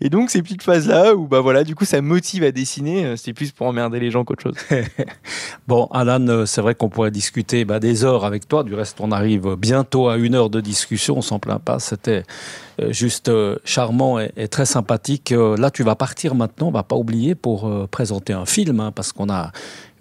Et 0.02 0.10
donc, 0.10 0.30
ces 0.30 0.42
petites 0.42 0.64
phases-là, 0.64 1.16
où, 1.16 1.28
bah 1.28 1.42
voilà, 1.42 1.64
du 1.64 1.76
coup, 1.76 1.86
ça 1.86 2.02
motive 2.02 2.44
à 2.44 2.52
dessiner, 2.52 3.18
c'était 3.18 3.34
plus 3.34 3.52
pour 3.52 3.68
emmerder 3.68 4.00
les 4.00 4.12
gens 4.12 4.24
qu'autre 4.24 4.44
chose. 4.44 4.56
bon, 5.68 5.88
Alan, 5.92 6.46
c'est 6.46 6.62
vrai 6.62 6.76
qu'on 6.76 6.90
pourrait 6.90 7.12
discuter 7.12 7.66
bah, 7.66 7.80
des 7.80 8.04
heures 8.04 8.26
avec 8.26 8.48
toi. 8.48 8.64
Du 8.64 8.74
reste, 8.74 9.00
on 9.02 9.12
arrive 9.12 9.56
bientôt 9.56 10.08
à 10.08 10.18
une 10.18 10.36
heure 10.36 10.50
de 10.50 10.62
discussion, 10.62 11.18
on 11.18 11.22
s'en 11.22 11.40
plaint 11.40 11.62
pas. 11.62 11.80
C'était 11.80 12.24
juste 12.90 13.32
charmant 13.64 14.20
et, 14.20 14.48
très 14.48 14.66
sympathique. 14.66 15.32
là, 15.32 15.72
tu 15.72 15.84
vas 15.84 15.96
partir 15.96 16.36
maintenant, 16.36 16.68
on 16.68 16.72
va 16.72 16.84
pas 16.84 16.96
oublier, 16.96 17.36
pour 17.36 17.70
présenter 17.90 18.34
un 18.34 18.46
film, 18.46 18.80
hein, 18.80 18.92
parce 18.92 19.12
qu'on 19.12 19.26
on 19.26 19.30
a 19.30 19.52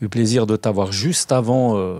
eu 0.00 0.08
plaisir 0.08 0.46
de 0.46 0.56
t'avoir 0.56 0.92
juste 0.92 1.32
avant 1.32 1.78
euh, 1.78 1.98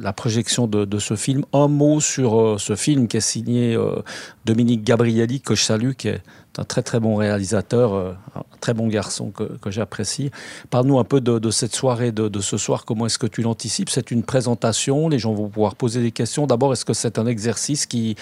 la 0.00 0.12
projection 0.12 0.66
de, 0.66 0.98
ce 0.98 1.16
film. 1.16 1.44
Un 1.52 1.68
mot 1.68 2.00
sur 2.00 2.40
euh, 2.40 2.58
ce 2.58 2.76
film 2.76 3.08
qui 3.08 3.18
est 3.18 3.20
signé 3.20 3.74
euh, 3.74 4.02
Dominique 4.44 4.84
Gabrielli, 4.84 5.40
que 5.40 5.54
je 5.54 5.62
salue, 5.62 5.92
qui 5.92 6.08
est 6.08 6.22
un 6.58 6.64
très 6.64 6.82
très 6.82 7.00
bon 7.00 7.16
réalisateur, 7.16 7.94
un 7.94 8.44
très 8.60 8.74
bon 8.74 8.88
garçon 8.88 9.30
que, 9.30 9.70
j'apprécie. 9.70 10.30
Parle-nous 10.70 10.98
un 10.98 11.04
peu 11.04 11.20
de, 11.20 11.50
cette 11.50 11.74
soirée, 11.74 12.12
de, 12.12 12.40
ce 12.40 12.56
soir, 12.56 12.84
comment 12.84 13.06
est-ce 13.06 13.18
que 13.18 13.26
tu 13.26 13.42
l'anticipes? 13.42 13.90
C'est 13.90 14.10
une 14.10 14.22
présentation, 14.22 15.08
les 15.08 15.18
gens 15.18 15.32
vont 15.32 15.48
pouvoir 15.48 15.74
poser 15.74 16.02
des 16.02 16.12
questions. 16.12 16.46
D'abord, 16.46 16.72
est-ce 16.72 16.84
que 16.84 16.94
c'est 16.94 17.18
un 17.18 17.26
exercice 17.26 17.86
qui, 17.86 18.16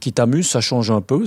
qui 0.00 0.12
t'amuse, 0.12 0.48
ça 0.48 0.60
change 0.60 0.90
un 0.90 1.00
peu. 1.00 1.24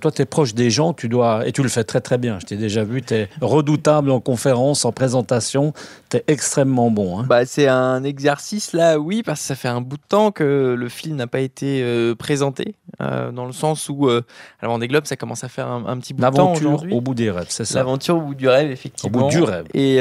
Toi, 0.00 0.12
tu 0.12 0.22
es 0.22 0.24
proche 0.24 0.54
des 0.54 0.70
gens, 0.70 0.92
tu 0.92 1.08
dois 1.08 1.46
et 1.46 1.52
tu 1.52 1.62
le 1.62 1.68
fais 1.68 1.84
très 1.84 2.00
très 2.00 2.18
bien. 2.18 2.38
Je 2.38 2.46
t'ai 2.46 2.56
déjà 2.56 2.84
vu, 2.84 3.02
tu 3.02 3.14
es 3.14 3.28
redoutable 3.40 4.10
en 4.10 4.20
conférence, 4.20 4.84
en 4.84 4.92
présentation, 4.92 5.72
tu 6.10 6.18
es 6.18 6.24
extrêmement 6.26 6.90
bon. 6.90 7.20
Hein. 7.20 7.24
Bah, 7.28 7.46
c'est 7.46 7.68
un 7.68 8.04
exercice 8.04 8.72
là, 8.72 8.98
oui, 8.98 9.22
parce 9.22 9.40
que 9.40 9.46
ça 9.46 9.54
fait 9.54 9.68
un 9.68 9.80
bout 9.80 9.96
de 9.96 10.02
temps 10.08 10.30
que 10.32 10.74
le 10.78 10.88
film 10.88 11.16
n'a 11.16 11.26
pas 11.26 11.40
été 11.40 11.82
euh, 11.82 12.14
présenté, 12.14 12.74
euh, 13.00 13.32
dans 13.32 13.46
le 13.46 13.52
sens 13.52 13.88
où, 13.88 14.08
euh, 14.08 14.22
alors 14.60 14.78
des 14.78 14.88
globes, 14.88 15.06
ça 15.06 15.16
commence 15.16 15.44
à 15.44 15.48
faire 15.48 15.68
un, 15.68 15.99
petit 16.00 16.14
bout 16.14 16.22
de 16.22 16.30
temps. 16.30 16.54
L'aventure 16.54 16.86
au 16.90 17.00
bout 17.00 17.14
des 17.14 17.30
rêves, 17.30 17.46
c'est 17.48 17.64
ça. 17.64 17.78
L'aventure 17.78 18.16
au 18.16 18.22
bout 18.22 18.34
du 18.34 18.48
rêve, 18.48 18.70
effectivement. 18.70 19.18
Au 19.18 19.22
bout 19.22 19.30
du 19.30 19.42
rêve. 19.42 19.66
Et 19.74 19.98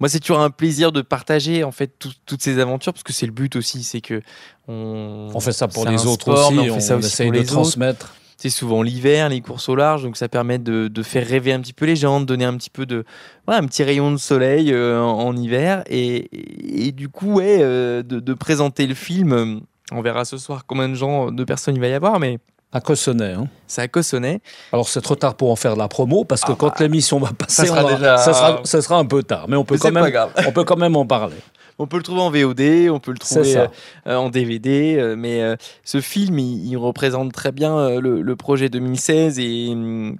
moi, 0.00 0.08
c'est 0.08 0.20
toujours 0.20 0.40
un 0.40 0.50
plaisir 0.50 0.92
de 0.92 1.02
partager 1.02 1.64
en 1.64 1.72
fait 1.72 1.92
toutes 1.98 2.42
ces 2.42 2.58
aventures, 2.58 2.92
parce 2.92 3.04
que 3.04 3.12
c'est 3.12 3.26
le 3.26 3.32
but 3.32 3.56
aussi, 3.56 3.82
c'est 3.82 4.00
que 4.00 4.22
on, 4.68 5.40
fait 5.40 5.52
ça 5.52 5.66
pour 5.66 5.86
les 5.86 6.06
autres 6.06 6.30
aussi, 6.30 6.58
on, 6.58 6.74
fait 6.74 6.80
ça 6.80 6.96
aussi 6.96 7.06
essaye 7.06 7.30
de 7.30 7.42
transmettre. 7.42 8.14
C'est 8.36 8.50
souvent 8.50 8.82
l'hiver, 8.82 9.30
les 9.30 9.40
courses 9.40 9.68
au 9.68 9.74
large, 9.74 10.04
donc 10.04 10.16
ça 10.16 10.28
permet 10.28 10.58
de, 10.58 11.02
faire 11.02 11.26
rêver 11.26 11.52
un 11.52 11.60
petit 11.60 11.72
peu 11.72 11.86
les 11.86 11.96
gens, 11.96 12.20
de 12.20 12.24
donner 12.24 12.44
un 12.44 12.56
petit 12.56 12.70
peu 12.70 12.86
de, 12.86 13.04
un 13.48 13.66
petit 13.66 13.82
rayon 13.82 14.12
de 14.12 14.16
soleil 14.16 14.72
euh, 14.72 15.00
en, 15.00 15.36
hiver, 15.36 15.82
et, 15.88 16.92
du 16.92 17.08
coup, 17.08 17.34
ouais, 17.34 17.58
euh, 17.60 18.02
de, 18.04 18.34
présenter 18.34 18.86
le 18.86 18.94
film. 18.94 19.62
On 19.90 20.02
verra 20.02 20.24
ce 20.24 20.36
soir 20.36 20.66
combien 20.66 20.88
de 20.88 20.94
gens, 20.94 21.32
de 21.32 21.44
personnes 21.44 21.74
il 21.74 21.80
va 21.80 21.88
y 21.88 21.94
avoir, 21.94 22.20
mais 22.20 22.38
à 22.72 22.80
Cossonay. 22.80 23.32
Hein. 23.32 23.48
C'est 23.66 23.82
à 23.82 23.88
Cossonay. 23.88 24.40
Alors 24.72 24.88
c'est 24.88 25.00
trop 25.00 25.16
tard 25.16 25.34
pour 25.34 25.50
en 25.50 25.56
faire 25.56 25.76
la 25.76 25.88
promo 25.88 26.24
parce 26.24 26.42
que 26.42 26.52
ah 26.52 26.56
quand 26.58 26.68
bah, 26.68 26.74
l'émission 26.80 27.18
va 27.18 27.32
passer, 27.32 27.66
ça 27.66 27.66
sera, 27.66 27.94
déjà... 27.94 28.18
ça, 28.18 28.82
sera, 28.82 28.98
un 28.98 29.06
peu 29.06 29.22
tard, 29.22 29.46
mais 29.48 29.56
on 29.56 29.64
peut, 29.64 29.78
quand 29.78 29.92
même, 29.92 30.12
on 30.46 30.52
peut 30.52 30.64
quand 30.64 30.76
même 30.76 30.96
en 30.96 31.06
parler. 31.06 31.36
On 31.80 31.86
peut 31.86 31.98
le 31.98 32.02
trouver 32.02 32.22
en 32.22 32.30
VOD, 32.32 32.90
on 32.90 32.98
peut 32.98 33.12
le 33.12 33.18
trouver 33.18 33.56
euh, 33.56 34.16
en 34.16 34.30
DVD, 34.30 34.96
euh, 34.98 35.14
mais 35.16 35.42
euh, 35.42 35.54
ce 35.84 36.00
film, 36.00 36.36
il, 36.40 36.76
représente 36.76 37.32
très 37.32 37.52
bien 37.52 38.00
le, 38.00 38.34
projet 38.34 38.68
2016 38.68 39.38
et 39.38 39.68
hum, 39.70 40.16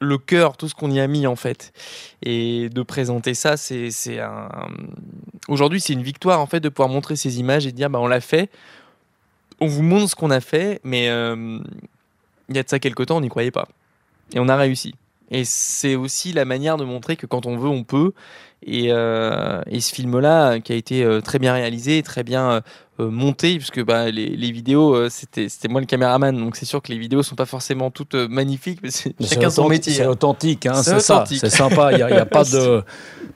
le 0.00 0.16
cœur, 0.16 0.56
tout 0.56 0.66
ce 0.66 0.74
qu'on 0.74 0.90
y 0.90 0.98
a 0.98 1.06
mis 1.06 1.26
en 1.26 1.36
fait. 1.36 1.72
Et 2.22 2.70
de 2.70 2.82
présenter 2.82 3.34
ça, 3.34 3.58
c'est 3.58 4.18
un. 4.18 4.48
Aujourd'hui, 5.46 5.78
c'est 5.78 5.92
une 5.92 6.02
victoire 6.02 6.40
en 6.40 6.46
fait 6.46 6.60
de 6.60 6.70
pouvoir 6.70 6.88
montrer 6.88 7.16
ces 7.16 7.38
images 7.38 7.66
et 7.66 7.72
de 7.72 7.76
dire 7.76 7.90
bah, 7.90 7.98
on 8.00 8.06
l'a 8.06 8.22
fait. 8.22 8.48
On 9.60 9.66
vous 9.66 9.82
montre 9.82 10.10
ce 10.10 10.14
qu'on 10.14 10.30
a 10.30 10.40
fait, 10.40 10.80
mais 10.84 11.06
il 11.06 12.56
y 12.56 12.58
a 12.58 12.62
de 12.62 12.68
ça 12.68 12.78
quelques 12.78 13.06
temps, 13.06 13.16
on 13.16 13.20
n'y 13.20 13.28
croyait 13.28 13.50
pas. 13.50 13.68
Et 14.34 14.40
on 14.40 14.48
a 14.48 14.56
réussi. 14.56 14.94
Et 15.30 15.44
c'est 15.44 15.94
aussi 15.94 16.32
la 16.32 16.44
manière 16.44 16.76
de 16.76 16.84
montrer 16.84 17.16
que 17.16 17.26
quand 17.26 17.46
on 17.46 17.56
veut, 17.56 17.68
on 17.68 17.84
peut. 17.84 18.12
Euh, 18.66 19.62
et, 19.66 19.80
ce 19.80 19.94
film-là, 19.94 20.60
qui 20.60 20.72
a 20.72 20.76
été 20.76 21.04
euh, 21.04 21.20
très 21.20 21.38
bien 21.38 21.52
réalisé, 21.52 22.02
très 22.02 22.24
bien 22.24 22.60
euh, 23.00 23.10
monté, 23.10 23.56
puisque 23.56 23.82
bah, 23.84 24.10
les, 24.10 24.50
vidéos, 24.50 25.08
c'était 25.08 25.48
moi 25.68 25.80
le 25.80 25.86
caméraman, 25.86 26.36
donc 26.36 26.56
c'est 26.56 26.66
sûr 26.66 26.82
que 26.82 26.90
les 26.90 26.98
vidéos 26.98 27.22
sont 27.22 27.36
pas 27.36 27.46
forcément 27.46 27.90
toutes 27.90 28.14
magnifiques, 28.14 28.80
mais 28.82 28.90
c'est 28.90 29.14
chacun 29.22 29.50
son 29.50 29.68
métier. 29.68 29.92
C'est 29.92 30.06
authentique, 30.06 30.66
hein, 30.66 30.82
c'est 30.82 31.00
ça, 31.00 31.24
c'est 31.26 31.50
sympa. 31.50 31.92
Il 31.92 31.96
n'y 31.96 32.02
a, 32.02 32.26
pas 32.26 32.44
de, 32.52 32.82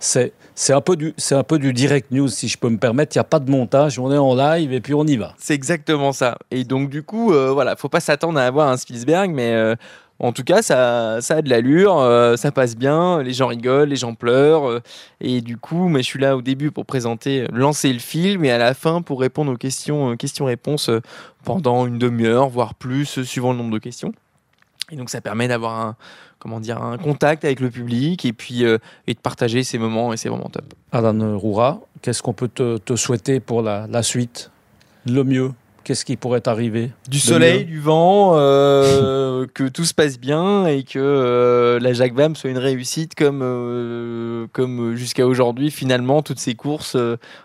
c'est 0.00 0.32
un 0.72 0.80
peu 0.80 0.96
du, 0.96 1.14
c'est 1.16 1.36
un 1.36 1.44
peu 1.44 1.58
du 1.58 1.72
direct 1.72 2.10
news, 2.10 2.28
si 2.28 2.48
je 2.48 2.58
peux 2.58 2.68
me 2.68 2.78
permettre. 2.78 3.14
Il 3.14 3.18
n'y 3.18 3.22
a 3.22 3.24
pas 3.24 3.38
de 3.38 3.50
montage, 3.50 4.00
on 4.00 4.10
est 4.10 4.18
en 4.18 4.34
live 4.34 4.72
et 4.72 4.80
puis 4.80 4.94
on 4.94 5.06
y 5.06 5.16
va. 5.16 5.34
C'est 5.38 5.54
exactement 5.54 6.12
ça. 6.12 6.38
Et 6.50 6.64
donc 6.64 6.90
du 6.90 7.04
coup, 7.04 7.32
voilà, 7.32 7.76
faut 7.76 7.88
pas 7.88 8.00
s'attendre 8.00 8.40
à 8.40 8.44
avoir 8.44 8.68
un 8.68 8.76
Spielberg, 8.76 9.30
mais 9.30 9.76
En 10.18 10.32
tout 10.32 10.44
cas, 10.44 10.62
ça, 10.62 11.20
ça 11.20 11.36
a 11.36 11.42
de 11.42 11.50
l'allure, 11.50 11.98
euh, 11.98 12.36
ça 12.36 12.52
passe 12.52 12.76
bien, 12.76 13.22
les 13.24 13.32
gens 13.32 13.48
rigolent, 13.48 13.88
les 13.88 13.96
gens 13.96 14.14
pleurent. 14.14 14.68
euh, 14.68 14.80
et 15.20 15.40
du 15.40 15.56
coup, 15.56 15.88
mais 15.88 16.00
je 16.00 16.06
suis 16.06 16.20
là 16.20 16.36
au 16.36 16.42
début 16.42 16.70
pour 16.70 16.86
présenter, 16.86 17.46
lancer 17.52 17.92
le 17.92 17.98
film, 17.98 18.44
et 18.44 18.52
à 18.52 18.58
la 18.58 18.74
fin 18.74 19.02
pour 19.02 19.20
répondre 19.20 19.50
aux 19.50 19.56
questions, 19.56 20.12
euh, 20.12 20.16
questions-réponses 20.16 20.90
euh, 20.90 21.00
pendant 21.42 21.86
une 21.88 21.98
demi-heure, 21.98 22.48
voire 22.48 22.74
plus, 22.74 23.18
euh, 23.18 23.24
suivant 23.24 23.50
le 23.50 23.58
nombre 23.58 23.72
de 23.72 23.78
questions. 23.78 24.12
Et 24.92 24.96
donc, 24.96 25.10
ça 25.10 25.20
permet 25.20 25.48
d'avoir 25.48 25.80
un, 25.80 25.96
comment 26.38 26.60
dire, 26.60 26.80
un 26.80 26.98
contact 26.98 27.44
avec 27.44 27.58
le 27.58 27.70
public 27.70 28.24
et 28.24 28.32
puis 28.32 28.64
euh, 28.64 28.78
de 29.08 29.14
partager 29.14 29.64
ces 29.64 29.78
moments, 29.78 30.12
et 30.12 30.16
c'est 30.16 30.28
vraiment 30.28 30.50
top. 30.50 30.72
Alan 30.92 31.36
Roura, 31.36 31.80
qu'est-ce 32.00 32.22
qu'on 32.22 32.34
peut 32.34 32.48
te, 32.48 32.78
te 32.78 32.94
souhaiter 32.94 33.40
pour 33.40 33.62
la 33.62 34.02
suite? 34.02 34.52
Le 35.04 35.24
mieux? 35.24 35.50
Qu'est-ce 35.84 36.04
qui 36.04 36.16
pourrait 36.16 36.46
arriver 36.46 36.90
Du 37.08 37.18
soleil, 37.18 37.64
du 37.64 37.80
vent, 37.80 38.32
euh, 38.36 39.46
que 39.54 39.68
tout 39.68 39.84
se 39.84 39.94
passe 39.94 40.18
bien 40.18 40.66
et 40.66 40.84
que 40.84 40.98
euh, 40.98 41.80
la 41.80 41.92
Jacques 41.92 42.14
Vam 42.14 42.36
soit 42.36 42.50
une 42.50 42.58
réussite 42.58 43.16
comme, 43.16 43.40
euh, 43.42 44.46
comme 44.52 44.94
jusqu'à 44.94 45.26
aujourd'hui, 45.26 45.72
finalement, 45.72 46.22
toutes 46.22 46.38
ces 46.38 46.54
courses, 46.54 46.96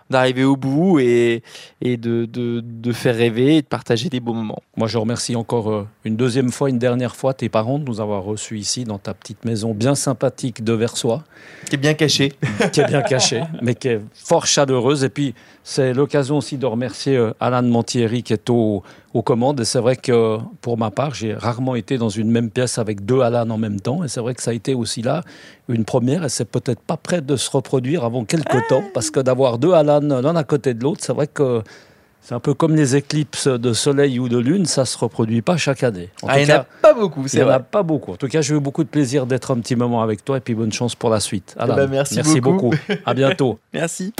d'arriver 0.08 0.44
au 0.44 0.56
bout 0.56 1.00
et, 1.00 1.42
et 1.80 1.96
de, 1.96 2.26
de, 2.26 2.62
de 2.64 2.92
faire 2.92 3.16
rêver 3.16 3.56
et 3.56 3.62
de 3.62 3.66
partager 3.66 4.08
des 4.08 4.20
beaux 4.20 4.34
moments. 4.34 4.62
Moi, 4.76 4.86
je 4.86 4.98
remercie 4.98 5.34
encore 5.34 5.86
une 6.04 6.16
deuxième 6.16 6.52
fois, 6.52 6.70
une 6.70 6.78
dernière 6.78 7.16
fois 7.16 7.34
tes 7.34 7.48
parents 7.48 7.80
de 7.80 7.84
nous 7.84 8.00
avoir 8.00 8.22
reçus 8.22 8.58
ici 8.58 8.84
dans 8.84 8.98
ta 8.98 9.14
petite 9.14 9.44
maison 9.44 9.74
bien 9.74 9.96
sympathique 9.96 10.62
de 10.62 10.74
Versoix, 10.74 11.24
Qui 11.68 11.74
est 11.74 11.78
bien 11.78 11.94
caché. 11.94 12.34
qui 12.72 12.80
est 12.80 12.86
bien 12.86 13.02
cachée, 13.02 13.42
mais 13.62 13.74
qui 13.74 13.88
est 13.88 14.00
fort 14.14 14.46
chaleureuse. 14.46 15.02
Et 15.02 15.08
puis, 15.08 15.34
c'est 15.64 15.92
l'occasion 15.92 16.38
aussi 16.38 16.56
de 16.56 16.66
remercier 16.66 17.20
Alan 17.40 17.62
Montieri 17.62 18.22
qui 18.28 18.34
est 18.34 18.50
au, 18.50 18.82
aux 19.14 19.22
commandes. 19.22 19.58
Et 19.60 19.64
c'est 19.64 19.80
vrai 19.80 19.96
que 19.96 20.36
pour 20.60 20.76
ma 20.76 20.90
part, 20.90 21.14
j'ai 21.14 21.32
rarement 21.32 21.74
été 21.76 21.96
dans 21.96 22.10
une 22.10 22.30
même 22.30 22.50
pièce 22.50 22.76
avec 22.78 23.06
deux 23.06 23.22
Alan 23.22 23.48
en 23.48 23.56
même 23.56 23.80
temps. 23.80 24.04
Et 24.04 24.08
c'est 24.08 24.20
vrai 24.20 24.34
que 24.34 24.42
ça 24.42 24.50
a 24.50 24.54
été 24.54 24.74
aussi 24.74 25.00
là 25.00 25.22
une 25.68 25.86
première. 25.86 26.24
Et 26.24 26.28
c'est 26.28 26.44
peut-être 26.44 26.80
pas 26.80 26.98
prêt 26.98 27.22
de 27.22 27.36
se 27.36 27.50
reproduire 27.50 28.04
avant 28.04 28.26
quelques 28.26 28.68
temps, 28.68 28.82
parce 28.92 29.10
que 29.10 29.20
d'avoir 29.20 29.56
deux 29.56 29.72
Alan 29.72 30.00
l'un 30.00 30.36
à 30.36 30.44
côté 30.44 30.74
de 30.74 30.82
l'autre, 30.82 31.00
c'est 31.02 31.14
vrai 31.14 31.26
que 31.26 31.62
c'est 32.20 32.34
un 32.34 32.40
peu 32.40 32.52
comme 32.52 32.76
les 32.76 32.96
éclips 32.96 33.48
de 33.48 33.72
soleil 33.72 34.18
ou 34.18 34.28
de 34.28 34.36
lune, 34.36 34.66
ça 34.66 34.84
se 34.84 34.98
reproduit 34.98 35.40
pas 35.40 35.56
chaque 35.56 35.82
année. 35.82 36.10
En 36.22 36.28
Ah, 36.28 36.34
tout 36.34 36.40
il 36.40 36.46
n'y 36.46 36.52
en 36.52 36.56
a 36.56 36.66
pas 36.82 36.92
beaucoup, 36.92 37.22
il 37.22 37.28
c'est 37.30 37.38
n'y 37.38 37.44
en 37.44 37.48
a 37.48 37.60
pas 37.60 37.82
beaucoup. 37.82 38.12
En 38.12 38.16
tout 38.16 38.28
cas, 38.28 38.42
j'ai 38.42 38.54
eu 38.54 38.60
beaucoup 38.60 38.84
de 38.84 38.90
plaisir 38.90 39.24
d'être 39.24 39.50
un 39.52 39.58
petit 39.60 39.76
moment 39.76 40.02
avec 40.02 40.22
toi 40.22 40.36
et 40.36 40.40
puis 40.40 40.54
bonne 40.54 40.72
chance 40.72 40.94
pour 40.94 41.08
la 41.08 41.20
suite. 41.20 41.54
Alan, 41.58 41.76
ben, 41.76 41.88
merci 41.88 42.40
beaucoup. 42.42 42.68
beaucoup. 42.68 42.74
À 43.06 43.14
bientôt. 43.14 43.58
Merci. 43.72 44.12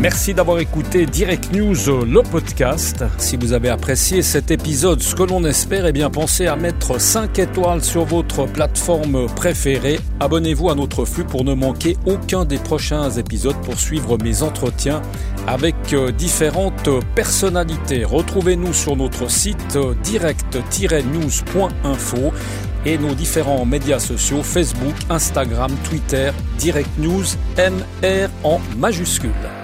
Merci 0.00 0.32
d'avoir 0.32 0.60
écouté 0.60 1.04
Direct 1.04 1.52
News, 1.52 2.06
le 2.06 2.22
podcast. 2.22 3.04
Si 3.18 3.36
vous 3.36 3.52
avez 3.52 3.68
apprécié 3.68 4.22
cet 4.22 4.50
épisode, 4.50 5.02
ce 5.02 5.14
que 5.14 5.24
l'on 5.24 5.44
espère, 5.44 5.84
eh 5.84 5.92
bien 5.92 6.08
pensez 6.08 6.46
à 6.46 6.56
mettre 6.56 6.98
5 6.98 7.38
étoiles 7.38 7.84
sur 7.84 8.06
votre 8.06 8.46
plateforme 8.46 9.26
préférée. 9.36 10.00
Abonnez-vous 10.18 10.70
à 10.70 10.74
notre 10.74 11.04
flux 11.04 11.24
pour 11.24 11.44
ne 11.44 11.52
manquer 11.52 11.98
aucun 12.06 12.46
des 12.46 12.56
prochains 12.56 13.10
épisodes 13.10 13.60
pour 13.62 13.78
suivre 13.78 14.16
mes 14.16 14.42
entretiens 14.42 15.02
avec 15.46 15.74
euh, 15.92 16.12
différentes 16.12 16.88
personnalités. 17.14 18.02
Retrouvez-nous 18.02 18.72
sur 18.72 18.96
notre 18.96 19.30
site 19.30 19.76
euh, 19.76 19.92
direct-news.info 20.02 22.32
et 22.86 22.96
nos 22.96 23.14
différents 23.14 23.66
médias 23.66 23.98
sociaux 23.98 24.42
Facebook, 24.42 24.94
Instagram, 25.10 25.72
Twitter, 25.84 26.30
Direct 26.56 26.88
News, 26.96 27.26
MR 27.58 28.30
en 28.44 28.62
majuscule. 28.78 29.59